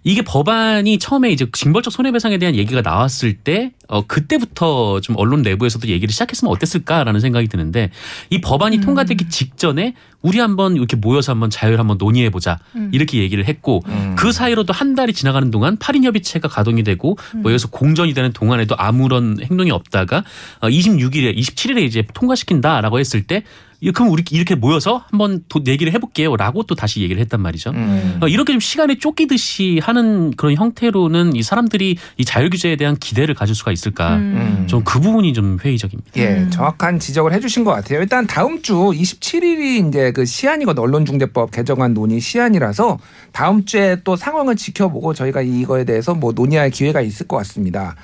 이게 0.05 0.23
법안이 0.23 0.99
처음에 0.99 1.31
이제 1.31 1.47
징벌적 1.53 1.93
손해배상에 1.93 2.39
대한 2.39 2.57
얘기가 2.57 2.81
나왔을 2.83 3.35
때, 3.35 3.71
어, 3.87 4.05
그때부터 4.07 5.01
좀 5.01 5.17
언론 5.17 5.43
내부에서도 5.43 5.87
얘기를 5.89 6.13
시작했으면 6.13 6.51
어땠을까라는 6.53 7.21
생각이 7.21 7.47
드는데, 7.47 7.91
이 8.31 8.41
법안이 8.41 8.81
통과되기 8.81 9.29
직전에 9.29 9.95
우리 10.21 10.41
한번 10.41 10.75
이렇게 10.77 10.97
모여서 10.97 11.33
한번 11.33 11.51
자율 11.51 11.79
한번 11.79 11.99
논의해 11.99 12.31
보자. 12.31 12.59
음. 12.75 12.91
이렇게 12.93 13.19
얘기를 13.19 13.45
했고, 13.47 13.83
그 14.17 14.33
사이로도 14.33 14.73
한 14.73 14.95
달이 14.97 15.13
지나가는 15.13 15.49
동안 15.53 15.77
8인 15.77 16.03
협의체가 16.05 16.49
가동이 16.49 16.83
되고, 16.83 17.17
뭐 17.37 17.53
여기서 17.53 17.69
공전이 17.69 18.13
되는 18.13 18.33
동안에도 18.33 18.75
아무런 18.79 19.39
행동이 19.41 19.71
없다가, 19.71 20.25
어, 20.61 20.69
26일에, 20.69 21.37
27일에 21.37 21.83
이제 21.83 22.03
통과시킨다라고 22.13 22.99
했을 22.99 23.23
때, 23.23 23.37
이- 23.37 23.72
그럼 23.91 24.11
우리 24.12 24.22
이렇게 24.30 24.55
모여서 24.55 25.05
한번 25.11 25.43
도- 25.49 25.61
얘기를 25.66 25.93
해볼게요라고 25.93 26.62
또 26.64 26.74
다시 26.76 27.01
얘기를 27.01 27.20
했단 27.22 27.41
말이죠. 27.41 27.70
음. 27.70 28.18
어, 28.22 28.28
이렇게 28.28 28.53
좀 28.53 28.61
시간에 28.61 28.97
쫓기듯이 28.99 29.80
하는 29.83 30.30
그런 30.37 30.55
형태로는 30.55 31.35
이 31.35 31.43
사람들이 31.43 31.97
이 32.18 32.24
자율 32.24 32.51
규제에 32.51 32.76
대한 32.76 32.97
기대를 32.97 33.35
가질 33.35 33.55
수가 33.55 33.72
있을까? 33.72 34.16
음. 34.16 34.66
좀 34.68 34.85
그 34.85 35.01
부분이 35.01 35.33
좀 35.33 35.59
회의적입니다. 35.64 36.11
예, 36.18 36.47
정확한 36.51 36.99
지적을 37.01 37.33
해주신 37.33 37.64
것 37.64 37.72
같아요. 37.72 38.01
일단 38.01 38.26
다음 38.26 38.62
주 38.62 38.74
27일이 38.74 39.89
이제 39.89 40.12
그 40.12 40.24
시한이거든 40.24 40.83
언론중재법 40.83 41.51
개정안 41.51 41.95
논의 41.95 42.20
시한이라서 42.20 42.99
다음 43.33 43.64
주에 43.64 43.97
또 44.05 44.14
상황을 44.16 44.57
지켜보고 44.57 45.14
저희가 45.14 45.43
이거에 45.43 45.85
대해서 45.85 46.14
뭐 46.14 46.33
논의할 46.33 46.70
기회가 46.70 47.01
있을 47.01 47.26
것 47.26 47.37
같습니다. 47.39 47.97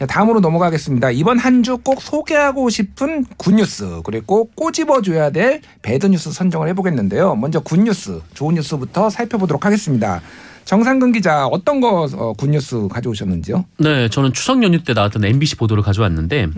예, 0.00 0.06
다음으로 0.06 0.40
넘어가겠습니다. 0.40 1.10
이번 1.12 1.38
한 1.38 1.62
주 1.62 1.76
꼭 1.78 2.00
소개하고 2.02 2.68
싶은 2.70 3.24
good 3.38 3.69
news 3.69 4.00
그리고 4.04 4.50
꼬집어줘야 4.54 5.30
될 5.30 5.60
bad 5.82 6.03
news 6.03 6.30
선정을 6.32 6.68
해보겠는데요. 6.68 7.34
먼저 7.36 7.60
good 7.60 7.87
news, 7.87 8.20
좋은 8.34 8.54
뉴스부터 8.56 9.08
살펴보도록 9.10 9.64
하겠습니다. 9.64 10.20
정상근 10.64 11.12
기자 11.12 11.46
어떤 11.46 11.80
거 11.80 12.08
어, 12.12 12.32
good 12.34 12.61
news 12.61 12.88
가져오셨는지요? 12.88 13.64
네, 13.78 14.08
저는 14.08 14.32
추석 14.32 14.62
연휴 14.64 14.82
때 14.82 14.94
나왔던 14.94 15.24
MBC 15.24 15.56
보도를 15.56 15.82
가져왔는데, 15.82 16.48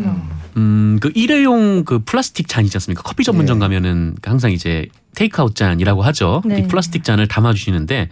음, 0.57 0.99
그 1.01 1.13
일회용 1.15 1.85
그 1.85 1.99
플라스틱 2.05 2.49
잔 2.49 2.65
있지 2.65 2.77
않습니까? 2.77 3.03
커피 3.03 3.23
전문점 3.23 3.59
가면은 3.59 4.17
항상 4.25 4.51
이제 4.51 4.87
테이크아웃 5.15 5.55
잔이라고 5.55 6.03
하죠. 6.03 6.43
네. 6.47 6.61
이 6.61 6.67
플라스틱 6.69 7.05
잔을 7.05 7.29
담아 7.29 7.53
주시는데, 7.53 8.09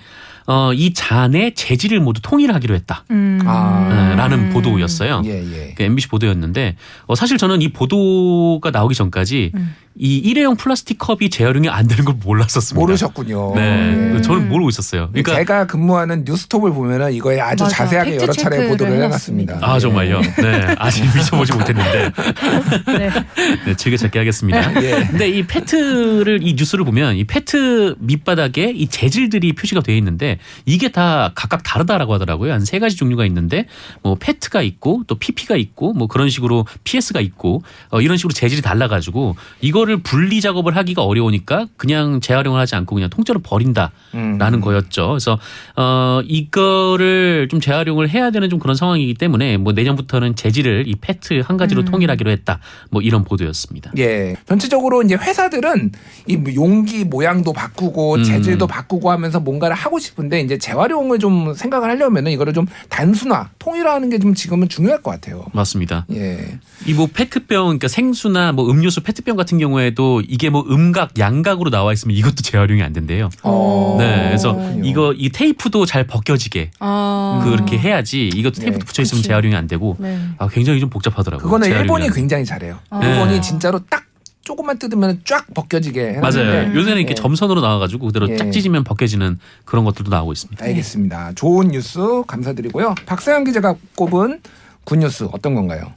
어, 0.47 0.73
이 0.73 0.95
잔의 0.95 1.55
재질을 1.55 2.01
모두 2.01 2.21
통일하기로 2.23 2.75
했다. 2.77 3.05
음. 3.11 3.41
아. 3.45 3.89
네, 3.91 4.15
라는 4.17 4.51
보도였어요. 4.51 5.23
예, 5.25 5.31
예. 5.31 5.75
그 5.75 5.83
MBC 5.83 6.09
보도였는데 6.09 6.77
어, 7.07 7.15
사실 7.15 7.37
저는 7.37 7.63
이 7.63 7.69
보도가 7.73 8.71
나오기 8.71 8.95
전까지 8.95 9.53
음. 9.55 9.75
이 9.99 10.19
일회용 10.19 10.57
플라스틱 10.57 10.99
컵이 10.99 11.31
재활용이 11.31 11.71
안 11.71 11.89
되는 11.89 12.05
걸 12.05 12.17
몰랐었습니다. 12.23 12.79
모르셨군요. 12.79 13.55
네, 13.55 14.21
저는 14.21 14.47
모르고 14.51 14.69
있었어요. 14.69 15.09
그러니까 15.11 15.37
제가 15.37 15.67
근무하는 15.67 16.25
뉴스톱을 16.27 16.73
보면은 16.75 17.15
이거에 17.15 17.41
아주 17.41 17.65
맞아. 17.65 17.77
자세하게 17.77 18.17
여러 18.17 18.31
차례 18.31 18.69
보도를 18.69 18.93
해놨습니다. 18.93 19.59
아 19.63 19.79
정말요? 19.79 20.21
네 20.21 20.75
아직 20.79 21.03
미처 21.17 21.38
보지 21.38 21.55
못했는데 21.55 22.13
네 23.65 23.77
즐겨찾기 23.77 24.19
하겠습니다. 24.19 24.75
예. 24.85 25.07
근데 25.07 25.31
이 25.31 25.47
페트를 25.47 26.41
이 26.43 26.55
뉴스를 26.55 26.85
보면 26.85 27.17
이 27.17 27.25
페트 27.25 27.97
밑바닥에 27.99 28.73
이 28.77 28.89
재질들이 28.89 29.55
표시가 29.55 29.81
되어 29.81 29.97
있는데 29.97 30.36
이게 30.67 30.91
다 30.91 31.33
각각 31.35 31.63
다르다라고 31.63 32.13
하더라고요. 32.15 32.53
한 32.53 32.67
세 32.67 32.81
가지 32.81 32.97
종류가 32.97 33.25
있는데 33.27 33.67
뭐 34.03 34.17
페트가 34.17 34.61
있고 34.61 35.05
또 35.07 35.15
PP가 35.15 35.55
있고 35.57 35.93
뭐 35.93 36.09
그런 36.09 36.29
식으로 36.29 36.67
PS가 36.83 37.21
있고 37.21 37.63
어, 37.91 38.01
이런 38.01 38.17
식으로 38.17 38.33
재질이 38.33 38.61
달라가지고 38.61 39.37
이거를 39.61 39.99
분리 39.99 40.41
작업을 40.41 40.75
하기가 40.77 41.05
어려우니까 41.05 41.67
그냥 41.77 42.21
재활용을 42.21 42.61
하지 42.61 42.75
않고 42.75 42.97
그냥 42.97 43.09
통째로 43.09 43.39
버린다라는 43.41 43.91
음. 44.15 44.61
거였죠. 44.61 45.09
그래서 45.11 45.39
어 45.77 46.21
이거를 46.27 47.49
좀 47.51 47.61
재활용을 47.61 48.09
해야 48.09 48.31
되는 48.31 48.49
좀 48.51 48.59
그런 48.59 48.75
상황이기 48.77 49.15
때문에 49.15 49.57
뭐 49.59 49.73
내년부터는 49.73 50.35
재질을 50.35 50.85
이 50.89 50.95
페트 51.01 51.43
한 51.45 51.57
가지로 51.57 51.85
통일하기로 51.85 52.31
했다. 52.31 52.59
뭐 52.91 53.03
이런 53.03 53.25
보도였습니다. 53.25 53.93
예. 53.99 54.35
전체적으로 54.47 55.03
이제 55.03 55.15
회사들은 55.15 55.93
이 56.29 56.43
용기 56.57 57.05
모양도 57.05 57.53
바꾸고 57.53 58.15
음. 58.17 58.23
재질도 58.25 58.67
바꾸고 58.67 59.11
하면서 59.11 59.39
뭔가를 59.41 59.77
하고 59.77 59.99
싶은 59.99 60.26
데 60.29 60.41
이제 60.41 60.59
재활용을 60.59 61.19
좀 61.19 61.55
생각을 61.55 61.89
하려면은 61.91 62.33
이거를 62.33 62.53
좀 62.53 62.67
단순화, 62.89 63.51
통일화하는 63.59 64.11
게 64.11 64.17
좀 64.19 64.35
지금은 64.35 64.69
중요할 64.69 65.03
것 65.03 65.11
같아요. 65.11 65.45
맞습니다. 65.53 66.07
예. 66.13 66.59
이 66.87 66.95
뭐 66.95 67.07
페트병, 67.13 67.65
그러니까 67.65 67.89
생수나 67.89 68.53
뭐 68.53 68.71
음료수 68.71 69.03
페트병 69.03 69.37
같은 69.37 69.59
경우에도 69.59 70.23
이게 70.27 70.49
뭐 70.51 70.65
음각, 70.71 71.19
양각으로 71.19 71.69
나와 71.71 71.93
있으면 71.93 72.17
이것도 72.17 72.37
재활용이 72.43 72.83
안 72.83 72.93
된대요. 72.95 73.29
어. 73.43 73.97
네, 73.99 74.25
그래서 74.29 74.55
그렇군요. 74.55 74.85
이거 74.89 75.13
이 75.13 75.29
테이프도 75.29 75.85
잘 75.85 76.07
벗겨지게 76.07 76.71
아. 76.81 77.43
그렇게 77.45 77.77
해야지 77.79 78.29
이것도 78.29 78.55
테이프 78.63 78.79
네, 78.79 78.85
붙여 78.85 79.03
있으면 79.03 79.19
그치. 79.21 79.29
재활용이 79.29 79.55
안 79.55 79.67
되고 79.67 79.97
네. 79.99 80.19
아 80.39 80.49
굉장히 80.49 80.81
좀 80.81 80.89
복잡하더라고요. 80.89 81.45
그거는 81.45 81.69
재활용이 81.69 81.83
일본이. 82.05 82.15
굉장히 82.15 82.45
잘해요. 82.47 82.79
아. 82.91 83.05
일본이 83.05 83.43
진짜로 83.43 83.79
딱 83.91 84.06
조금만 84.47 84.79
뜯으면 84.79 85.21
쫙 85.25 85.45
벗겨지게 85.53 86.21
맞아요. 86.21 86.39
해놨는데 86.39 86.79
요새는 86.79 86.99
이렇게 86.99 87.11
예. 87.11 87.15
점선으로 87.15 87.61
나와가지고 87.61 88.07
그대로 88.07 88.31
예. 88.31 88.37
짝 88.37 88.51
찢으면 88.53 88.85
벗겨지는 88.85 89.39
그런 89.65 89.85
것들도 89.85 90.09
나오고 90.11 90.33
있습니다. 90.33 90.65
알겠습니다. 90.65 91.33
좋은 91.35 91.69
뉴스 91.69 91.99
감사드리고요. 92.29 92.95
박세영 93.07 93.43
기자가 93.45 93.75
꼽은 93.97 94.41
굿뉴스 94.85 95.29
어떤 95.33 95.55
건가요? 95.57 95.93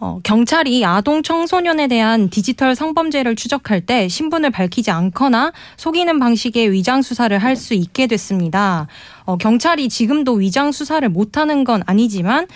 어, 0.00 0.18
경찰이 0.22 0.84
아동 0.84 1.22
청소년에 1.22 1.88
대한 1.88 2.28
디지털 2.28 2.74
성범죄를 2.74 3.36
추적할 3.36 3.80
때 3.80 4.06
신분을 4.06 4.50
밝히지 4.50 4.90
않거나 4.90 5.52
속이는 5.78 6.18
방식의 6.18 6.72
위장 6.72 7.00
수사를 7.00 7.36
할 7.38 7.56
수 7.56 7.72
있게 7.72 8.06
됐습니다. 8.06 8.86
어, 9.24 9.38
경찰이 9.38 9.88
지금도 9.88 10.34
위장 10.34 10.72
수사를 10.72 11.08
못하는 11.08 11.64
건 11.64 11.82
아니지만 11.86 12.48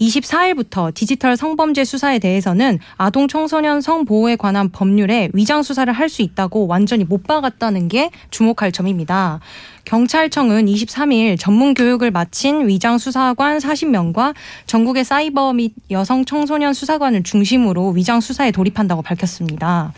24일부터 0.00 0.92
디지털 0.94 1.36
성범죄 1.36 1.84
수사에 1.84 2.18
대해서는 2.18 2.78
아동 2.96 3.28
청소년 3.28 3.80
성보호에 3.80 4.36
관한 4.36 4.70
법률에 4.70 5.30
위장 5.32 5.62
수사를 5.62 5.92
할 5.92 6.06
수 6.06 6.22
있다고 6.22 6.68
완전히 6.68 7.02
못 7.02 7.24
박았다는 7.24 7.88
게 7.88 8.10
주목할 8.30 8.70
점입니다. 8.70 9.40
경찰청은 9.84 10.66
23일 10.66 11.38
전문 11.38 11.74
교육을 11.74 12.10
마친 12.10 12.68
위장 12.68 12.98
수사관 12.98 13.58
40명과 13.58 14.34
전국의 14.66 15.04
사이버 15.04 15.52
및 15.52 15.72
여성 15.90 16.24
청소년 16.24 16.74
수사관을 16.74 17.22
중심으로 17.24 17.90
위장 17.90 18.20
수사에 18.20 18.50
돌입한다고 18.52 19.02
밝혔습니다. 19.02 19.92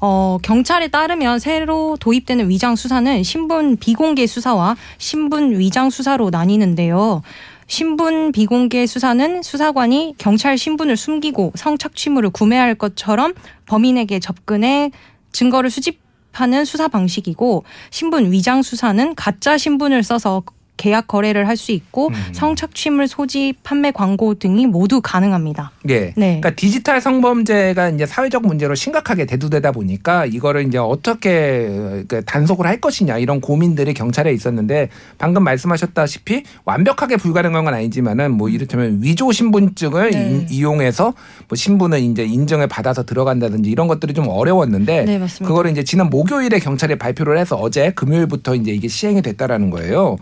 어, 0.00 0.38
경찰에 0.42 0.88
따르면 0.88 1.38
새로 1.38 1.96
도입되는 1.98 2.48
위장 2.48 2.76
수사는 2.76 3.22
신분 3.22 3.76
비공개 3.76 4.26
수사와 4.26 4.76
신분 4.98 5.58
위장 5.58 5.88
수사로 5.88 6.30
나뉘는데요. 6.30 7.22
신분 7.66 8.32
비공개 8.32 8.86
수사는 8.86 9.42
수사관이 9.42 10.14
경찰 10.18 10.58
신분을 10.58 10.96
숨기고 10.96 11.52
성착취물을 11.54 12.30
구매할 12.30 12.74
것처럼 12.74 13.34
범인에게 13.66 14.20
접근해 14.20 14.90
증거를 15.32 15.70
수집 15.70 16.00
하는 16.32 16.64
수사 16.64 16.88
방식이고 16.88 17.64
신분 17.90 18.32
위장 18.32 18.62
수사는 18.62 19.14
가짜 19.14 19.56
신분을 19.56 20.02
써서 20.02 20.42
계약 20.76 21.06
거래를 21.06 21.46
할 21.48 21.56
수 21.56 21.70
있고 21.72 22.10
성착취물 22.32 23.06
소지, 23.06 23.54
판매 23.62 23.90
광고 23.92 24.34
등이 24.34 24.66
모두 24.66 25.00
가능합니다. 25.00 25.70
예. 25.88 26.12
네. 26.16 26.40
그러니까 26.40 26.50
디지털 26.50 27.00
성범죄가 27.00 27.90
이제 27.90 28.06
사회적 28.06 28.44
문제로 28.46 28.74
심각하게 28.74 29.24
대두되다 29.26 29.70
보니까 29.72 30.26
이거를 30.26 30.66
이제 30.66 30.78
어떻게 30.78 32.02
그 32.08 32.22
단속을 32.26 32.66
할 32.66 32.80
것이냐 32.80 33.18
이런 33.18 33.40
고민들이 33.40 33.94
경찰에 33.94 34.32
있었는데 34.32 34.88
방금 35.16 35.44
말씀하셨다시피 35.44 36.42
완벽하게 36.64 37.16
불가능한 37.18 37.64
건 37.64 37.74
아니지만은 37.74 38.32
뭐 38.32 38.48
이를테면 38.48 38.98
위조 39.02 39.30
신분증을 39.32 40.10
네. 40.10 40.46
이- 40.50 40.56
이용해서 40.56 41.14
뭐 41.48 41.56
신분을 41.56 42.00
이제 42.00 42.24
인정을 42.24 42.66
받아서 42.66 43.04
들어간다든지 43.04 43.70
이런 43.70 43.86
것들이 43.86 44.12
좀 44.12 44.26
어려웠는데 44.28 45.04
네, 45.04 45.18
맞습니다. 45.18 45.46
그거를 45.46 45.70
이제 45.70 45.84
지난 45.84 46.10
목요일에 46.10 46.58
경찰이 46.58 46.96
발표를 46.98 47.38
해서 47.38 47.56
어제 47.56 47.90
금요일부터 47.92 48.54
이제 48.56 48.72
이게 48.72 48.88
시행이 48.88 49.22
됐다라는 49.22 49.70
거예요. 49.70 50.16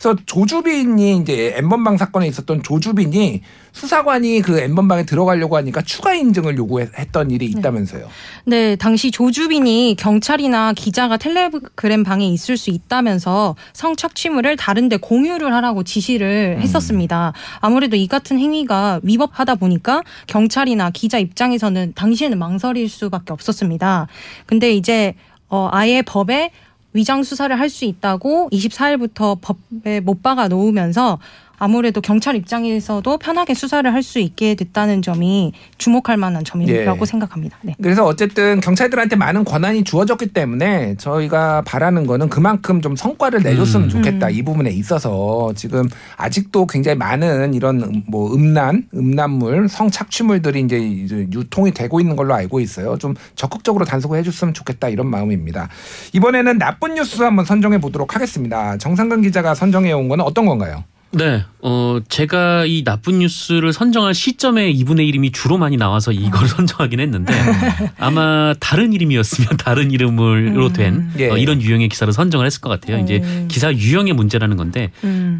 그래서 0.00 0.16
조주빈이 0.26 1.18
이제 1.18 1.54
엠번방 1.56 1.96
사건에 1.96 2.26
있었던 2.28 2.62
조주빈이 2.62 3.42
수사관이 3.72 4.40
그 4.40 4.58
엠번방에 4.58 5.04
들어가려고 5.04 5.56
하니까 5.56 5.82
추가 5.82 6.14
인증을 6.14 6.56
요구했던 6.56 7.30
일이 7.30 7.46
있다면서요. 7.46 8.08
네, 8.44 8.76
당시 8.76 9.10
조주빈이 9.10 9.96
경찰이나 9.98 10.72
기자가 10.72 11.16
텔레그램 11.16 12.04
방에 12.04 12.26
있을 12.28 12.56
수 12.56 12.70
있다면서 12.70 13.56
성착취물을 13.72 14.56
다른데 14.56 14.98
공유를 14.98 15.52
하라고 15.54 15.82
지시를 15.82 16.58
했었습니다. 16.60 17.32
아무래도 17.60 17.96
이 17.96 18.06
같은 18.06 18.38
행위가 18.38 19.00
위법하다 19.02 19.56
보니까 19.56 20.02
경찰이나 20.26 20.90
기자 20.90 21.18
입장에서는 21.18 21.92
당시에는 21.94 22.38
망설일 22.38 22.88
수밖에 22.88 23.32
없었습니다. 23.32 24.08
근데 24.46 24.72
이제 24.72 25.14
어 25.50 25.68
아예 25.72 26.02
법에 26.02 26.50
위장 26.92 27.22
수사를 27.22 27.58
할 27.58 27.68
수 27.68 27.84
있다고 27.84 28.48
24일부터 28.50 29.38
법에 29.40 30.00
못 30.00 30.22
박아 30.22 30.48
놓으면서 30.48 31.18
아무래도 31.58 32.00
경찰 32.00 32.36
입장에서도 32.36 33.18
편하게 33.18 33.54
수사를 33.54 33.92
할 33.92 33.98
수 34.08 34.20
있게 34.20 34.54
됐다는 34.54 35.02
점이 35.02 35.52
주목할 35.76 36.16
만한 36.16 36.42
점이라고 36.44 37.00
예. 37.00 37.04
생각합니다. 37.04 37.58
네. 37.62 37.74
그래서 37.82 38.06
어쨌든 38.06 38.60
경찰들한테 38.60 39.16
많은 39.16 39.44
권한이 39.44 39.84
주어졌기 39.84 40.28
때문에 40.28 40.94
저희가 40.96 41.62
바라는 41.66 42.06
거는 42.06 42.28
그만큼 42.30 42.80
좀 42.80 42.96
성과를 42.96 43.42
내줬으면 43.42 43.88
음. 43.88 43.90
좋겠다 43.90 44.30
이 44.30 44.42
부분에 44.42 44.70
있어서 44.70 45.52
지금 45.56 45.88
아직도 46.16 46.66
굉장히 46.68 46.96
많은 46.96 47.52
이런 47.54 47.82
음- 47.82 48.02
뭐 48.06 48.32
음란, 48.34 48.84
음란물, 48.94 49.68
성착취물들이 49.68 50.60
이제 50.60 50.78
유통이 51.32 51.72
되고 51.72 52.00
있는 52.00 52.16
걸로 52.16 52.34
알고 52.34 52.60
있어요. 52.60 52.96
좀 52.98 53.14
적극적으로 53.34 53.84
단속을 53.84 54.18
해줬으면 54.20 54.54
좋겠다 54.54 54.88
이런 54.88 55.08
마음입니다. 55.08 55.68
이번에는 56.14 56.56
나쁜 56.58 56.94
뉴스 56.94 57.20
한번 57.22 57.44
선정해 57.44 57.78
보도록 57.78 58.14
하겠습니다. 58.14 58.78
정상근 58.78 59.22
기자가 59.22 59.54
선정해 59.54 59.92
온 59.92 60.08
거는 60.08 60.24
어떤 60.24 60.46
건가요? 60.46 60.84
네, 61.10 61.42
어, 61.60 61.98
제가 62.08 62.66
이 62.66 62.84
나쁜 62.84 63.18
뉴스를 63.18 63.72
선정할 63.72 64.14
시점에 64.14 64.70
이분의 64.70 65.08
이름이 65.08 65.32
주로 65.32 65.58
많이 65.58 65.76
나와서 65.76 66.12
이걸 66.12 66.46
선정하긴 66.48 67.00
했는데 67.00 67.32
아마 67.98 68.54
다른 68.60 68.92
이름이었으면 68.92 69.56
다른 69.58 69.90
이름으로 69.90 70.72
된 70.72 71.10
예. 71.18 71.30
어, 71.30 71.36
이런 71.36 71.60
유형의 71.60 71.88
기사를 71.88 72.12
선정을 72.12 72.46
했을 72.46 72.60
것 72.60 72.68
같아요. 72.68 73.02
이제 73.02 73.22
기사 73.48 73.72
유형의 73.72 74.12
문제라는 74.12 74.56
건데 74.56 74.90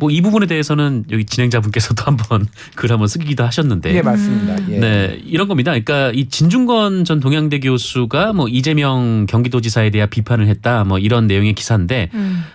뭐이 0.01 0.21
부분에 0.23 0.47
대해서는 0.47 1.05
여기 1.11 1.25
진행자분께서도 1.25 2.03
한번 2.07 2.47
글 2.75 2.91
한번 2.91 3.07
쓰기도 3.07 3.45
하셨는데 3.45 3.95
예, 3.95 4.03
맞습니다. 4.03 4.57
예. 4.71 4.79
네, 4.79 5.21
이런 5.25 5.49
겁니다. 5.49 5.73
그러니까 5.73 6.11
이 6.15 6.29
진중권 6.29 7.05
전 7.05 7.21
동양대 7.21 7.61
교수가 7.61 8.33
뭐 8.33 8.49
이재명 8.49 9.27
경기도지사에 9.29 9.91
대한 9.91 10.09
비판을 10.09 10.49
했다, 10.49 10.85
뭐 10.85 10.99
이런 10.99 11.27
내용의 11.27 11.55
기사인데, 11.55 12.11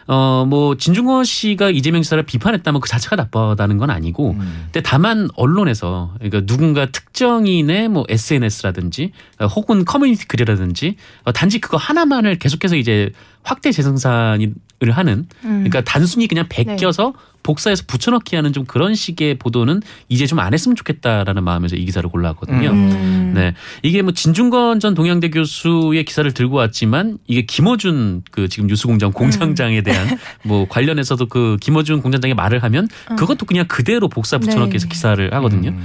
어, 0.07 0.45
뭐 0.47 0.75
진중권 0.75 1.23
씨가 1.23 1.69
이재명 1.69 2.01
지사를 2.01 2.21
비판했다면 2.23 2.81
그 2.81 2.89
자체 2.89 3.02
가 3.09 3.15
나쁘다는 3.15 3.77
건 3.77 3.89
아니고, 3.89 4.35
근데 4.65 4.81
다만 4.81 5.29
언론에서 5.35 6.13
그러니까 6.19 6.45
누군가 6.45 6.85
특정인의 6.87 7.89
뭐 7.89 8.05
SNS라든지 8.09 9.11
혹은 9.55 9.85
커뮤니티 9.85 10.27
글이라든지 10.27 10.95
어, 11.23 11.31
단지 11.31 11.59
그거 11.59 11.77
하나만을 11.77 12.39
계속해서 12.39 12.75
이제 12.75 13.11
확대 13.43 13.71
재생산 13.71 14.55
을 14.83 14.91
하는 14.91 15.27
음. 15.45 15.63
그러니까 15.63 15.81
단순히 15.81 16.27
그냥 16.27 16.47
베껴서 16.49 17.13
복사해서 17.41 17.83
붙여넣기 17.87 18.35
하는 18.35 18.53
좀 18.53 18.65
그런 18.65 18.95
식의 18.95 19.37
보도는 19.37 19.81
이제 20.09 20.25
좀 20.25 20.43
안 20.43 20.53
했으면 20.53 20.75
좋겠다라는 20.75 21.43
마음에서 21.43 21.75
이 21.75 21.85
기사를 21.85 22.07
골라왔거든요. 22.09 22.69
음. 22.69 23.31
네. 23.33 23.53
이게 23.81 24.01
뭐 24.01 24.11
진중권 24.11 24.79
전 24.79 24.93
동양대 24.93 25.29
교수의 25.29 26.03
기사를 26.05 26.29
들고 26.33 26.57
왔지만 26.57 27.17
이게 27.27 27.43
김어준 27.43 28.23
그 28.29 28.49
지금 28.49 28.67
뉴스공장 28.67 29.11
공장장에 29.13 29.79
음. 29.79 29.83
대한 29.83 30.07
뭐 30.43 30.67
관련해서도 30.67 31.27
그 31.27 31.57
김어준 31.61 32.01
공장장이 32.01 32.33
말을 32.33 32.61
하면 32.63 32.89
그것도 33.17 33.45
그냥 33.45 33.65
그대로 33.67 34.09
복사 34.09 34.37
붙여넣기 34.37 34.71
네. 34.71 34.75
해서 34.75 34.87
기사를 34.87 35.33
하거든요. 35.33 35.75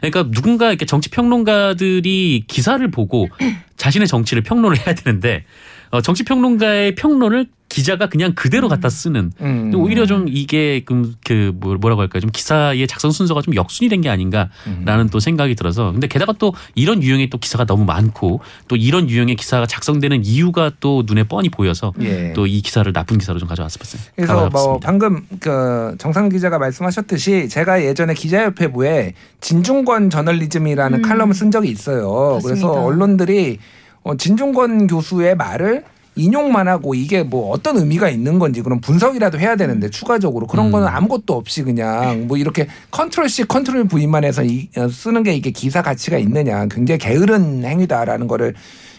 그러니까 0.00 0.30
누군가 0.30 0.68
이렇게 0.68 0.86
정치 0.86 1.10
평론가들이 1.10 2.44
기사를 2.46 2.90
보고 2.90 3.28
자신의 3.76 4.08
정치를 4.08 4.42
평론을 4.42 4.78
해야 4.78 4.94
되는데 4.94 5.44
어, 5.90 6.00
정치 6.00 6.24
평론가의 6.24 6.94
평론을 6.94 7.46
기자가 7.68 8.08
그냥 8.08 8.32
그대로 8.34 8.68
갖다 8.68 8.88
쓰는 8.88 9.32
음. 9.40 9.72
오히려 9.74 10.06
좀 10.06 10.26
이게 10.28 10.82
그, 10.84 11.12
그 11.24 11.52
뭐- 11.58 11.74
뭐라고 11.74 12.00
할까요 12.02 12.20
좀 12.20 12.30
기사의 12.30 12.86
작성 12.86 13.10
순서가 13.10 13.42
좀 13.42 13.54
역순이 13.54 13.88
된 13.90 14.00
게 14.00 14.08
아닌가라는 14.08 15.08
또 15.10 15.18
생각이 15.20 15.54
들어서 15.56 15.90
근데 15.90 16.06
게다가 16.06 16.32
또 16.38 16.54
이런 16.74 17.02
유형의 17.02 17.28
또 17.30 17.38
기사가 17.38 17.64
너무 17.64 17.84
많고 17.84 18.40
또 18.68 18.76
이런 18.76 19.08
유형의 19.10 19.36
기사가 19.36 19.66
작성되는 19.66 20.24
이유가 20.24 20.70
또 20.80 21.02
눈에 21.06 21.24
뻔히 21.24 21.48
보여서 21.48 21.92
예. 22.00 22.32
또이 22.34 22.60
기사를 22.60 22.90
나쁜 22.92 23.18
기사로 23.18 23.38
좀 23.38 23.48
가져왔습니다. 23.48 24.12
그래서 24.14 24.32
뭐 24.34 24.42
가져왔습니다. 24.44 24.86
방금 24.86 25.26
그 25.40 25.96
정상 25.98 26.28
기자가 26.28 26.58
말씀하셨듯이 26.58 27.48
제가 27.48 27.82
예전에 27.84 28.14
기자협회부에 28.14 29.14
진중권 29.40 30.10
저널리즘이라는 30.10 31.02
칼럼을 31.02 31.34
쓴 31.34 31.50
적이 31.50 31.70
있어요. 31.70 32.38
그래서 32.42 32.48
음. 32.48 32.50
맞습니다. 32.50 32.68
언론들이 32.84 33.58
어, 34.02 34.16
진중권 34.16 34.86
교수의 34.86 35.36
말을 35.36 35.84
인용만 36.16 36.66
하고 36.66 36.94
이게 36.94 37.22
뭐 37.22 37.50
어떤 37.50 37.76
의미가 37.76 38.08
있는 38.08 38.38
건지 38.38 38.62
그런 38.62 38.80
분석이라도 38.80 39.38
해야 39.38 39.54
되는데 39.54 39.90
추가적으로 39.90 40.46
그런 40.46 40.72
거는 40.72 40.88
아무것도 40.88 41.34
없이 41.34 41.62
그냥 41.62 42.26
뭐 42.26 42.38
이렇게 42.38 42.66
컨트롤 42.90 43.28
C 43.28 43.44
컨트롤 43.44 43.86
V만 43.86 44.24
해서 44.24 44.42
이, 44.42 44.68
어, 44.76 44.88
쓰는 44.88 45.22
게 45.22 45.34
이게 45.34 45.50
기사 45.50 45.82
가치가 45.82 46.16
있느냐 46.18 46.66
굉장히 46.66 46.98
게으른 46.98 47.64
행위다라는 47.64 48.26
거를 48.26 48.54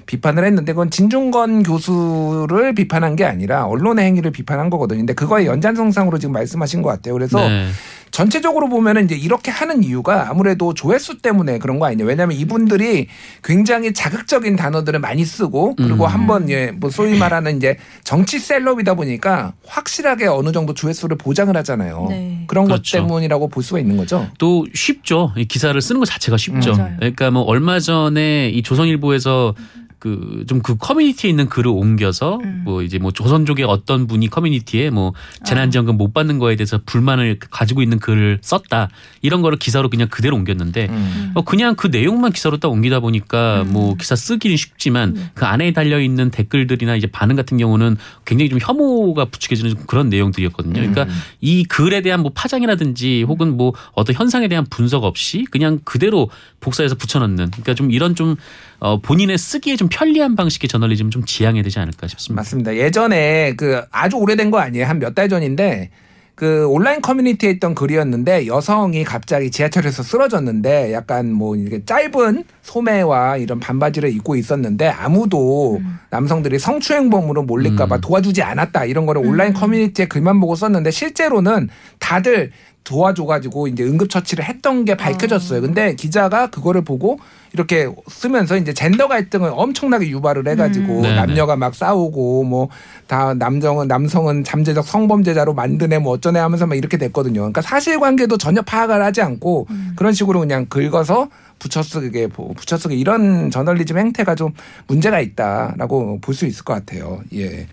비판을 0.05 0.45
했는데 0.45 0.71
그건 0.71 0.89
진중권 0.89 1.63
교수를 1.63 2.73
비판한 2.73 3.15
게 3.15 3.25
아니라 3.25 3.65
언론의 3.65 4.05
행위를 4.05 4.31
비판한 4.31 4.69
거거든요. 4.69 4.99
근데 4.99 5.13
그거의 5.13 5.47
연장선상으로 5.47 6.17
지금 6.17 6.33
말씀하신 6.33 6.81
것 6.81 6.89
같아요. 6.89 7.13
그래서 7.13 7.39
네. 7.39 7.67
전체적으로 8.11 8.69
보면은 8.69 9.05
이제 9.05 9.15
이렇게 9.15 9.51
하는 9.51 9.83
이유가 9.83 10.29
아무래도 10.29 10.73
조회수 10.73 11.19
때문에 11.21 11.59
그런 11.59 11.79
거 11.79 11.85
아니냐. 11.85 12.05
왜냐하면 12.05 12.37
이분들이 12.37 13.07
굉장히 13.43 13.93
자극적인 13.93 14.55
단어들을 14.55 14.99
많이 14.99 15.25
쓰고 15.25 15.75
그리고 15.75 16.05
음. 16.05 16.09
한번 16.09 16.49
예, 16.49 16.71
뭐 16.71 16.89
소위 16.89 17.17
말하는 17.17 17.57
이제 17.57 17.77
정치 18.03 18.39
셀럽이다 18.39 18.95
보니까 18.95 19.53
확실하게 19.65 20.27
어느 20.27 20.51
정도 20.51 20.73
조회수를 20.73 21.17
보장을 21.17 21.55
하잖아요. 21.57 22.07
네. 22.09 22.43
그런 22.47 22.65
그렇죠. 22.65 22.97
것 22.97 23.03
때문이라고 23.03 23.49
볼 23.49 23.63
수가 23.63 23.79
있는 23.79 23.97
거죠. 23.97 24.27
또 24.37 24.65
쉽죠. 24.73 25.33
이 25.37 25.45
기사를 25.45 25.79
쓰는 25.81 25.99
것 25.99 26.05
자체가 26.05 26.37
쉽죠. 26.37 26.73
맞아요. 26.75 26.95
그러니까 26.97 27.31
뭐 27.31 27.43
얼마 27.43 27.79
전에 27.79 28.49
이 28.49 28.63
조선일보에서 28.63 29.55
그 29.99 30.45
좀 30.47 30.61
그 30.61 30.75
커뮤니티에 30.77 31.29
있는 31.29 31.47
글을 31.47 31.71
옮겨서 31.71 32.39
음. 32.43 32.61
뭐 32.65 32.81
이제 32.81 32.99
뭐 32.99 33.11
조선족의 33.11 33.65
어떤 33.65 34.07
분이 34.07 34.29
커뮤니티에 34.29 34.89
뭐 34.89 35.13
재난지원금 35.45 35.97
못 35.97 36.13
받는 36.13 36.39
거에 36.39 36.55
대해서 36.55 36.79
불만을 36.85 37.39
가지고 37.39 37.81
있는 37.81 37.99
글을 37.99 38.39
썼다. 38.41 38.89
이런 39.21 39.41
거를 39.41 39.57
기사로 39.57 39.89
그냥 39.89 40.07
그대로 40.09 40.35
옮겼는데 40.35 40.87
음. 40.89 41.31
어, 41.35 41.43
그냥 41.43 41.75
그 41.75 41.87
내용만 41.87 42.31
기사로 42.31 42.57
딱 42.57 42.69
옮기다 42.69 42.99
보니까 42.99 43.63
뭐 43.67 43.95
기사 43.95 44.15
쓰기는 44.15 44.55
쉽지만 44.57 45.29
그 45.33 45.45
안에 45.45 45.73
달려 45.73 45.99
있는 45.99 46.31
댓글들이나 46.31 46.95
이제 46.95 47.07
반응 47.07 47.35
같은 47.35 47.57
경우는 47.57 47.97
굉장히 48.25 48.49
좀 48.49 48.59
혐오가 48.61 49.25
부추겨지는 49.25 49.71
좀 49.71 49.83
그런 49.87 50.09
내용들이었거든요. 50.09 50.73
그러니까 50.73 51.07
이 51.41 51.63
글에 51.65 52.01
대한 52.01 52.21
뭐 52.21 52.31
파장이라든지 52.33 53.23
혹은 53.23 53.57
뭐 53.57 53.73
어떤 53.93 54.15
현상에 54.15 54.47
대한 54.47 54.65
분석 54.69 55.03
없이 55.03 55.45
그냥 55.51 55.79
그대로 55.83 56.29
복사해서 56.59 56.95
붙여넣는. 56.95 57.51
그러니까 57.51 57.73
좀 57.73 57.91
이런 57.91 58.15
좀 58.15 58.35
어, 58.79 59.01
본인의 59.01 59.37
쓰기에 59.37 59.75
좀 59.75 59.87
편리한 59.89 60.35
방식의 60.35 60.67
저널리즘 60.67 61.09
좀 61.09 61.25
지향해야 61.25 61.63
되지 61.63 61.79
않을까 61.79 62.07
싶습니다. 62.07 62.39
맞습니다. 62.41 62.75
예전에 62.75 63.53
그 63.55 63.81
아주 63.91 64.17
오래된 64.17 64.51
거 64.51 64.59
아니에요. 64.59 64.85
한 64.85 64.99
몇 64.99 65.15
달 65.15 65.29
전인데 65.29 65.89
그 66.35 66.67
온라인 66.67 67.01
커뮤니티에 67.01 67.49
있던 67.49 67.73
글이었는데 67.73 68.45
여성이 68.45 69.03
갑자기 69.03 69.49
지하철에서 69.49 70.03
쓰러졌는데 70.03 70.93
약간 70.93 71.31
뭐 71.33 71.55
이렇게 71.55 71.83
짧은 71.83 72.43
소매와 72.61 73.37
이런 73.37 73.59
반바지를 73.59 74.13
입고 74.13 74.35
있었는데 74.35 74.87
아무도 74.87 75.81
남성들이 76.11 76.59
성추행범으로 76.59 77.41
몰릴까봐 77.41 77.95
음. 77.95 78.01
도와주지 78.01 78.43
않았다 78.43 78.85
이런 78.85 79.07
거를 79.07 79.25
온라인 79.25 79.53
커뮤니티에 79.53 80.05
글만 80.07 80.39
보고 80.39 80.53
썼는데 80.55 80.91
실제로는 80.91 81.69
다들 81.97 82.51
도와줘가지고 82.83 83.67
이제 83.69 83.83
응급처치를 83.83 84.45
했던 84.45 84.85
게 84.85 84.95
밝혀졌어요. 84.95 85.61
근데 85.61 85.95
기자가 85.95 86.51
그거를 86.51 86.83
보고 86.83 87.19
이렇게 87.53 87.89
쓰면서 88.07 88.57
이제 88.57 88.73
젠더 88.73 89.07
갈등을 89.07 89.51
엄청나게 89.53 90.09
유발을 90.09 90.47
해가지고 90.47 90.99
음. 90.99 91.15
남녀가 91.15 91.55
막 91.55 91.73
싸우고 91.75 92.43
뭐 92.43 92.69
다 93.07 93.33
남성은 93.33 93.87
남성은 93.87 94.43
잠재적 94.43 94.85
성범죄자로 94.85 95.53
만드네 95.53 95.99
뭐 95.99 96.13
어쩌네 96.13 96.39
하면서 96.39 96.67
막 96.67 96.75
이렇게 96.75 96.97
됐거든요. 96.97 97.39
그러니까 97.39 97.61
사실관계도 97.61 98.37
전혀 98.37 98.61
파악을 98.61 99.01
하지 99.01 99.21
않고 99.21 99.67
그런 99.95 100.13
식으로 100.13 100.41
그냥 100.41 100.65
긁어서 100.67 101.29
붙여쓰게 101.59 102.27
붙여쓰기 102.27 102.99
이런 102.99 103.49
저널리즘 103.51 103.97
행태가 103.97 104.35
좀 104.35 104.53
문제가 104.87 105.19
있다라고 105.19 106.19
볼 106.21 106.33
수 106.35 106.45
있을 106.45 106.63
것 106.63 106.73
같아요. 106.73 107.21
예. 107.33 107.67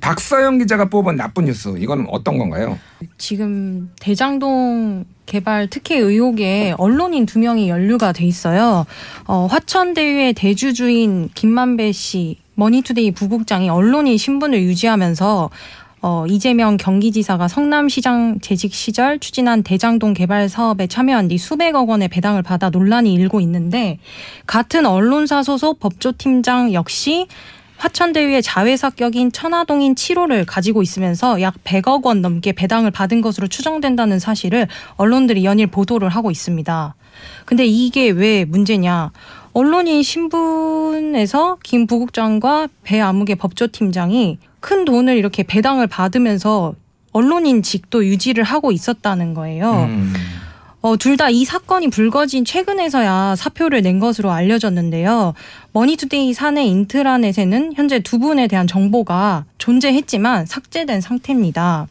박서영 0.00 0.58
기자가 0.58 0.86
뽑은 0.88 1.16
나쁜 1.16 1.44
뉴스 1.46 1.74
이건 1.78 2.06
어떤 2.10 2.38
건가요? 2.38 2.78
지금 3.18 3.90
대장동 4.00 5.04
개발 5.26 5.68
특혜 5.68 5.98
의혹에 5.98 6.74
언론인 6.78 7.26
두 7.26 7.38
명이 7.38 7.68
연루가 7.68 8.12
돼 8.12 8.24
있어요. 8.24 8.86
어, 9.26 9.46
화천대유의 9.50 10.32
대주주인 10.34 11.28
김만배 11.34 11.92
씨, 11.92 12.38
머니투데이 12.54 13.10
부국장이 13.12 13.68
언론인 13.68 14.16
신분을 14.16 14.62
유지하면서 14.62 15.50
어, 16.02 16.24
이재명 16.26 16.78
경기지사가 16.78 17.46
성남시장 17.48 18.40
재직 18.40 18.72
시절 18.72 19.18
추진한 19.18 19.62
대장동 19.62 20.14
개발 20.14 20.48
사업에 20.48 20.86
참여한 20.86 21.28
뒤 21.28 21.36
수백억 21.36 21.90
원의 21.90 22.08
배당을 22.08 22.42
받아 22.42 22.70
논란이 22.70 23.12
일고 23.12 23.40
있는데 23.40 23.98
같은 24.46 24.86
언론사 24.86 25.42
소속 25.42 25.78
법조팀장 25.78 26.72
역시 26.72 27.26
화천대유의 27.76 28.42
자회사 28.42 28.90
격인 28.90 29.32
천화동인 29.32 29.94
7호를 29.94 30.44
가지고 30.46 30.82
있으면서 30.82 31.40
약 31.40 31.54
100억 31.64 32.04
원 32.04 32.20
넘게 32.20 32.52
배당을 32.52 32.90
받은 32.90 33.22
것으로 33.22 33.48
추정된다는 33.48 34.18
사실을 34.18 34.68
언론들이 34.96 35.44
연일 35.44 35.66
보도를 35.66 36.10
하고 36.10 36.30
있습니다. 36.30 36.94
근데 37.46 37.66
이게 37.66 38.10
왜 38.10 38.44
문제냐? 38.44 39.12
언론인 39.52 40.02
신분에서 40.02 41.56
김 41.62 41.86
부국장과 41.86 42.68
배 42.84 43.00
아무개 43.00 43.34
법조팀장이 43.34 44.38
큰 44.60 44.84
돈을 44.84 45.16
이렇게 45.16 45.42
배당을 45.42 45.86
받으면서 45.86 46.74
언론인 47.12 47.62
직도 47.62 48.06
유지를 48.06 48.44
하고 48.44 48.70
있었다는 48.72 49.34
거예요. 49.34 49.84
음. 49.88 50.12
어, 50.82 50.96
둘 50.96 51.16
다 51.18 51.28
이 51.28 51.44
사건이 51.44 51.90
불거진 51.90 52.44
최근에서야 52.46 53.34
사표를 53.36 53.82
낸 53.82 53.98
것으로 53.98 54.30
알려졌는데요. 54.30 55.34
머니투데이 55.72 56.32
사내 56.32 56.64
인트라넷에는 56.64 57.72
현재 57.74 57.98
두 58.00 58.18
분에 58.18 58.46
대한 58.46 58.66
정보가 58.66 59.44
존재했지만 59.58 60.46
삭제된 60.46 61.00
상태입니다. 61.02 61.86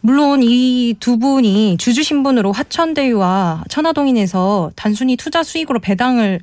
물론 0.00 0.40
이 0.42 0.94
두 0.98 1.16
분이 1.18 1.76
주주 1.78 2.02
신분으로 2.02 2.50
화천대유와 2.52 3.64
천화동인에서 3.68 4.72
단순히 4.74 5.16
투자 5.16 5.44
수익으로 5.44 5.78
배당을 5.78 6.40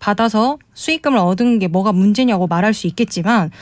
받아서 0.00 0.58
수익금을 0.74 1.18
얻은 1.18 1.60
게 1.60 1.68
뭐가 1.68 1.92
문제냐고 1.92 2.48
말할 2.48 2.74
수 2.74 2.88
있겠지만 2.88 3.52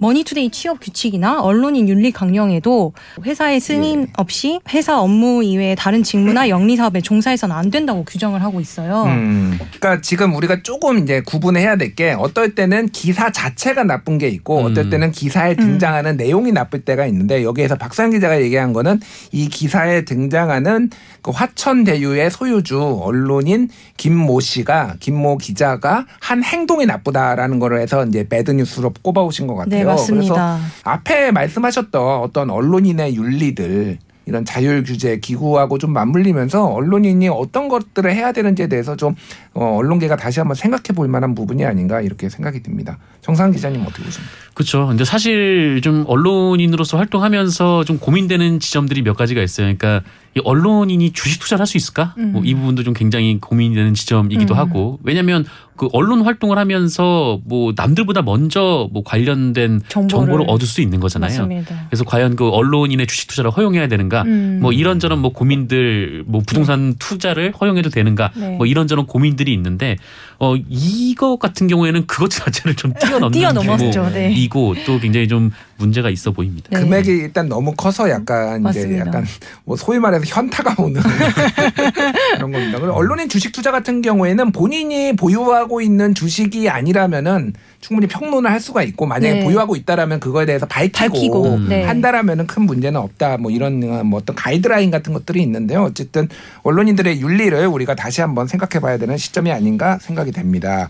머니투데이 0.00 0.50
취업 0.50 0.80
규칙이나 0.80 1.40
언론인 1.42 1.88
윤리 1.88 2.10
강령에도 2.10 2.92
회사의 3.24 3.60
승인 3.60 4.08
없이 4.16 4.58
회사 4.70 4.98
업무 5.00 5.44
이외의 5.44 5.76
다른 5.76 6.02
직무나 6.02 6.48
영리 6.48 6.76
사업에 6.76 7.00
종사해서는 7.00 7.54
안 7.54 7.70
된다고 7.70 8.04
규정을 8.04 8.42
하고 8.42 8.60
있어요. 8.60 9.04
음. 9.04 9.58
그러니까 9.78 10.00
지금 10.00 10.34
우리가 10.34 10.62
조금 10.62 10.98
이제 10.98 11.20
구분해야 11.20 11.76
될 11.76 11.90
게 11.96 12.12
어떨 12.16 12.54
때는 12.54 12.88
기사 12.90 13.32
자체가 13.32 13.82
나쁜 13.82 14.16
게 14.16 14.28
있고 14.28 14.60
어떨 14.60 14.90
때는 14.90 15.10
기사에 15.10 15.56
등장하는 15.56 16.16
내용이 16.16 16.52
나쁠 16.52 16.84
때가 16.84 17.04
있는데 17.06 17.42
여기에서 17.42 17.74
박상 17.74 18.10
기자가 18.10 18.40
얘기한 18.40 18.72
거는 18.72 19.00
이 19.32 19.48
기사에 19.48 20.04
등장하는 20.04 20.90
그 21.20 21.32
화천대유의 21.32 22.30
소유주 22.30 23.00
언론인 23.02 23.68
김모 23.96 24.38
씨가 24.40 24.94
김모 25.00 25.38
기자가 25.38 26.06
한 26.20 26.44
행동이 26.44 26.86
나쁘다라는 26.86 27.58
거를 27.58 27.80
해서 27.80 28.06
이제 28.06 28.26
배드 28.28 28.52
뉴스로 28.52 28.92
꼽아오신 29.02 29.48
것 29.48 29.56
같아요. 29.56 29.84
네, 29.84 29.84
맞습니다. 29.90 30.34
그래서 30.34 30.58
앞에 30.84 31.30
말씀하셨던 31.30 32.20
어떤 32.20 32.50
언론인의 32.50 33.16
윤리들 33.16 33.98
이런 34.26 34.44
자율 34.44 34.84
규제 34.84 35.18
기구하고 35.18 35.78
좀 35.78 35.92
맞물리면서 35.92 36.66
언론인이 36.66 37.28
어떤 37.28 37.68
것들을 37.68 38.14
해야 38.14 38.30
되는지에 38.32 38.68
대해서 38.68 38.94
좀 38.94 39.16
어, 39.52 39.76
언론계가 39.78 40.16
다시 40.16 40.38
한번 40.38 40.54
생각해 40.54 40.94
볼 40.94 41.08
만한 41.08 41.34
부분이 41.34 41.64
아닌가 41.64 42.00
이렇게 42.00 42.28
생각이 42.28 42.62
듭니다. 42.62 42.98
정상 43.20 43.50
기자님 43.50 43.82
어떻게 43.82 44.04
보십니까? 44.04 44.32
그렇죠. 44.54 44.86
근데 44.86 45.04
사실 45.04 45.80
좀 45.82 46.04
언론인으로서 46.06 46.96
활동하면서 46.98 47.84
좀 47.84 47.98
고민되는 47.98 48.60
지점들이 48.60 49.02
몇 49.02 49.16
가지가 49.16 49.42
있어요. 49.42 49.64
그러니까 49.76 50.02
이 50.36 50.40
언론인이 50.44 51.12
주식 51.12 51.40
투자를 51.40 51.60
할 51.62 51.66
수 51.66 51.76
있을까? 51.76 52.14
음. 52.18 52.32
뭐이 52.32 52.54
부분도 52.54 52.84
좀 52.84 52.94
굉장히 52.94 53.38
고민되는 53.40 53.94
지점이기도 53.94 54.54
음. 54.54 54.58
하고 54.58 54.98
왜냐하면 55.02 55.44
그 55.76 55.88
언론 55.92 56.22
활동을 56.22 56.58
하면서 56.58 57.40
뭐 57.44 57.72
남들보다 57.74 58.22
먼저 58.22 58.88
뭐 58.92 59.02
관련된 59.02 59.80
정보를. 59.88 60.08
정보를, 60.08 60.44
얻을 60.48 60.66
수 60.66 60.82
있는 60.82 61.00
거잖아요. 61.00 61.30
맞습니다. 61.30 61.86
그래서 61.88 62.04
과연 62.04 62.36
그 62.36 62.48
언론인의 62.50 63.06
주식 63.06 63.28
투자를 63.28 63.50
허용해야 63.50 63.88
되는가? 63.88 64.22
음. 64.22 64.58
뭐 64.60 64.72
이런저런 64.72 65.20
뭐 65.20 65.32
고민들, 65.32 66.22
뭐 66.26 66.42
부동산 66.46 66.94
투자를 66.98 67.52
허용해도 67.58 67.88
되는가? 67.90 68.30
네. 68.36 68.56
뭐 68.56 68.66
이런저런 68.66 69.06
고민들 69.06 69.39
이 69.48 69.52
있는데 69.54 69.96
어 70.38 70.54
이거 70.68 71.36
같은 71.36 71.66
경우에는 71.66 72.06
그것 72.06 72.30
자체를 72.30 72.74
좀 72.74 72.92
뛰어넘는 72.94 73.30
뛰어넘었죠. 73.30 74.10
네. 74.10 74.32
이고 74.32 74.74
또 74.86 74.98
굉장히 74.98 75.28
좀 75.28 75.50
문제가 75.76 76.10
있어 76.10 76.30
보입니다. 76.30 76.68
금액이 76.78 77.10
일단 77.10 77.48
너무 77.48 77.74
커서 77.74 78.10
약간 78.10 78.54
이제 78.56 78.62
맞습니다. 78.62 79.06
약간 79.06 79.26
뭐 79.64 79.76
소위 79.76 79.98
말해서 79.98 80.24
현타가 80.26 80.82
오는 80.82 81.00
그런 82.36 82.52
겁니다. 82.52 82.78
그리고 82.78 82.92
언론인 82.94 83.28
주식 83.28 83.52
투자 83.52 83.70
같은 83.70 84.02
경우에는 84.02 84.52
본인이 84.52 85.14
보유하고 85.16 85.80
있는 85.80 86.14
주식이 86.14 86.68
아니라면은 86.68 87.54
충분히 87.80 88.06
평론을 88.06 88.50
할 88.50 88.60
수가 88.60 88.82
있고 88.82 89.06
만약에 89.06 89.34
네. 89.34 89.44
보유하고 89.44 89.74
있다라면 89.76 90.20
그거에 90.20 90.46
대해서 90.46 90.66
밝히고, 90.66 90.98
밝히고, 90.98 91.58
네. 91.68 91.84
한다라면은 91.84 92.46
큰 92.46 92.62
문제는 92.62 93.00
없다. 93.00 93.38
뭐 93.38 93.50
이런 93.50 94.06
뭐 94.06 94.20
어떤 94.20 94.36
가이드라인 94.36 94.90
같은 94.90 95.12
것들이 95.12 95.42
있는데요. 95.42 95.82
어쨌든 95.84 96.28
언론인들의 96.62 97.20
윤리를 97.20 97.66
우리가 97.66 97.94
다시 97.94 98.20
한번 98.20 98.46
생각해봐야 98.46 98.98
되는 98.98 99.16
시점이 99.16 99.50
아닌가 99.50 99.98
생각이 100.00 100.30
됩니다. 100.32 100.88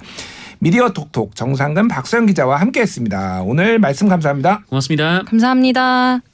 미디어 0.59 0.91
톡톡 0.91 1.35
정상근 1.35 1.89
박소영 1.89 2.27
기자와 2.27 2.61
함께했습니다. 2.61 3.43
오늘 3.45 3.79
말씀 3.79 4.09
감사합니다. 4.09 4.65
고맙습니다. 4.69 5.23
감사합니다. 5.27 6.30